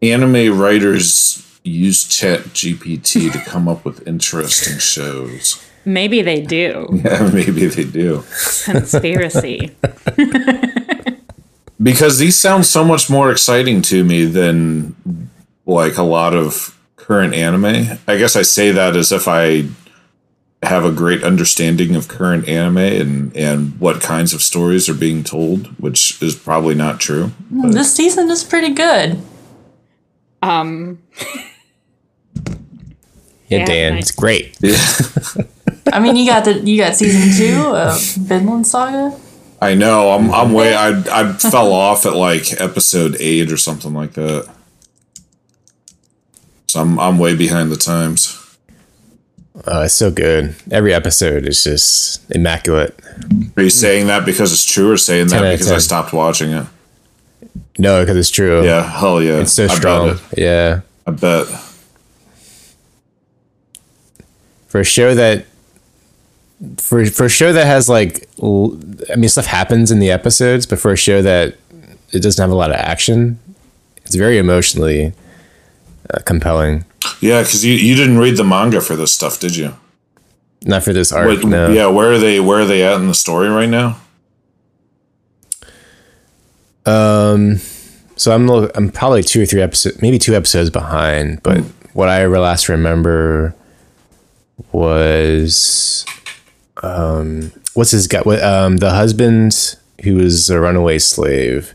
[0.00, 5.60] anime writers use Chat GPT to come up with interesting shows?
[5.84, 6.86] Maybe they do.
[7.04, 8.22] Yeah, maybe they do.
[8.64, 9.74] Conspiracy.
[11.82, 14.94] Because these sound so much more exciting to me than
[15.66, 17.98] like a lot of current anime.
[18.06, 19.66] I guess I say that as if I
[20.62, 25.24] have a great understanding of current anime and and what kinds of stories are being
[25.24, 27.32] told, which is probably not true.
[27.50, 29.20] This season is pretty good.
[30.40, 31.42] Um, Yeah,
[33.58, 34.02] Yeah, Dan, nice.
[34.04, 34.56] it's great.
[35.92, 39.18] I mean, you got the you got season two of Vinland Saga.
[39.60, 40.10] I know.
[40.12, 44.48] I'm I'm way I I fell off at like episode eight or something like that.
[46.68, 48.38] So I'm I'm way behind the times.
[49.66, 50.54] Oh, it's so good.
[50.70, 52.98] Every episode is just immaculate.
[53.56, 56.66] Are you saying that because it's true, or saying that because I stopped watching it?
[57.78, 58.64] No, because it's true.
[58.64, 60.08] Yeah, hell yeah, It's so I strong.
[60.10, 60.18] it.
[60.38, 60.80] Yeah.
[61.06, 61.46] I bet.
[64.68, 65.44] For a show that
[66.78, 68.78] for for a show that has like l-
[69.12, 71.56] I mean stuff happens in the episodes, but for a show that
[72.12, 73.38] it doesn't have a lot of action,
[74.04, 75.12] it's very emotionally
[76.12, 76.84] uh, compelling.
[77.22, 79.74] Yeah, because you, you didn't read the manga for this stuff, did you?
[80.64, 81.70] Not for this arc, Wait, no.
[81.70, 82.40] Yeah, where are they?
[82.40, 84.00] Where are they at in the story right now?
[86.84, 87.58] Um,
[88.16, 91.44] so I'm I'm probably two or three episodes, maybe two episodes behind.
[91.44, 91.60] But
[91.92, 93.54] what I last remember
[94.72, 96.04] was,
[96.82, 98.22] um, what's his guy?
[98.22, 101.72] What, um, the husband who was a runaway slave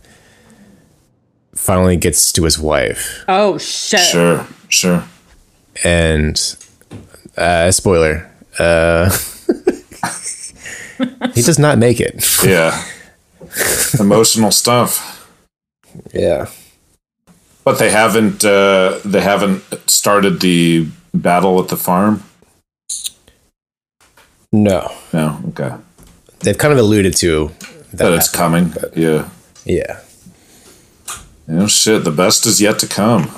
[1.55, 4.01] finally gets to his wife, oh, shit.
[4.01, 5.05] Sure, sure.
[5.83, 6.55] And
[7.37, 8.29] uh, spoiler,
[8.59, 9.09] uh,
[11.33, 12.23] he does not make it.
[12.45, 12.83] Yeah,
[13.99, 15.13] emotional stuff.
[16.13, 16.47] Yeah.
[17.63, 18.45] But they haven't.
[18.45, 22.23] Uh, they haven't started the battle at the farm.
[24.53, 25.41] No, No.
[25.49, 25.75] Okay.
[26.39, 27.51] they've kind of alluded to
[27.91, 27.97] that.
[27.97, 28.73] That it's coming.
[28.95, 29.27] Yeah.
[29.65, 29.99] yeah.
[31.49, 32.05] Oh shit!
[32.05, 33.29] The best is yet to come.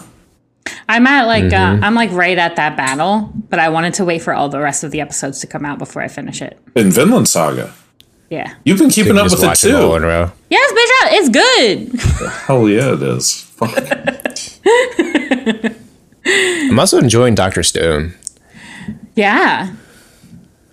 [0.88, 1.84] I'm at like, Mm-hmm.
[1.84, 4.60] uh, I'm like right at that battle, but I wanted to wait for all the
[4.60, 6.60] rest of the episodes to come out before I finish it.
[6.76, 7.74] In Vinland Saga,
[8.30, 8.54] Yeah.
[8.66, 9.92] you've been keeping You up with it watch them in too.
[9.94, 10.32] a row.
[10.50, 12.30] Yes, bitch, it's good.
[12.48, 13.42] Hell yeah, it is.
[13.44, 13.76] Fuck.
[16.26, 18.14] I'm also enjoying Doctor Stone.
[19.16, 19.74] Yeah.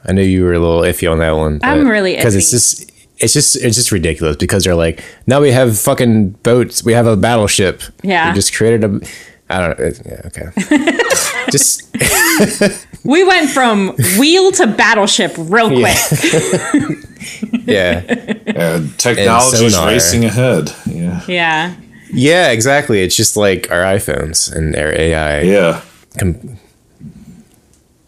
[0.05, 1.61] I know you were a little iffy on that one.
[1.63, 5.51] I'm really because it's just it's just it's just ridiculous because they're like now we
[5.51, 7.83] have fucking boats, we have a battleship.
[8.03, 8.29] Yeah.
[8.31, 9.01] we just created a.
[9.49, 9.85] I don't know.
[9.85, 10.47] it- Yeah, okay.
[11.51, 11.83] just
[13.05, 15.97] We went from wheel to battleship real quick.
[17.67, 18.03] yeah,
[18.47, 20.73] And technology's is racing ahead.
[20.87, 21.21] Yeah.
[21.29, 21.75] Yeah.
[22.13, 23.03] yeah, exactly.
[23.03, 25.43] It's just like our iPhones and our AI.
[25.43, 25.83] Yeah.
[26.19, 26.59] Com-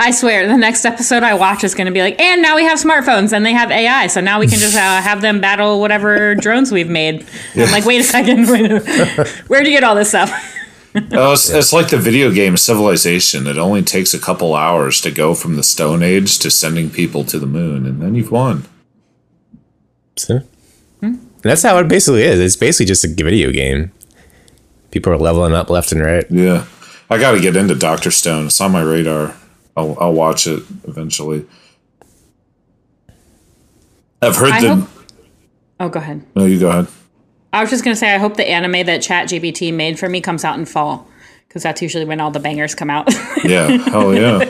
[0.01, 2.63] I swear, the next episode I watch is going to be like, and now we
[2.63, 5.81] have smartphones and they have AI, so now we can just uh, have them battle
[5.81, 7.27] whatever drones we've made.
[7.57, 10.31] I'm like, wait a second, wait a- where'd you get all this stuff?
[11.13, 13.47] Oh, it's, it's like the video game Civilization.
[13.47, 17.25] It only takes a couple hours to go from the Stone Age to sending people
[17.25, 18.65] to the moon, and then you've won.
[20.17, 20.41] so-
[21.01, 21.17] hmm?
[21.43, 22.41] That's how it basically is.
[22.41, 23.93] It's basically just a video game.
[24.91, 26.25] People are leveling up left and right.
[26.31, 26.65] Yeah.
[27.11, 28.47] I got to get into Doctor Stone.
[28.47, 29.37] It's on my radar.
[29.77, 31.47] I'll, I'll watch it eventually.
[34.21, 34.75] I've heard I the.
[34.77, 34.89] hope-
[35.81, 36.25] Oh, go ahead.
[36.35, 36.89] No, you go ahead.
[37.53, 40.21] I was just going to say, I hope the anime that ChatGPT made for me
[40.21, 41.09] comes out in fall,
[41.49, 43.09] because that's usually when all the bangers come out.
[43.45, 43.69] Yeah.
[43.69, 44.45] Hell yeah.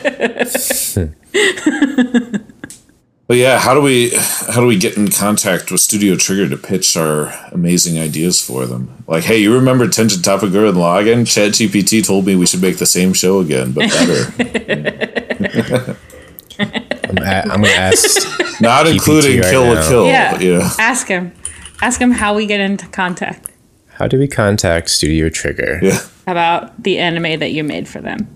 [3.27, 6.57] But yeah, how do we how do we get in contact with Studio Trigger to
[6.57, 9.05] pitch our amazing ideas for them?
[9.07, 11.27] Like, hey, you remember Tengen Toppa Gurren Lagann?
[11.27, 14.33] ChatGPT told me we should make the same show again, but better.
[16.59, 18.61] I'm, a- I'm gonna ask.
[18.63, 19.81] Not including right Kill now.
[19.85, 20.07] a Kill.
[20.07, 20.41] Yeah.
[20.41, 20.71] Yeah.
[20.79, 21.33] Ask him.
[21.81, 23.51] Ask him how we get into contact
[23.89, 25.79] How do we contact Studio Trigger?
[25.83, 25.99] Yeah.
[26.27, 28.29] about the anime that you made for them.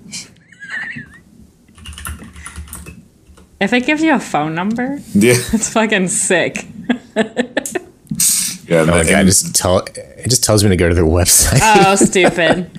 [3.60, 5.34] if it gives you a phone number, Yeah.
[5.52, 6.66] it's fucking sick.
[7.14, 8.80] Yeah.
[8.80, 9.26] Oh my and- god!
[9.26, 11.60] Just tell it just tells me to go to their website.
[11.62, 12.70] Oh, stupid.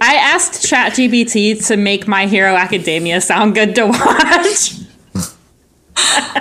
[0.00, 4.74] I asked ChatGPT to make My Hero Academia sound good to watch.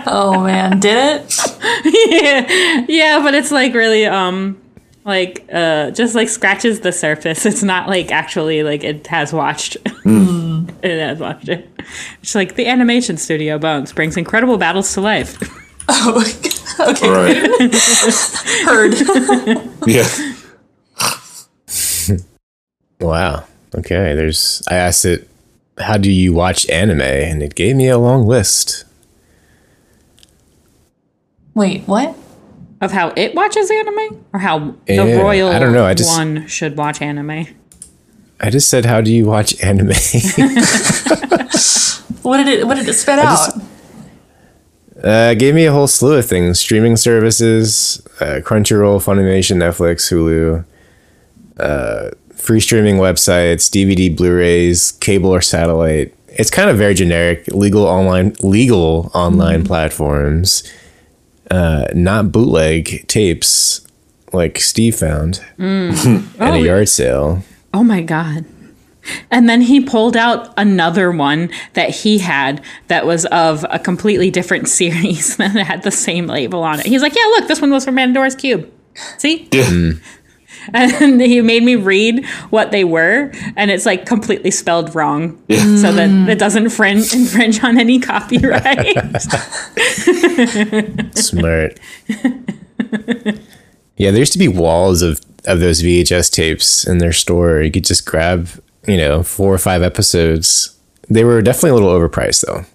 [0.09, 1.35] Oh man, did it?
[1.85, 4.59] yeah, yeah, but it's like really um
[5.05, 7.45] like uh just like scratches the surface.
[7.45, 9.77] It's not like actually like it has watched.
[9.85, 11.69] it has watched it.
[12.21, 15.37] It's like the animation studio Bones brings incredible battles to life.
[15.89, 16.21] Oh,
[16.81, 17.09] okay.
[17.09, 17.37] Right.
[18.65, 18.93] Heard.
[19.87, 20.05] Yeah.
[22.99, 23.45] Wow.
[23.73, 24.13] Okay.
[24.13, 24.61] There's.
[24.69, 25.29] I asked it,
[25.77, 28.83] "How do you watch anime?" and it gave me a long list.
[31.57, 32.15] Wait, what?
[32.81, 34.23] Of how it watches anime?
[34.31, 37.47] Or how the royal I don't know, I just- one should watch anime.
[38.39, 39.87] I just said, "How do you watch anime?"
[42.21, 42.67] What did it?
[42.67, 43.53] What did it spit out?
[43.55, 43.57] just-
[45.03, 50.63] uh, gave me a whole slew of things: streaming services, uh, Crunchyroll, Funimation, Netflix, Hulu,
[51.59, 56.13] uh, free streaming websites, DVD, Blu-rays, cable or satellite.
[56.27, 57.47] It's kind of very generic.
[57.47, 60.63] Legal online, legal online platforms,
[61.51, 63.87] uh, not bootleg tapes
[64.33, 67.43] like Steve found at a yard sale.
[67.73, 68.45] Oh my god.
[69.31, 74.29] And then he pulled out another one that he had that was of a completely
[74.31, 76.85] different series that had the same label on it.
[76.85, 78.69] He's like, "Yeah, look, this one was from Pandora's Cube.
[79.17, 79.91] See?" Yeah.
[80.73, 85.91] And he made me read what they were, and it's like completely spelled wrong, so
[85.91, 86.27] that mm.
[86.29, 88.97] it doesn't infringe, infringe on any copyright.
[91.15, 91.79] Smart.
[93.97, 97.61] yeah, there used to be walls of of those VHS tapes in their store.
[97.61, 98.49] You could just grab,
[98.85, 100.77] you know, four or five episodes.
[101.09, 102.65] They were definitely a little overpriced though.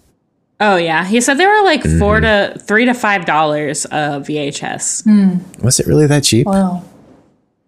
[0.61, 2.55] oh yeah, he said they were like four mm-hmm.
[2.55, 5.05] to three to five dollars a VHS.
[5.05, 5.65] Hmm.
[5.65, 6.47] Was it really that cheap?
[6.47, 6.89] Well,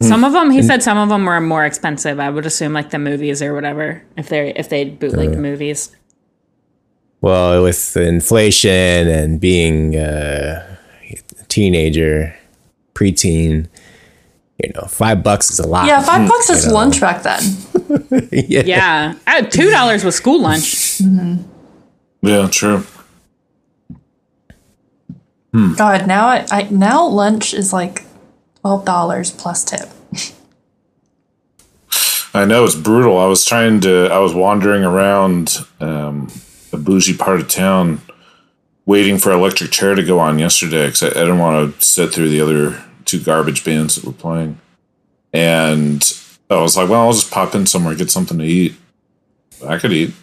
[0.03, 2.21] Some of them, he said, some of them were more expensive.
[2.21, 5.95] I would assume like the movies or whatever, if they if they bootleg the movies.
[7.23, 10.77] Well, with inflation and being uh,
[11.41, 12.37] a teenager,
[12.95, 13.69] preteen,
[14.63, 15.87] you know, five bucks is a lot.
[15.87, 16.75] yeah, five bucks is know.
[16.75, 17.43] lunch back then.
[18.33, 18.63] yeah.
[18.67, 21.01] Yeah, Uh, two dollars was school lunch.
[22.21, 22.85] Yeah, true.
[25.77, 28.05] God, now I, I now lunch is like
[28.65, 29.91] twelve dollars plus tip.
[32.33, 33.19] I know it's brutal.
[33.19, 34.09] I was trying to.
[34.11, 36.33] I was wandering around um,
[36.73, 38.01] a bougie part of town,
[38.87, 42.15] waiting for Electric Chair to go on yesterday because I, I didn't want to sit
[42.15, 44.59] through the other two garbage bands that were playing.
[45.35, 46.03] And
[46.49, 48.77] I was like, well, I'll just pop in somewhere get something to eat.
[49.67, 50.15] I could eat.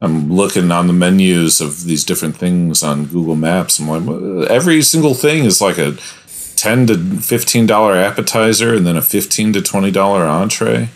[0.00, 3.78] I'm looking on the menus of these different things on Google Maps.
[3.78, 5.96] I'm like, every single thing is like a
[6.62, 10.88] ten to fifteen dollar appetizer and then a fifteen to twenty dollar entree.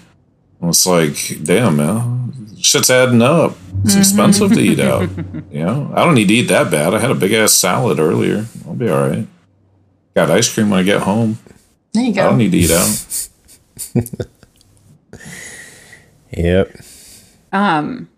[0.60, 3.56] And It's like, damn, man, shit's adding up.
[3.84, 5.08] It's expensive to eat out.
[5.50, 6.92] You know, I don't need to eat that bad.
[6.92, 8.44] I had a big ass salad earlier.
[8.66, 9.26] I'll be all right.
[10.14, 11.38] Got ice cream when I get home.
[11.92, 12.22] There you go.
[12.22, 13.28] I don't need to eat out.
[16.32, 16.80] Yep.
[17.52, 18.08] Um.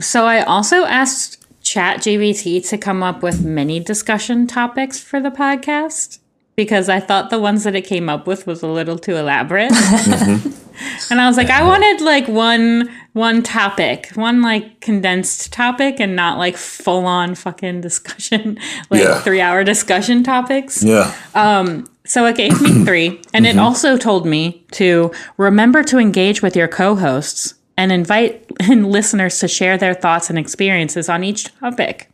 [0.00, 6.18] So I also asked ChatGPT to come up with many discussion topics for the podcast
[6.56, 9.72] because I thought the ones that it came up with was a little too elaborate.
[11.10, 16.16] and I was like, I wanted like one one topic, one like condensed topic and
[16.16, 18.58] not like full on fucking discussion,
[18.90, 19.20] like Yeah.
[19.24, 20.82] 3-hour discussion topics.
[20.82, 21.14] Yeah.
[21.34, 26.42] Um So it gave me three, and it also told me to remember to engage
[26.42, 32.08] with your co-hosts and invite listeners to share their thoughts and experiences on each topic.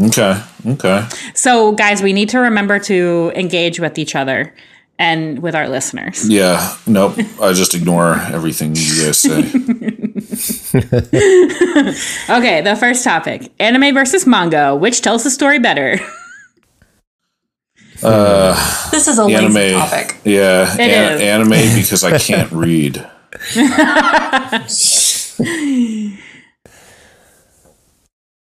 [0.00, 0.42] Okay.
[0.66, 1.06] Okay.
[1.34, 4.54] So, guys, we need to remember to engage with each other
[4.98, 6.28] and with our listeners.
[6.28, 6.74] Yeah.
[6.86, 7.18] Nope.
[7.40, 9.42] I just ignore everything you guys say.
[12.30, 14.74] Okay, the first topic anime versus manga.
[14.76, 15.98] Which tells the story better?
[18.02, 18.54] Uh,
[18.90, 19.52] this is a anime.
[19.52, 20.16] lazy topic.
[20.24, 20.72] Yeah.
[20.72, 21.20] It an- is.
[21.20, 21.50] Anime
[21.82, 23.06] because I can't read.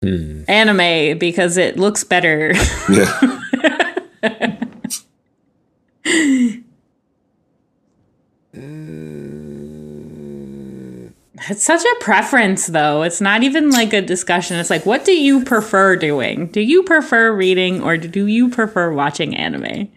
[0.02, 0.42] Hmm.
[0.48, 2.54] anime because it looks better.
[2.90, 3.38] Yeah.
[8.54, 8.92] Uh.
[11.48, 13.02] It's such a preference, though.
[13.02, 14.58] It's not even like a discussion.
[14.58, 16.46] It's like, what do you prefer doing?
[16.48, 19.90] Do you prefer reading or do you prefer watching anime?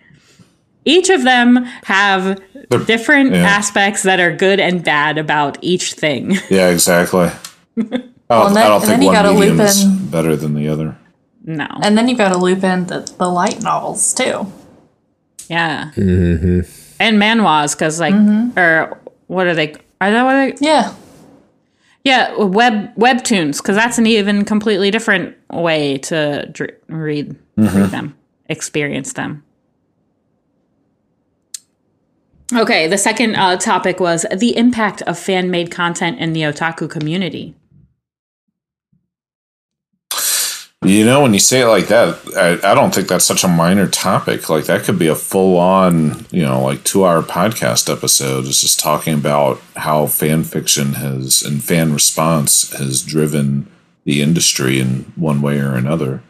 [0.85, 2.41] Each of them have
[2.85, 3.41] different yeah.
[3.41, 6.37] aspects that are good and bad about each thing.
[6.49, 7.29] Yeah, exactly.
[8.29, 9.83] Oh, I don't, and then- I don't and think you one gotta medium loop is
[9.83, 10.97] in- better than the other.
[11.47, 11.67] No.
[11.83, 14.51] And then you've got to loop in the, the light novels too.
[15.47, 15.91] Yeah.
[15.95, 16.61] Mm-hmm.
[16.99, 18.57] And manhwas, because, like, mm-hmm.
[18.57, 19.75] or what are they?
[20.01, 20.65] Are that what they?
[20.65, 20.95] Yeah.
[22.03, 27.91] Yeah, web webtoons, because that's an even completely different way to dr- read, read mm-hmm.
[27.91, 28.15] them,
[28.47, 29.43] experience them.
[32.53, 36.87] Okay, the second uh, topic was the impact of fan made content in the otaku
[36.89, 37.55] community.
[40.87, 43.47] You know, when you say it like that, I, I don't think that's such a
[43.47, 44.49] minor topic.
[44.49, 48.45] Like that could be a full on, you know, like two hour podcast episode.
[48.45, 53.69] Is just talking about how fan fiction has and fan response has driven
[54.03, 56.21] the industry in one way or another.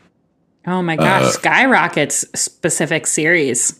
[0.67, 3.79] Oh my gosh, Skyrocket's specific series.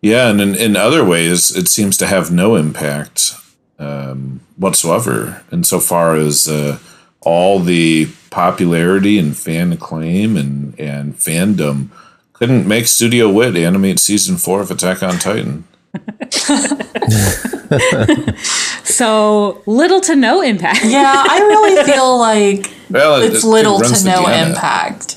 [0.00, 3.34] Yeah, and in, in other ways, it seems to have no impact
[3.78, 6.78] um, whatsoever insofar as uh,
[7.22, 11.88] all the popularity and fan acclaim and, and fandom
[12.32, 15.64] couldn't make Studio Wit animate season four of Attack on Titan.
[18.84, 20.84] So little to no impact.
[20.84, 24.48] Yeah, I really feel like Well, it- it's it little runs to no gamut.
[24.48, 25.16] impact.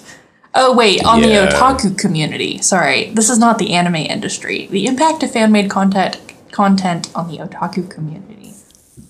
[0.56, 1.46] Oh wait, on Yeah.
[1.48, 2.62] the otaku community.
[2.62, 4.68] Sorry, this is not the anime industry.
[4.68, 6.20] The impact of fan-made content
[6.52, 8.54] content on the otaku community,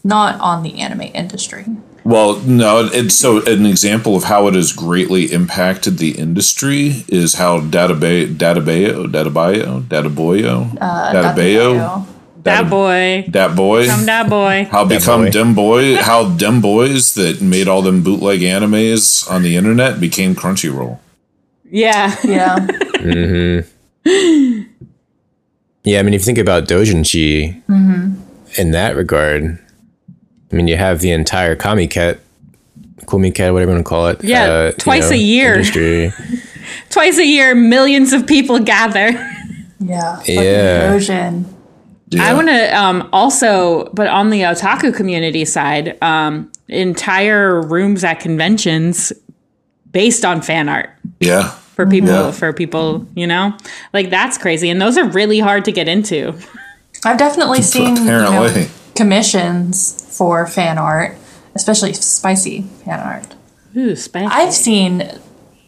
[0.03, 1.65] not on the anime industry.
[2.06, 7.36] Well, no, it's so an example of how it has greatly impacted the industry is
[7.36, 12.06] how Database, Databeo, Databayo, Databoyo, uh, Databayo,
[12.44, 13.26] That boy.
[13.30, 14.68] that boy, Come that boy.
[14.70, 15.32] how become boy.
[15.32, 20.36] dem boy, how dem boys that made all them bootleg animes on the internet became
[20.36, 21.00] Crunchyroll.
[21.72, 22.14] Yeah.
[22.24, 22.58] Yeah,
[23.00, 23.70] mm-hmm.
[25.86, 28.14] Yeah, I mean, if you think about Dojinshi mm-hmm.
[28.60, 29.60] in that regard,
[30.54, 32.20] I mean, you have the entire Kamiket,
[33.06, 34.24] Kumiket, whatever you want to call it.
[34.24, 35.56] Yeah, you twice a year.
[35.56, 36.14] Industry.
[36.90, 39.12] Twice a year, millions of people gather.
[39.80, 40.90] yeah, fucking Yeah.
[40.90, 41.54] Erosion.
[42.08, 42.24] Yeah.
[42.24, 48.20] I want to um, also, but on the otaku community side, um, entire rooms at
[48.20, 49.12] conventions
[49.92, 52.10] based on fan art yeah, for people.
[52.10, 52.32] Yeah.
[52.32, 53.58] For people, you know,
[53.92, 56.34] like that's crazy, and those are really hard to get into.
[57.04, 58.70] I've definitely seen you know, Apparently.
[58.95, 61.18] Commissions for fan art,
[61.56, 63.36] especially spicy fan art.
[63.76, 64.28] Ooh, spicy.
[64.28, 65.20] I've seen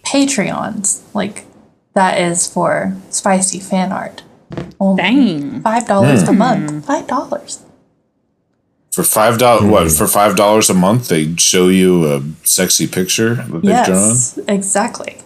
[0.05, 1.45] Patreons like
[1.93, 4.23] that is for spicy fan art.
[4.79, 5.61] Only Dang.
[5.61, 6.85] five dollars a month.
[6.85, 7.63] Five dollars.
[8.91, 9.71] for five dollars, hmm.
[9.71, 14.37] what for five dollars a month, they show you a sexy picture that they've Yes,
[14.47, 15.17] exactly.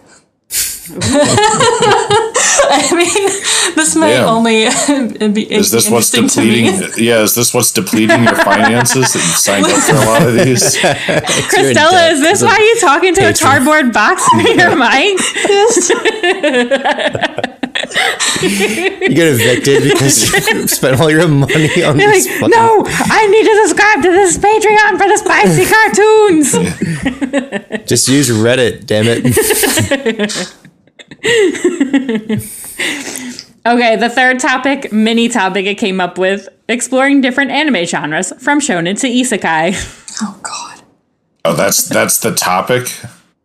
[2.70, 3.28] I mean,
[3.76, 4.26] this might Yeah.
[4.26, 6.70] only uh, be Is this what's interesting to me.
[6.70, 7.04] depleting?
[7.10, 10.32] Yeah, is this what's depleting your finances that you signed up for a lot of
[10.34, 10.76] these?
[11.52, 15.18] Christella, is this why you're talking to a cardboard box for your mic?
[18.42, 22.26] You get evicted because you spent all your money on You're this.
[22.26, 26.52] like, fucking- no, I need to subscribe to this Patreon for the spicy cartoons.
[27.88, 30.56] Just use Reddit, damn it.
[33.66, 38.58] Okay, the third topic, mini topic it came up with, exploring different anime genres from
[38.58, 39.96] shonen to isekai.
[40.22, 40.82] Oh God,
[41.46, 42.88] Oh, that's that's the topic.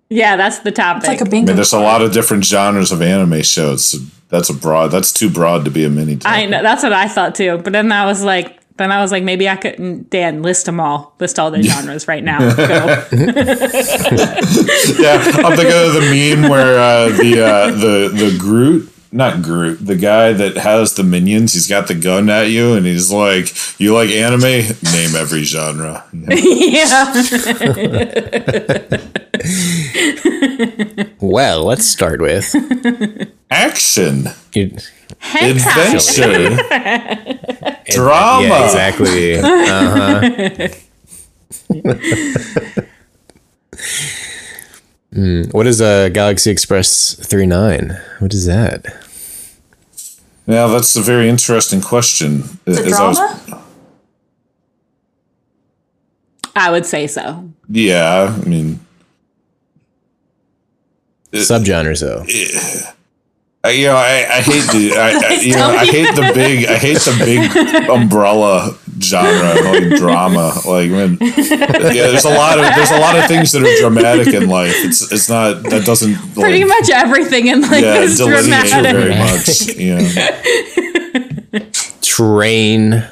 [0.10, 1.04] yeah, that's the topic.
[1.04, 1.46] it's like a I bingo.
[1.46, 3.86] I mean, there's a lot of different genres of anime shows.
[3.86, 3.98] So
[4.30, 4.88] that's a broad.
[4.92, 6.16] That's too broad to be a mini.
[6.18, 6.38] Topic.
[6.38, 7.60] I know that's what I thought too.
[7.64, 10.10] But then I was like, then I was like, maybe I could.
[10.10, 11.16] Dan, list them all.
[11.20, 12.40] List all the genres right now.
[15.00, 16.02] Yeah, I'm thinking of the
[16.36, 21.04] meme where uh, the uh, the the Groot, not Groot, the guy that has the
[21.04, 21.54] minions.
[21.54, 24.42] He's got the gun at you, and he's like, "You like anime?
[24.42, 27.14] Name every genre." yeah.
[31.20, 32.54] Well, let's start with
[33.52, 34.76] Action, you,
[35.42, 36.58] adventure,
[37.90, 38.48] drama.
[38.48, 39.38] yeah, exactly.
[39.40, 40.70] Uh-huh.
[45.14, 47.98] Hmm, what is a Galaxy Express 39?
[48.20, 48.86] What is that?
[50.46, 52.60] Yeah, that's a very interesting question.
[52.66, 53.62] Is it As I was- drama?
[56.58, 57.50] I would say so.
[57.70, 58.80] yeah, I mean,
[61.34, 62.24] Subgenres though.
[63.66, 66.66] I- you know, I, I hate the, I, I, you know, I hate the big,
[66.66, 70.54] I hate the big umbrella genre, like drama.
[70.66, 74.34] Like when, yeah, there's a lot of, there's a lot of things that are dramatic
[74.34, 74.74] in life.
[74.78, 78.96] It's, it's not that doesn't Pretty like, much everything in life yeah, is dramatic.
[78.96, 79.76] very much.
[79.76, 81.62] Yeah,
[82.02, 83.04] Train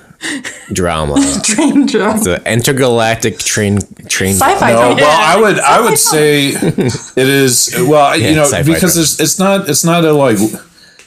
[0.71, 1.15] drama.
[1.43, 2.23] Train drama.
[2.23, 4.35] the intergalactic train train.
[4.35, 4.95] Sci-fi no, drama.
[4.95, 7.73] well, I would, I would say it is.
[7.77, 10.37] Well, you know, because it's, it's not, it's not a like.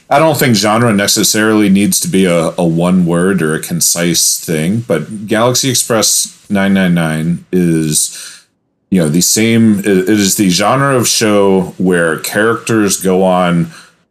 [0.09, 4.39] I don't think genre necessarily needs to be a, a one word or a concise
[4.39, 8.45] thing, but Galaxy Express 999 is,
[8.89, 13.67] you know, the same, it it is the genre of show where characters go on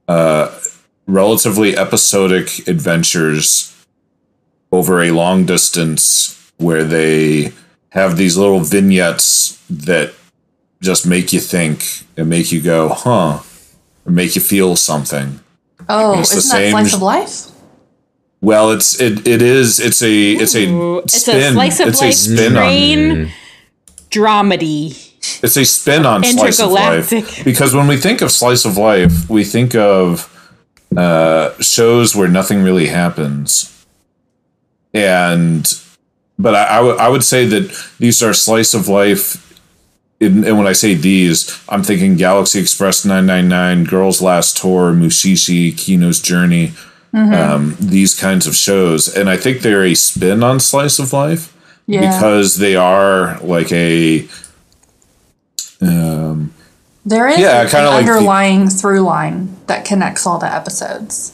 [0.06, 0.54] uh,
[1.06, 3.75] relatively episodic adventures
[4.72, 7.52] over a long distance where they
[7.90, 10.12] have these little vignettes that
[10.82, 13.40] just make you think and make you go, huh,
[14.04, 15.40] or make you feel something.
[15.88, 17.46] Oh, It's the isn't that same- slice of life?
[18.42, 20.64] Well, it's it it is it's a it's a
[21.02, 23.30] it's spin a slice of it's a life spin on
[24.10, 25.42] dramedy.
[25.42, 27.10] it's a spin on slice of life
[27.44, 30.32] because when we think of slice of life, we think of
[30.96, 33.75] uh, shows where nothing really happens,
[34.96, 35.66] and
[36.38, 39.42] but I, I would I would say that these are slice of life.
[40.18, 45.76] In, and when I say these, I'm thinking Galaxy Express 999, Girls Last Tour, Mushishi,
[45.76, 46.72] Kino's Journey,
[47.12, 49.14] um, these kinds of shows.
[49.14, 51.54] And I think they're a spin on slice of life
[51.86, 52.00] Yeah.
[52.16, 54.26] because they are like a
[55.82, 56.52] um,
[57.04, 61.32] there is Yeah, an kinda like the- underlying through line that connects all the episodes.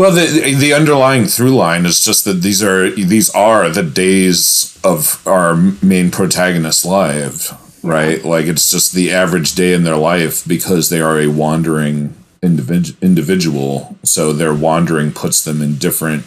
[0.00, 4.78] Well the the underlying through line is just that these are these are the days
[4.82, 7.52] of our main protagonist's life
[7.82, 8.24] right?
[8.24, 13.00] Like it's just the average day in their life because they are a wandering individ-
[13.00, 13.96] individual.
[14.02, 16.24] So their wandering puts them in different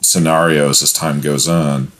[0.00, 1.92] scenarios as time goes on.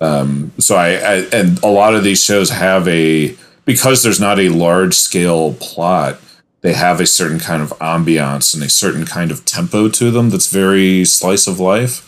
[0.00, 4.38] Um, so I, I and a lot of these shows have a because there's not
[4.38, 6.18] a large scale plot
[6.62, 10.30] they have a certain kind of ambiance and a certain kind of tempo to them
[10.30, 12.06] that's very slice of life.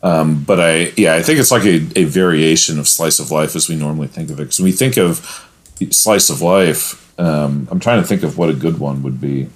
[0.00, 3.56] Um, but i yeah i think it's like a, a variation of slice of life
[3.56, 4.44] as we normally think of it.
[4.44, 5.44] Because we think of
[5.90, 9.48] slice of life um, i'm trying to think of what a good one would be.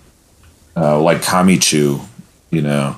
[0.75, 2.05] Uh, like kamichu
[2.51, 2.97] you know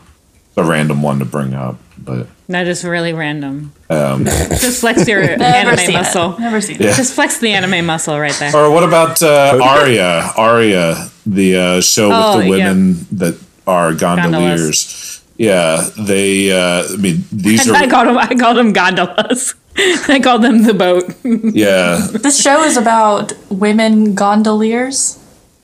[0.56, 3.72] a random one to bring up but That is really random.
[3.88, 4.24] um,
[4.60, 6.34] Just flex your anime seen muscle.
[6.34, 6.40] it.
[6.40, 6.90] Never seen Yeah.
[6.90, 6.96] it.
[6.96, 8.54] Just flex the anime muscle right there.
[8.54, 10.30] Or what about uh, Aria?
[10.36, 12.68] Aria, the uh, show Oh, with the yeah.
[12.68, 13.34] women that
[13.66, 15.22] are gondoliers.
[15.38, 16.52] Yeah, they.
[16.52, 17.88] Uh, I mean, these I are.
[17.88, 18.18] called them.
[18.18, 19.54] I called them gondolas.
[20.08, 21.04] I called them the boat.
[21.24, 25.18] Yeah, This show is about women gondoliers.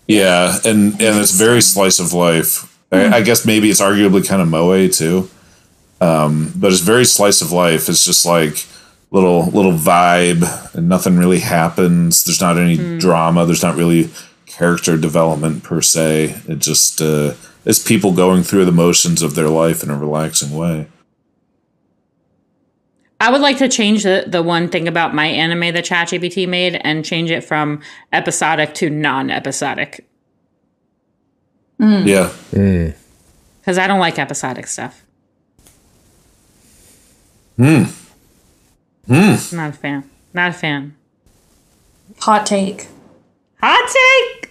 [0.09, 2.67] yeah, and and it's very slice of life.
[2.93, 5.31] I, I guess maybe it's arguably kind of moe too,
[6.01, 7.89] um, but it's very slice of life.
[7.89, 8.67] It's just like
[9.11, 12.25] little little vibe, and nothing really happens.
[12.25, 13.47] There's not any drama.
[13.47, 14.11] There's not really
[14.47, 16.41] character development per se.
[16.49, 17.35] It just uh,
[17.65, 20.87] it's people going through the motions of their life in a relaxing way.
[23.21, 26.81] I would like to change the the one thing about my anime that ChatGPT made
[26.83, 27.81] and change it from
[28.13, 28.91] episodic to
[31.81, 32.95] non-episodic Yeah, mm.
[33.61, 35.05] because I don't like episodic stuff.
[37.57, 37.85] Hmm.
[39.09, 40.11] Not a fan.
[40.33, 40.95] Not a fan.
[42.21, 42.89] Hot take.
[43.63, 44.51] Hot take.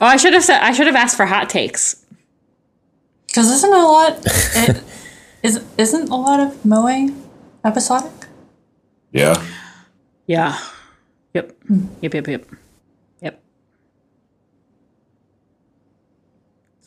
[0.00, 0.60] Oh, I should have said.
[0.60, 2.04] I should have asked for hot takes.
[3.26, 4.82] Because isn't a lot it
[5.42, 7.08] is isn't a lot of moe
[7.64, 8.26] episodic?
[9.12, 9.42] yeah.
[10.26, 10.58] Yeah.
[11.34, 11.56] Yep.
[11.68, 12.14] Yep.
[12.14, 12.14] Yep.
[12.14, 12.26] Yep.
[12.28, 12.59] Yep.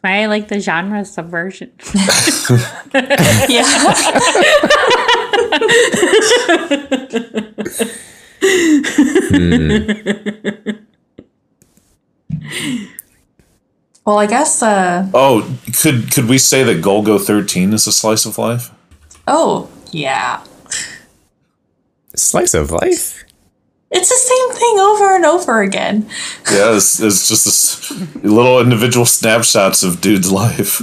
[0.03, 1.71] Why I like the genre subversion.
[3.49, 3.63] Yeah.
[14.05, 18.25] well, I guess uh Oh, could could we say that Golgo thirteen is a slice
[18.25, 18.71] of life?
[19.27, 20.43] oh, yeah.
[22.15, 23.23] Slice of life.
[23.95, 26.07] It's the same thing over and over again.
[26.51, 27.91] Yeah, it's, it's just this
[28.23, 30.79] little individual snapshots of dude's life.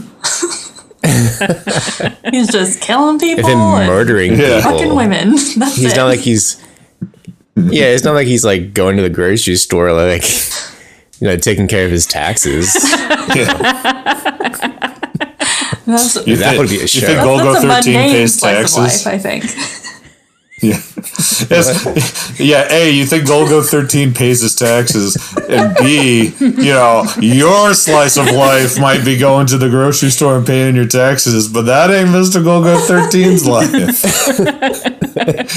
[2.31, 4.61] He's just killing people If him and murdering Yeah.
[4.61, 5.31] fucking women.
[5.57, 5.97] That's He's it.
[5.97, 6.63] not like he's.
[7.57, 10.23] Yeah, it's not like he's like going to the grocery store, like
[11.21, 12.73] you know, taking care of his taxes.
[15.87, 17.07] That's, You That think, would be a You show.
[17.07, 18.77] think that's Golgo a thirteen mundane pays of taxes?
[18.79, 19.45] life, I think.
[20.61, 20.81] Yeah.
[21.49, 22.39] Yes.
[22.39, 22.69] yeah.
[22.71, 25.17] A, you think Golgo 13 pays his taxes,
[25.49, 30.37] and B, you know, your slice of life might be going to the grocery store
[30.37, 32.43] and paying your taxes, but that ain't Mr.
[32.45, 33.71] Golgo 13's life.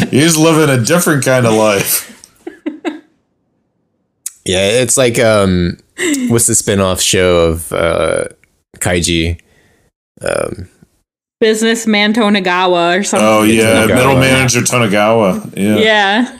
[0.10, 2.10] He's living a different kind of life.
[4.46, 5.78] Yeah, it's like um,
[6.30, 8.26] what's the spin-off show of uh,
[8.78, 9.40] Kaiji?
[11.44, 13.28] Businessman Tonegawa or something.
[13.28, 13.86] Oh, yeah.
[13.86, 13.96] Tonegawa.
[13.96, 15.54] Middle manager Tonegawa.
[15.58, 15.76] Yeah.
[15.78, 16.40] Yeah.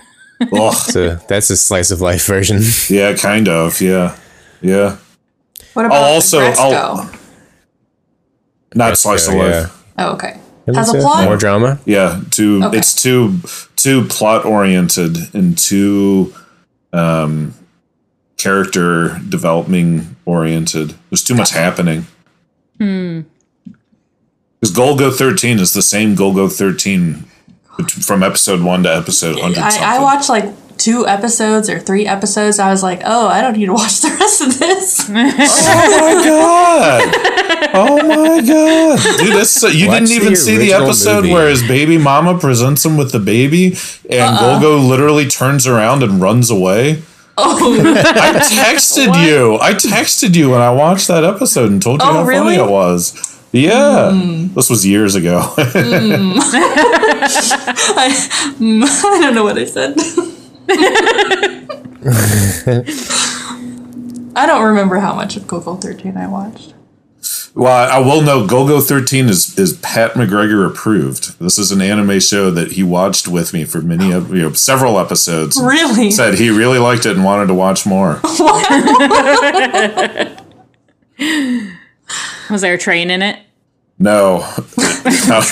[0.54, 0.74] Ugh.
[0.74, 2.62] So that's a slice of life version.
[2.90, 3.82] Yeah, kind of.
[3.82, 4.16] Yeah.
[4.62, 4.96] Yeah.
[5.74, 7.12] What about also- I'll-
[8.74, 9.84] Not slice of Yeah, life.
[9.98, 10.40] Oh, okay.
[10.74, 11.26] Has a plot?
[11.26, 11.80] More drama.
[11.86, 12.62] Yeah, too.
[12.64, 12.78] Okay.
[12.78, 13.40] It's too
[13.76, 16.34] too plot oriented and too
[16.94, 17.54] um,
[18.38, 20.96] character developing oriented.
[21.10, 22.08] There's too much happening.
[24.64, 27.26] Because Golgo thirteen is the same Golgo thirteen
[28.06, 29.58] from episode one to episode hundred.
[29.60, 30.46] I, I watched like
[30.78, 32.60] two episodes or three episodes.
[32.60, 35.10] I was like, oh, I don't need to watch the rest of this.
[35.10, 37.14] Oh my god!
[37.76, 39.34] Oh my god, dude!
[39.34, 41.34] That's so, you Watch didn't even the see the episode movie.
[41.34, 43.76] where his baby mama presents him with the baby,
[44.10, 44.60] and Uh-uh.
[44.62, 47.02] Golgo literally turns around and runs away.
[47.38, 49.58] oh, I texted you.
[49.60, 52.56] I texted you when I watched that episode and told you Oh, how really?
[52.56, 53.33] funny it was.
[53.56, 54.10] Yeah,
[54.56, 55.38] this was years ago.
[55.58, 55.70] I,
[58.58, 59.94] mm, I don't know what I said.
[64.36, 66.74] I don't remember how much of Golgo 13 I watched.
[67.54, 71.38] well, I will know Golgo thirteen is is Pat McGregor approved.
[71.40, 74.54] This is an anime show that he watched with me for many, of you know,
[74.54, 75.62] several episodes.
[75.62, 76.10] Really?
[76.10, 78.20] Said he really liked it and wanted to watch more.
[82.50, 83.40] Was there a train in it?
[84.04, 84.42] No,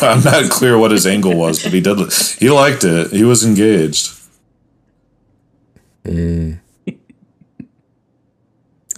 [0.02, 1.98] I'm not clear what his angle was, but he did.
[2.38, 3.12] He liked it.
[3.12, 4.12] He was engaged.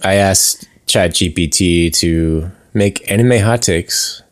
[0.02, 4.22] I asked ChatGPT to make anime hot takes,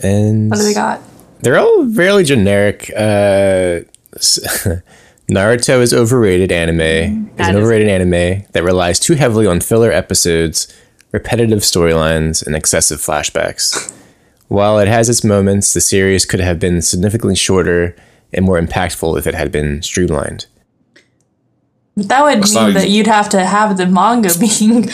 [0.00, 1.00] and What do they got?
[1.40, 2.90] they're all fairly generic.
[2.94, 3.80] Uh,
[5.30, 6.80] Naruto is overrated anime.
[6.80, 10.68] Is That an is- overrated anime that relies too heavily on filler episodes,
[11.12, 13.92] repetitive storylines, and excessive flashbacks.
[14.48, 17.96] While it has its moments, the series could have been significantly shorter
[18.32, 20.46] and more impactful if it had been streamlined.
[21.96, 24.90] But that would That's mean that you'd have to have the manga being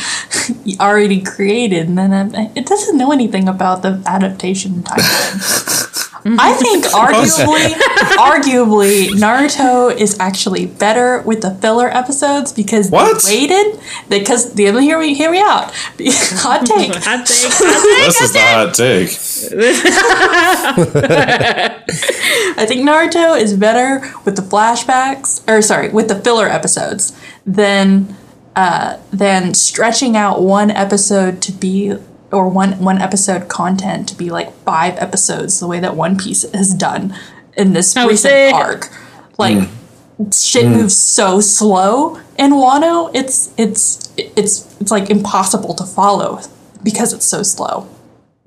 [0.79, 5.89] already created, and then it doesn't know anything about the adaptation timeline.
[6.25, 7.73] I think arguably,
[8.17, 13.23] arguably, Naruto is actually better with the filler episodes because What?
[13.25, 13.81] they waited.
[14.09, 15.73] Because the hear me hear me out.
[15.75, 16.91] Hot take.
[17.07, 17.53] I think.
[17.61, 19.09] I This is the hot take.
[22.59, 27.13] I think Naruto is better with the flashbacks, or sorry, with the filler episodes
[27.47, 28.15] than
[28.55, 31.97] uh, than stretching out one episode to be
[32.33, 36.51] or one one episode content to be like five episodes, the way that One Piece
[36.53, 37.15] has done
[37.57, 38.55] in this Oh, recent sick.
[38.55, 38.89] arc.
[39.39, 40.35] Like mm.
[40.35, 40.73] shit mm.
[40.73, 43.11] moves so slow in Wano.
[43.15, 46.41] It's it's it's it's like impossible to follow
[46.83, 47.89] because it's so slow.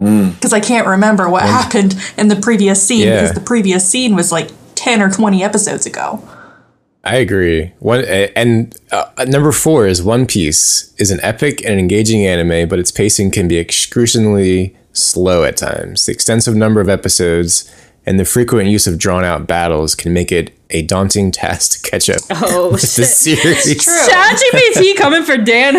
[0.02, 0.34] Mm.
[0.36, 3.22] Because I can't remember what happened in the previous scene Yeah.
[3.22, 6.22] because the previous scene was like ten or twenty episodes ago.
[7.06, 7.72] I agree.
[7.80, 12.80] One and uh, number four is One Piece is an epic and engaging anime, but
[12.80, 16.06] its pacing can be excruciatingly slow at times.
[16.08, 17.72] The extensive number of episodes
[18.08, 22.10] and the frequent use of drawn-out battles can make it a daunting task to catch
[22.10, 23.08] up Oh, with the shit.
[23.08, 23.86] series.
[23.86, 25.74] ChatGPT coming for Dan.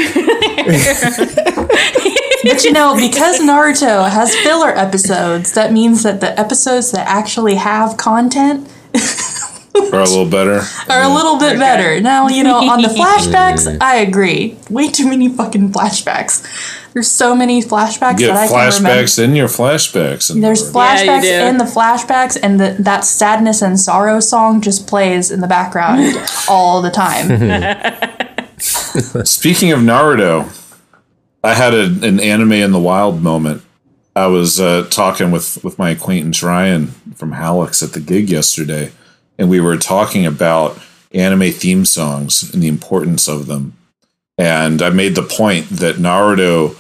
[2.45, 7.57] But you know, because Naruto has filler episodes, that means that the episodes that actually
[7.57, 8.69] have content
[9.93, 10.61] Or a little better.
[10.89, 12.01] are a little bit better.
[12.01, 14.57] Now, you know, on the flashbacks, I agree.
[14.71, 16.43] Way too many fucking flashbacks.
[16.93, 20.31] There's so many flashbacks Get that I flashbacks in your flashbacks.
[20.35, 21.29] in There's the- flashbacks do.
[21.29, 26.17] in the flashbacks, and the, that sadness and sorrow song just plays in the background
[26.49, 27.29] all the time.
[28.59, 30.49] Speaking of Naruto,
[31.45, 33.63] I had a, an anime in the wild moment.
[34.15, 38.93] I was uh, talking with, with my acquaintance Ryan from Hallex at the gig yesterday,
[39.39, 40.79] and we were talking about
[41.13, 43.75] anime theme songs and the importance of them.
[44.39, 46.77] And I made the point that Naruto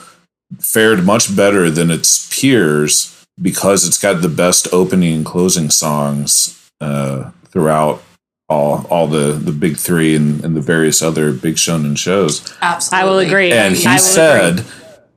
[0.58, 6.70] fared much better than its peers because it's got the best opening and closing songs
[6.80, 8.02] uh, throughout
[8.48, 12.54] all all the the big three and, and the various other big shonen shows.
[12.62, 13.02] Absolutely.
[13.02, 13.52] I will agree.
[13.52, 14.70] And he I said, agree.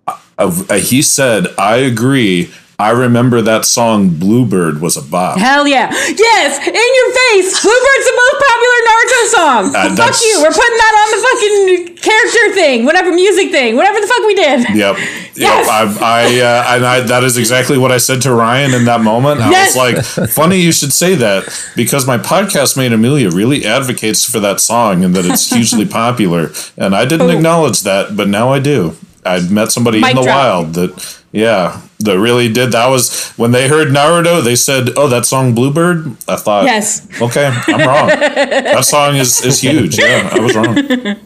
[0.08, 5.38] uh, uh, he said, I agree I remember that song Bluebird was a bop.
[5.38, 5.92] Hell yeah.
[5.92, 7.60] Yes, in your face.
[7.62, 9.64] Bluebird's the most popular Naruto song.
[9.76, 10.36] Uh, fuck you.
[10.40, 14.34] We're putting that on the fucking character thing, whatever music thing, whatever the fuck we
[14.36, 14.60] did.
[14.78, 14.96] Yep.
[15.36, 15.36] Yes.
[15.36, 16.02] Yep.
[16.02, 19.02] I, I, uh, and I, that is exactly what I said to Ryan in that
[19.02, 19.42] moment.
[19.42, 19.76] I Yes.
[19.76, 21.44] was like, funny you should say that
[21.76, 26.52] because my podcast mate Amelia really advocates for that song and that it's hugely popular.
[26.78, 28.96] And I didn't acknowledge that, but now I do.
[29.26, 30.36] I met somebody Mic in the drop.
[30.38, 32.72] wild that, yeah, that really did.
[32.72, 36.08] That was when they heard Naruto, they said, oh, that song Bluebird?
[36.28, 37.06] I thought, Yes.
[37.22, 38.08] okay, I'm wrong.
[38.08, 39.98] that song is, is huge.
[40.00, 40.78] Yeah, I was wrong.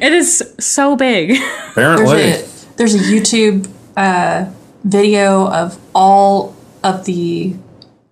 [0.00, 1.36] It is so big.
[1.70, 2.06] Apparently.
[2.16, 4.50] There's a there's a YouTube uh,
[4.84, 7.54] video of all of the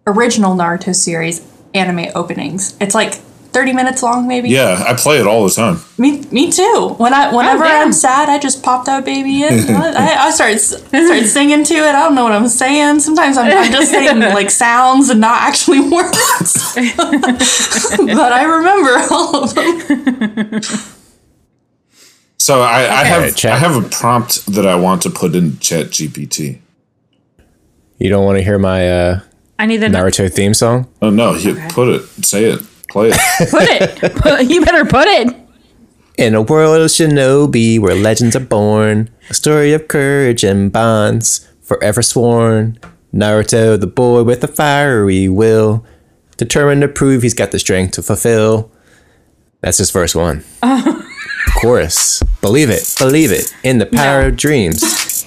[0.06, 1.40] original Naruto series
[1.74, 2.76] anime openings.
[2.80, 3.14] It's like
[3.56, 4.50] 30 minutes long, maybe.
[4.50, 5.78] Yeah, I play it all the time.
[5.96, 6.94] Me, me too.
[6.98, 7.68] When I whenever Oh.
[7.82, 9.74] I'm sad, I just pop that baby in.
[9.74, 11.94] I, I start I start singing to it.
[11.94, 13.00] I don't know what I'm saying.
[13.00, 16.74] Sometimes I'm, I'm just saying like sounds and not actually words.
[16.74, 20.60] but I remember all of them.
[22.36, 23.52] So I, I have chat.
[23.54, 26.58] I have a prompt that I want to put in Chat GPT.
[27.96, 29.20] You don't want to hear my uh,
[29.58, 30.88] I need the Naruto theme song?
[31.00, 33.20] Oh no, you put it, say it, play it.
[33.50, 34.14] put it.
[34.16, 35.34] Put- you better put it.
[36.18, 41.46] In a world of shinobi where legends are born, a story of courage and bonds
[41.60, 42.78] forever sworn.
[43.12, 45.84] Naruto, the boy with a fiery will,
[46.36, 48.70] determined to prove he's got the strength to fulfill.
[49.60, 50.44] That's his first one.
[51.60, 52.22] Chorus.
[52.40, 54.28] Believe it, believe it, in the power No.
[54.28, 54.80] of dreams.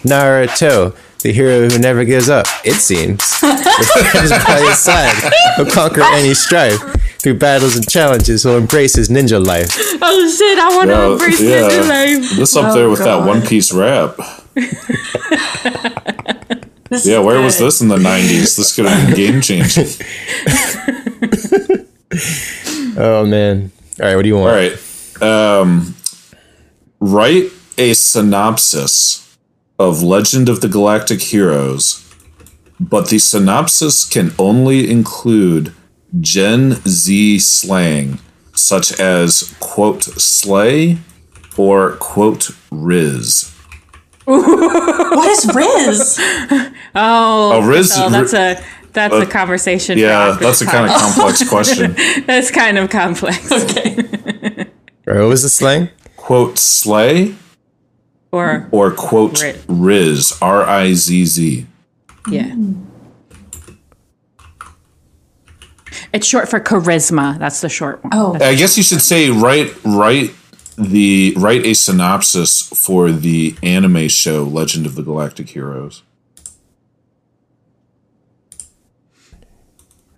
[0.04, 3.40] Naruto, the hero who never gives up, it seems.
[3.42, 6.80] By his side, he'll conquer any strife.
[7.22, 9.70] Through battles and challenges, he'll embrace his ninja life.
[10.02, 12.38] Oh shit, I want to Well, embrace yeah, this life.
[12.38, 14.18] this up Oh, there with that One Piece rap.
[16.92, 18.58] Yeah, is where was this in the '90s?
[18.58, 19.86] This could have been game changing.
[22.98, 23.72] Oh man.
[24.00, 24.50] All right, what do you want?
[24.50, 24.74] All right,
[25.62, 25.96] um,
[27.00, 29.38] write a synopsis
[29.78, 32.04] of Legend of the Galactic Heroes,
[32.80, 35.74] but the synopsis can only include
[36.20, 38.20] Gen Z slang,
[38.54, 40.98] such as quote slay
[41.58, 43.56] or quote rizz.
[44.26, 46.20] What is Rizz?
[46.96, 48.64] Oh, Oh, Rizz- so that's a
[48.94, 49.96] that's a conversation.
[49.96, 51.96] for Yeah, after that's a kind of complex question.
[52.26, 53.52] that's kind of complex.
[53.52, 55.90] All right, what was the slang?
[56.18, 57.36] Quote slay
[58.32, 59.66] Or or quote Rizz.
[59.68, 61.66] rizz, R I Z Z.
[62.30, 62.54] yeah.
[66.14, 67.38] It's short for charisma.
[67.38, 68.12] That's the short one.
[68.14, 70.32] Oh, I guess you should say write write
[70.78, 76.04] the write a synopsis for the anime show Legend of the Galactic Heroes.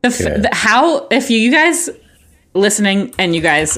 [0.01, 0.37] The f- Yeah.
[0.37, 1.89] the- how if you, you guys
[2.53, 3.77] listening and you guys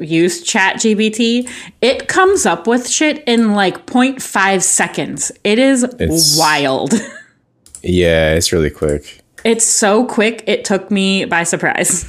[0.00, 1.48] use chat GPT
[1.80, 6.94] it comes up with shit in like 0.5 seconds it is It's- wild
[7.84, 9.21] Yeah, it's really quick.
[9.44, 12.04] It's so quick it took me by surprise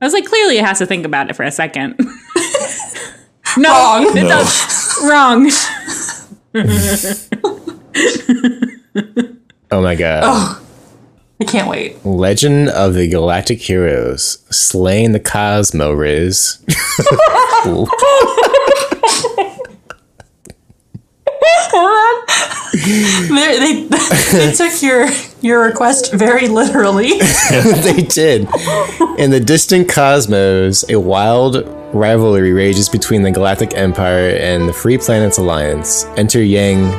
[0.00, 1.96] i was like clearly it has to think about it for a second
[3.56, 4.16] no Wrong.
[4.16, 4.28] it No.
[4.28, 5.50] does wrong
[9.72, 10.22] Oh my god.
[10.24, 10.60] Oh,
[11.40, 12.04] I can't wait.
[12.04, 16.58] Legend of the Galactic Heroes, slaying the Cosmo Rizz.
[22.72, 25.08] They, they, they took your
[25.40, 27.18] your request very literally.
[27.50, 28.48] they did.
[29.18, 34.98] In the distant cosmos, a wild rivalry rages between the Galactic Empire and the Free
[34.98, 36.04] Planets Alliance.
[36.16, 36.90] Enter Yang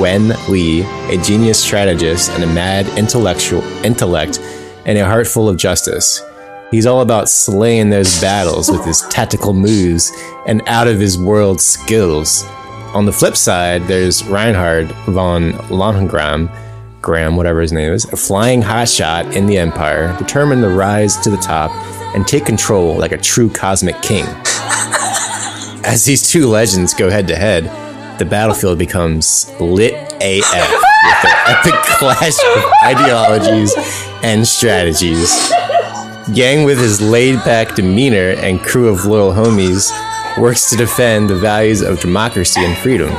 [0.00, 4.38] Wen Li, a genius strategist and a mad intellectual intellect,
[4.86, 6.22] and a heart full of justice.
[6.70, 10.12] He's all about slaying those battles with his tactical moves
[10.46, 12.44] and out of his world skills.
[12.92, 16.50] On the flip side, there's Reinhard von Lohengram,
[17.00, 21.30] Graham, whatever his name is, a flying hotshot in the Empire, determined to rise to
[21.30, 21.70] the top
[22.16, 24.24] and take control like a true cosmic king.
[25.84, 27.64] As these two legends go head to head,
[28.18, 33.72] the battlefield becomes lit AF with an epic clash of ideologies
[34.24, 35.48] and strategies.
[36.32, 39.90] Yang, with his laid back demeanor and crew of loyal homies,
[40.38, 43.10] works to defend the values of democracy and freedom.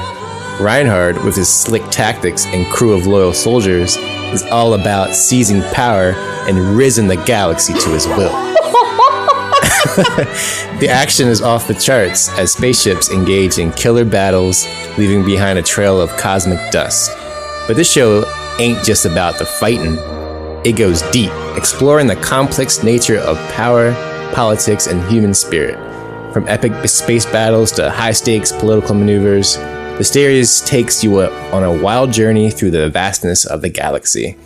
[0.60, 6.14] Reinhard, with his slick tactics and crew of loyal soldiers, is all about seizing power
[6.48, 8.32] and risen the galaxy to his will.
[10.80, 14.66] the action is off the charts as spaceships engage in killer battles,
[14.98, 17.12] leaving behind a trail of cosmic dust.
[17.68, 18.24] But this show
[18.60, 19.98] ain't just about the fighting.
[20.64, 23.94] It goes deep, exploring the complex nature of power,
[24.34, 25.91] politics, and human spirit.
[26.34, 29.58] From epic space battles to high stakes political maneuvers,
[29.98, 34.38] the series takes you on a wild journey through the vastness of the galaxy.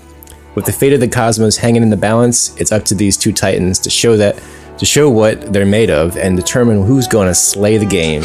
[0.56, 3.32] With the fate of the cosmos hanging in the balance, it's up to these two
[3.32, 4.42] titans to show that
[4.80, 8.24] to show what they're made of and determine who's going to slay the game.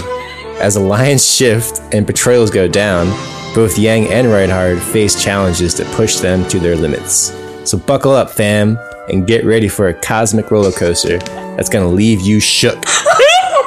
[0.59, 3.09] As alliance shift and betrayals go down,
[3.55, 7.37] both Yang and Reinhard face challenges that push them to their limits.
[7.65, 8.78] So buckle up, fam,
[9.11, 12.82] and get ready for a cosmic roller coaster that's gonna leave you shook.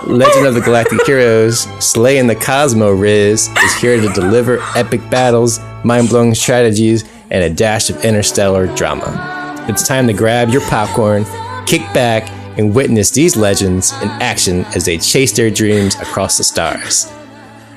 [0.08, 5.60] Legend of the Galactic Heroes, Slaying the Cosmo Rizz, is here to deliver epic battles,
[5.84, 9.66] mind blowing strategies, and a dash of interstellar drama.
[9.70, 11.26] It's time to grab your popcorn,
[11.66, 16.44] kick back, and witness these legends in action as they chase their dreams across the
[16.44, 17.12] stars.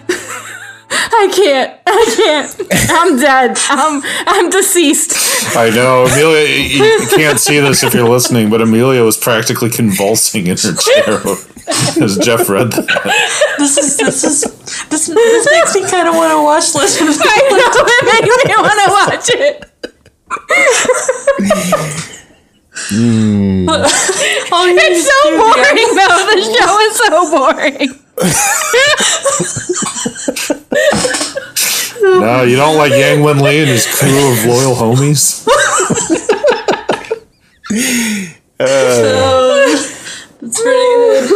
[0.08, 1.65] I can't.
[1.88, 2.50] I can't.
[2.90, 3.56] I'm dead.
[3.70, 5.56] I'm I'm deceased.
[5.56, 6.48] I know, Amelia.
[6.48, 10.74] You you can't see this if you're listening, but Amelia was practically convulsing in her
[10.74, 11.20] chair
[12.02, 12.86] as Jeff read that.
[13.58, 14.42] This is this is
[14.88, 18.04] this, this makes me kind of want to watch Legend of the I know it
[18.10, 19.70] makes me want to watch it.
[24.52, 26.20] Oh, you It's so do boring though.
[26.28, 27.90] The show is so boring.
[32.20, 35.44] No, you don't like Yang Wen Li and his crew of loyal homies.
[40.40, 41.30] That's pretty good.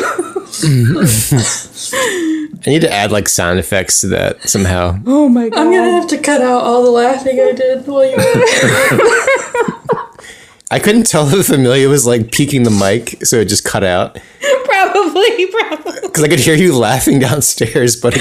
[2.67, 4.99] I need to add like sound effects to that somehow.
[5.07, 5.59] Oh my god.
[5.59, 8.17] I'm gonna have to cut out all the laughing I did while you.
[8.17, 8.23] were.
[10.71, 14.19] I couldn't tell if Amelia was like peeking the mic, so it just cut out.
[14.65, 16.01] Probably, probably.
[16.03, 18.15] Because I could hear you laughing downstairs, but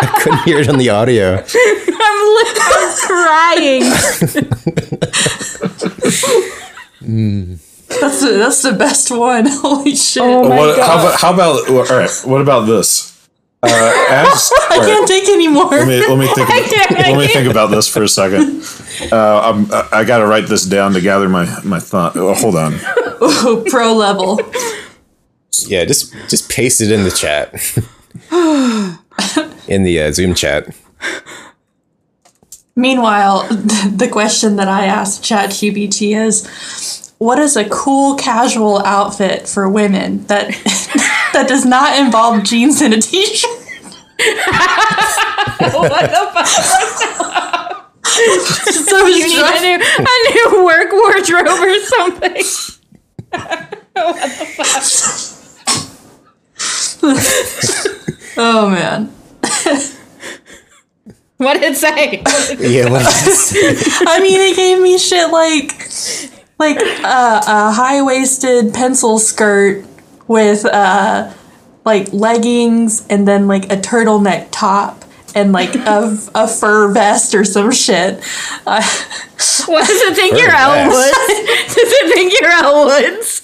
[0.00, 1.34] I couldn't hear it on the audio.
[1.44, 3.82] I'm, li- I'm crying.
[8.00, 9.46] That's the, that's the best one.
[9.48, 10.22] Holy shit!
[10.22, 10.86] Oh my What, god.
[10.86, 12.10] how about how about all right?
[12.24, 13.14] What about this?
[13.62, 13.68] Uh,
[14.10, 15.70] ask, I can't take anymore.
[15.70, 16.48] let me let me think.
[16.50, 18.62] I let me think about this for a second.
[19.12, 22.16] Uh, I'm, I- I got to write this down to gather my my thought.
[22.16, 22.78] Oh, hold on.
[23.70, 24.38] Pro level.
[25.66, 27.52] Yeah, just just paste it in the chat.
[29.68, 30.74] in the uh, Zoom chat.
[32.76, 39.68] Meanwhile, the question that I asked ChatGPT is, "What is a cool casual outfit for
[39.68, 40.48] women that
[41.32, 43.50] that does not involve jeans and a t-shirt?"
[45.74, 46.46] what the fuck?
[48.08, 52.42] So You need a new, a new work wardrobe or something.
[58.38, 59.12] Oh man.
[61.38, 62.22] What did it say?
[62.58, 64.02] Yeah, what is this?
[64.06, 65.70] I mean, it gave me shit like
[66.58, 69.84] like uh, a high waisted pencil skirt
[70.26, 71.32] with uh,
[71.84, 75.04] like leggings and then like a turtleneck top
[75.38, 78.22] and like a, a fur vest or some shit.
[78.66, 78.82] Uh,
[79.66, 80.94] What does it think you're Very Elle nice.
[80.96, 81.74] Woods?
[81.74, 83.42] Does it think you're Elle Woods?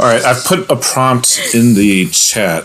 [0.00, 2.64] All right, I've put a prompt in the chat.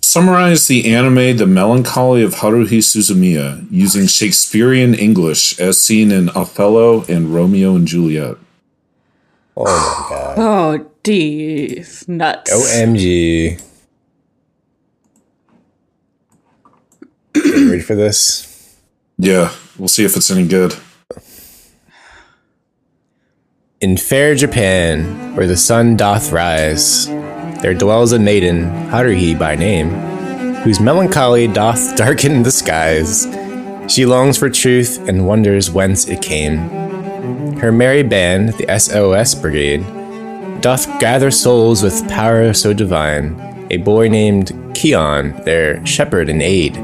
[0.00, 7.04] Summarize the anime The Melancholy of Haruhi Suzumiya using Shakespearean English as seen in Othello
[7.08, 8.36] and Romeo and Juliet.
[9.56, 10.38] Oh my god.
[10.38, 12.08] Oh, geez.
[12.08, 12.50] Nuts.
[12.50, 13.60] OMG.
[17.34, 18.78] Ready for this?
[19.18, 20.74] Yeah, we'll see if it's any good.
[23.80, 27.06] In fair Japan, where the sun doth rise,
[27.62, 29.90] there dwells a maiden, Haruhi by name,
[30.56, 33.26] whose melancholy doth darken the skies.
[33.92, 36.58] She longs for truth and wonders whence it came.
[37.58, 39.84] Her merry band, the SOS Brigade,
[40.60, 43.66] doth gather souls with power so divine.
[43.70, 46.74] A boy named Kyon, their shepherd and aid,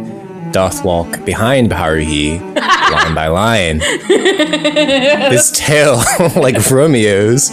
[0.56, 2.40] doth walk behind Haruhi,
[2.90, 3.76] line by line.
[3.76, 5.96] This tale,
[6.34, 7.50] like Romeo's,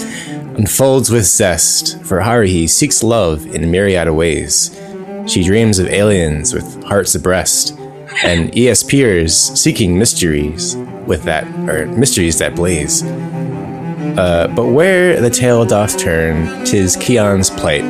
[0.58, 4.80] unfolds with zest, for Haruhi seeks love in a myriad of ways.
[5.28, 7.78] She dreams of aliens with hearts abreast,
[8.24, 13.04] and ESPers seeking mysteries with that or mysteries that blaze.
[13.04, 17.84] Uh, but where the tale doth turn, tis Kyon's plight,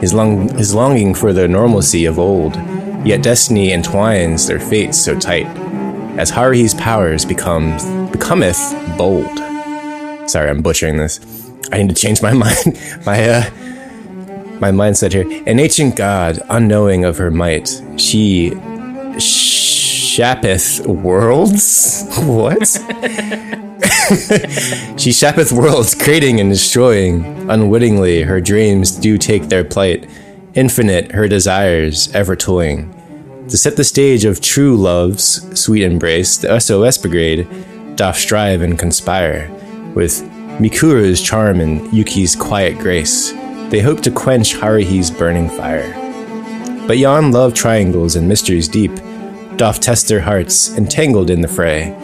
[0.00, 2.56] his long his longing for the normalcy of old,
[3.04, 5.46] yet destiny entwines their fates so tight,
[6.18, 8.58] as Haruhi's powers becomes becometh
[8.96, 9.38] bold.
[10.28, 11.20] Sorry, I'm butchering this.
[11.72, 13.50] I need to change my mind, my uh,
[14.60, 15.42] my mindset here.
[15.46, 18.52] An ancient god, unknowing of her might, she
[19.18, 22.08] sh- shappeth worlds.
[22.22, 22.68] What?
[24.98, 27.24] she shappeth worlds, creating and destroying.
[27.50, 30.08] Unwittingly, her dreams do take their plight.
[30.54, 32.94] Infinite, her desires, ever toying.
[33.48, 37.48] To set the stage of true love's sweet embrace, the SOS Brigade
[37.96, 39.50] doth strive and conspire.
[39.94, 40.22] With
[40.60, 43.32] Mikuru's charm and Yuki's quiet grace,
[43.70, 45.90] they hope to quench Haruhi's burning fire.
[46.86, 48.94] But yon love triangles and mysteries deep
[49.56, 51.96] doth test their hearts, entangled in the fray.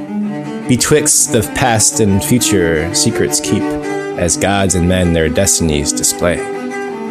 [0.69, 6.58] Betwixt the past and future secrets keep, as gods and men their destinies display.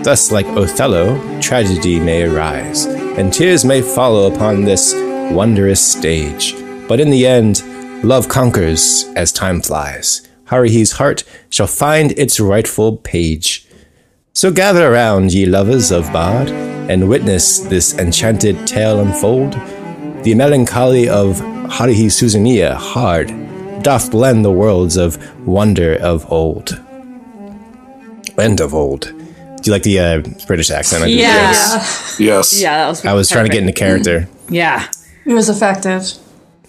[0.07, 4.93] Thus, like Othello, tragedy may arise, and tears may follow upon this
[5.33, 6.55] wondrous stage.
[6.87, 7.61] But in the end,
[8.05, 10.25] love conquers as time flies.
[10.45, 13.67] Haruhi's heart shall find its rightful page.
[14.31, 16.51] So gather around, ye lovers of Bard,
[16.89, 19.55] and witness this enchanted tale unfold.
[20.23, 21.35] The melancholy of
[21.67, 23.27] Haruhi Suzumiya hard
[23.83, 26.81] doth blend the worlds of wonder of old.
[28.37, 29.16] End of old.
[29.67, 31.03] Do you like the uh, British accent?
[31.03, 31.19] I did?
[31.19, 31.51] Yeah.
[32.19, 32.61] Yes.
[32.61, 33.05] Yeah, that was.
[33.05, 34.29] I was trying to get into character.
[34.47, 34.87] Yeah.
[35.25, 36.03] It was effective.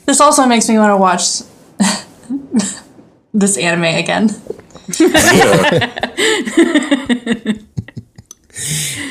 [0.05, 1.43] This also makes me want to watch
[3.33, 4.31] this anime again.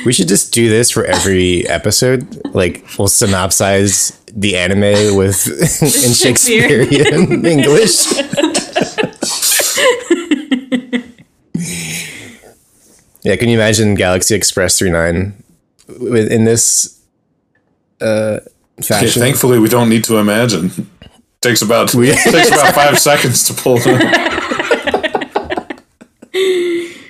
[0.04, 2.44] We should just do this for every episode.
[2.54, 5.48] Like, we'll synopsize the anime with
[5.82, 8.04] in Shakespearean English.
[13.22, 15.42] Yeah, can you imagine Galaxy Express 39
[16.00, 17.00] with- in this
[18.00, 18.38] uh,
[18.78, 19.20] Yeah, fashion?
[19.22, 20.70] thankfully, we don't need to imagine.
[21.40, 24.02] Takes about We- takes about five seconds to pull it up.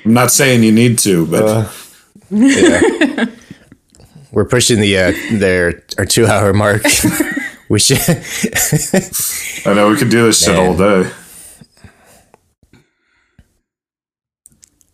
[0.04, 1.70] I'm not saying you need to, but
[2.30, 3.26] Yeah.
[4.32, 6.82] We're pushing the uh, their our two hour mark.
[7.70, 7.98] we should.
[9.66, 11.10] I know we could do this shit all day.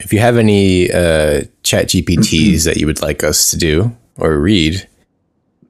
[0.05, 4.39] If you have any uh, chat GPTs that you would like us to do or
[4.39, 4.87] read,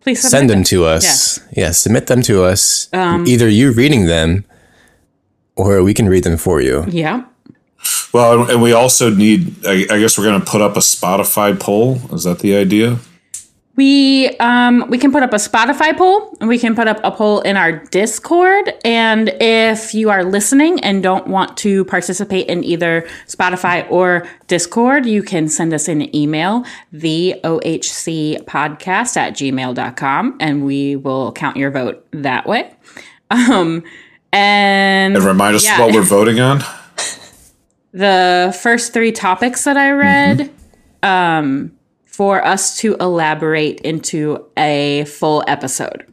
[0.01, 1.41] Please submit send them to us.
[1.53, 1.71] Yeah.
[1.71, 2.89] submit them to us.
[2.93, 4.45] Um, Either you reading them
[5.57, 6.85] or we can read them for you.
[6.89, 7.25] Yeah.
[8.13, 9.65] Well, and we also need.
[9.67, 12.01] I, I guess we're going to put up a Spotify poll.
[12.13, 12.99] Is that the idea?
[13.77, 17.11] We um we can put up a Spotify poll and we can put up a
[17.11, 18.73] poll in our Discord.
[18.85, 25.07] And if you are listening and don't want to participate in either Spotify or Discord,
[25.07, 31.57] you can send us an email, the OHC podcast at gmail.com, and we will count
[31.57, 32.73] your vote that way.
[33.31, 33.83] Um
[34.33, 35.81] and And remind us yeah.
[35.81, 36.59] what we're voting on.
[37.93, 40.51] the first three topics that I read
[41.05, 41.73] um,
[42.15, 46.07] for us to elaborate into a full episode.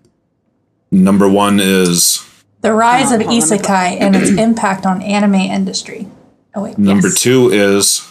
[0.90, 2.26] Number one is
[2.62, 6.08] The rise of hold on, let me put- isekai and its impact on anime industry.
[6.56, 7.22] Oh wait, number Yes.
[7.22, 8.02] two is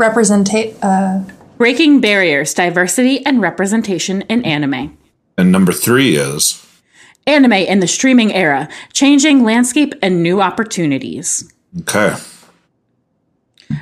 [0.00, 0.74] representate.
[0.82, 1.24] Uh,
[1.58, 4.96] Breaking barriers, diversity, and representation in anime.
[5.36, 6.64] and number three is
[7.26, 11.44] Anime in the streaming era, changing landscape and new opportunities.
[11.80, 12.14] okay.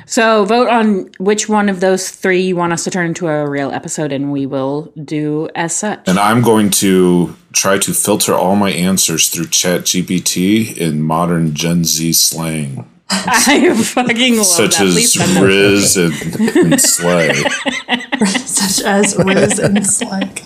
[0.05, 3.49] So vote on which one of those three you want us to turn into a
[3.49, 6.07] real episode, and we will do as such.
[6.07, 11.53] And I'm going to try to filter all my answers through Chat GPT in modern
[11.53, 14.83] Gen Z slang, I fucking love such that.
[14.93, 15.27] Please as.
[15.37, 17.33] Rizz and, and Slay.
[18.45, 20.41] such as Rizz and Slag.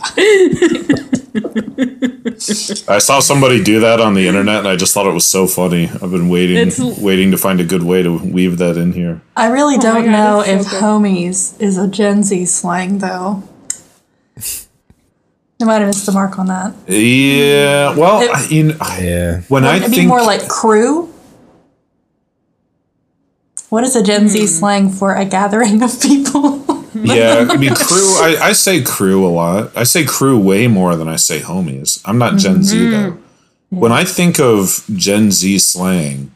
[2.87, 5.47] I saw somebody do that on the internet, and I just thought it was so
[5.47, 5.89] funny.
[5.89, 9.21] I've been waiting, It's- waiting to find a good way to weave that in here.
[9.35, 10.81] I really oh don't God, know so if good.
[10.81, 13.43] homies is a Gen Z slang though.
[15.61, 16.73] I might have missed the mark on that.
[16.87, 19.41] Yeah, well, It- I- you know, Yeah.
[19.47, 21.09] when I It'd be think more like crew.
[23.69, 24.45] What is a Gen Z hmm.
[24.45, 26.54] slang for a gathering of people?
[27.15, 28.15] yeah, I mean crew.
[28.21, 29.75] I, I say crew a lot.
[29.75, 32.01] I say crew way more than I say homies.
[32.05, 32.91] I'm not Gen Z mm-hmm.
[32.91, 33.17] though.
[33.69, 36.31] When I think of Gen Z slang,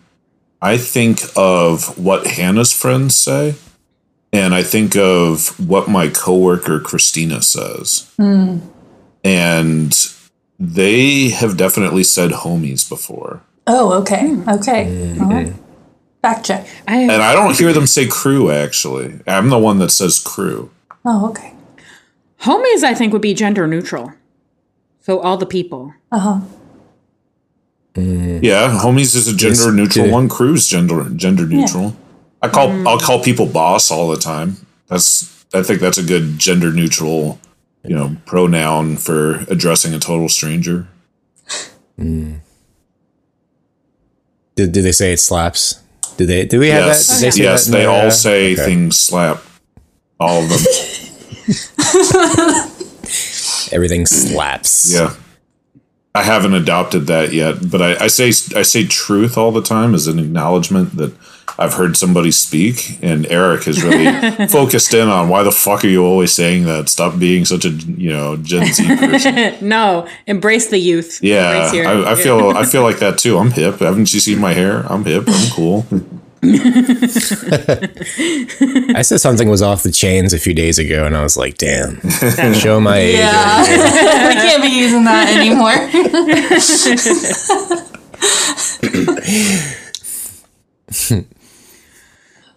[0.62, 3.56] I think of what Hannah's friends say,
[4.34, 8.60] and I think of what my coworker Christina says, hmm.
[9.24, 9.96] and
[10.60, 13.42] they have definitely said homies before.
[13.68, 15.18] oh, okay, okay.
[15.20, 15.54] All right.
[16.22, 16.68] Fact check.
[16.88, 19.20] I, And I don't hear them say crew actually.
[19.26, 20.70] I'm the one that says crew.
[21.06, 21.54] Oh, okay.
[22.42, 24.14] homies, I think, would be gender neutral.
[25.00, 25.94] So all the people.
[26.12, 26.40] Uh huh.
[27.96, 30.14] Yeah, homies is a gender neutral good.
[30.14, 30.30] one.
[30.30, 31.96] Crew's gender gender neutral.
[32.42, 34.58] I call I'll call people boss all the time.
[34.88, 37.40] That's I think that's a good gender neutral,
[37.84, 40.88] you know, pronoun for addressing a total stranger.
[41.98, 42.42] Did,
[44.56, 45.82] did they say it slaps?
[46.20, 46.46] Did they?
[46.46, 47.22] Do we have Yes, that?
[47.32, 48.66] Did they yes, that they the- all say okay.
[48.66, 49.42] things slap.
[50.20, 50.60] All of them.
[53.72, 54.92] Everything slaps.
[54.94, 55.16] yeah.
[56.14, 58.28] I haven't adopted that yet, but I, I say
[58.58, 61.14] I say truth all the time as an acknowledgement that
[61.60, 65.88] I've heard somebody speak, and Eric has really focused in on why the fuck are
[65.90, 66.88] you always saying that?
[66.90, 69.56] Stop being such a you know Gen Z person.
[69.68, 71.20] No, embrace the youth.
[71.22, 73.38] Yeah, your- I, I feel I feel like that too.
[73.38, 73.80] I'm hip.
[73.80, 74.86] Haven't you seen my hair?
[74.92, 75.26] I'm hip.
[75.28, 75.86] I'm cool.
[78.96, 81.58] I said something was off the chains a few days ago, and I was like,
[81.58, 82.00] "Damn,
[82.54, 83.64] show my age." Yeah.
[84.30, 85.76] we can't be using that anymore.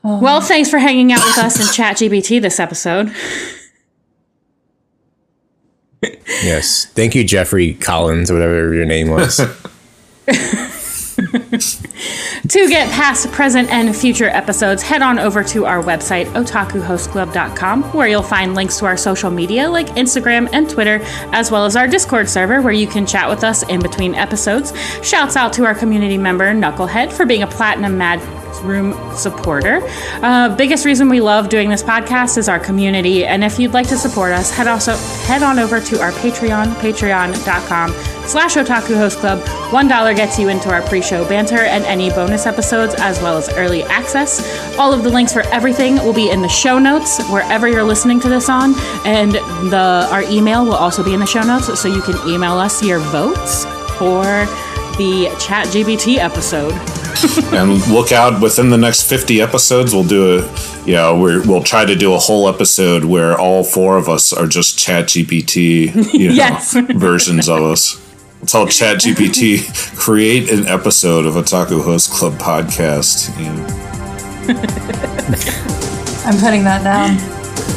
[0.04, 0.20] Oh.
[0.20, 3.12] Well, thanks for hanging out with us in ChatGPT this episode.
[6.42, 9.40] Yes, thank you, Jeffrey Collins, or whatever your name was.
[12.48, 18.08] To get past, present, and future episodes, head on over to our website, otakuhostclub.com, where
[18.08, 20.98] you'll find links to our social media like Instagram and Twitter,
[21.32, 24.72] as well as our Discord server where you can chat with us in between episodes.
[25.02, 28.20] Shouts out to our community member, Knucklehead, for being a Platinum Mad
[28.62, 29.80] Room supporter.
[30.22, 33.88] Uh, biggest reason we love doing this podcast is our community, and if you'd like
[33.88, 37.92] to support us, head also head on over to our Patreon, patreon.com
[38.26, 39.40] slash otaku host club.
[39.72, 43.48] One dollar gets you into our pre-show banter and any bonus episodes, as well as
[43.54, 44.40] early access.
[44.78, 48.20] All of the links for everything will be in the show notes wherever you're listening
[48.20, 48.74] to this on,
[49.04, 49.32] and
[49.72, 52.82] the our email will also be in the show notes, so you can email us
[52.84, 53.64] your votes
[53.98, 54.46] for
[54.96, 56.72] the Chat GBT episode.
[57.54, 60.42] and look out within the next 50 episodes we'll do a
[60.86, 64.32] you know we're, we'll try to do a whole episode where all four of us
[64.32, 66.74] are just chat gpt you know, Yes.
[66.96, 68.00] versions of us
[68.46, 73.60] tell chat gpt create an episode of otaku host club podcast and
[76.26, 77.18] I'm putting that down.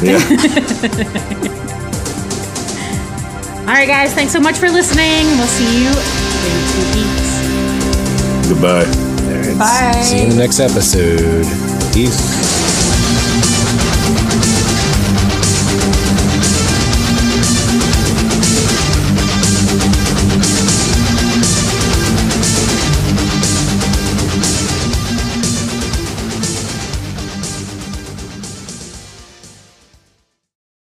[0.02, 0.18] yeah
[3.60, 5.26] All right, guys, thanks so much for listening.
[5.38, 9.06] We'll see you in two goodbye
[9.58, 10.02] Bye.
[10.02, 11.46] See you in the next episode.
[11.94, 12.45] Peace.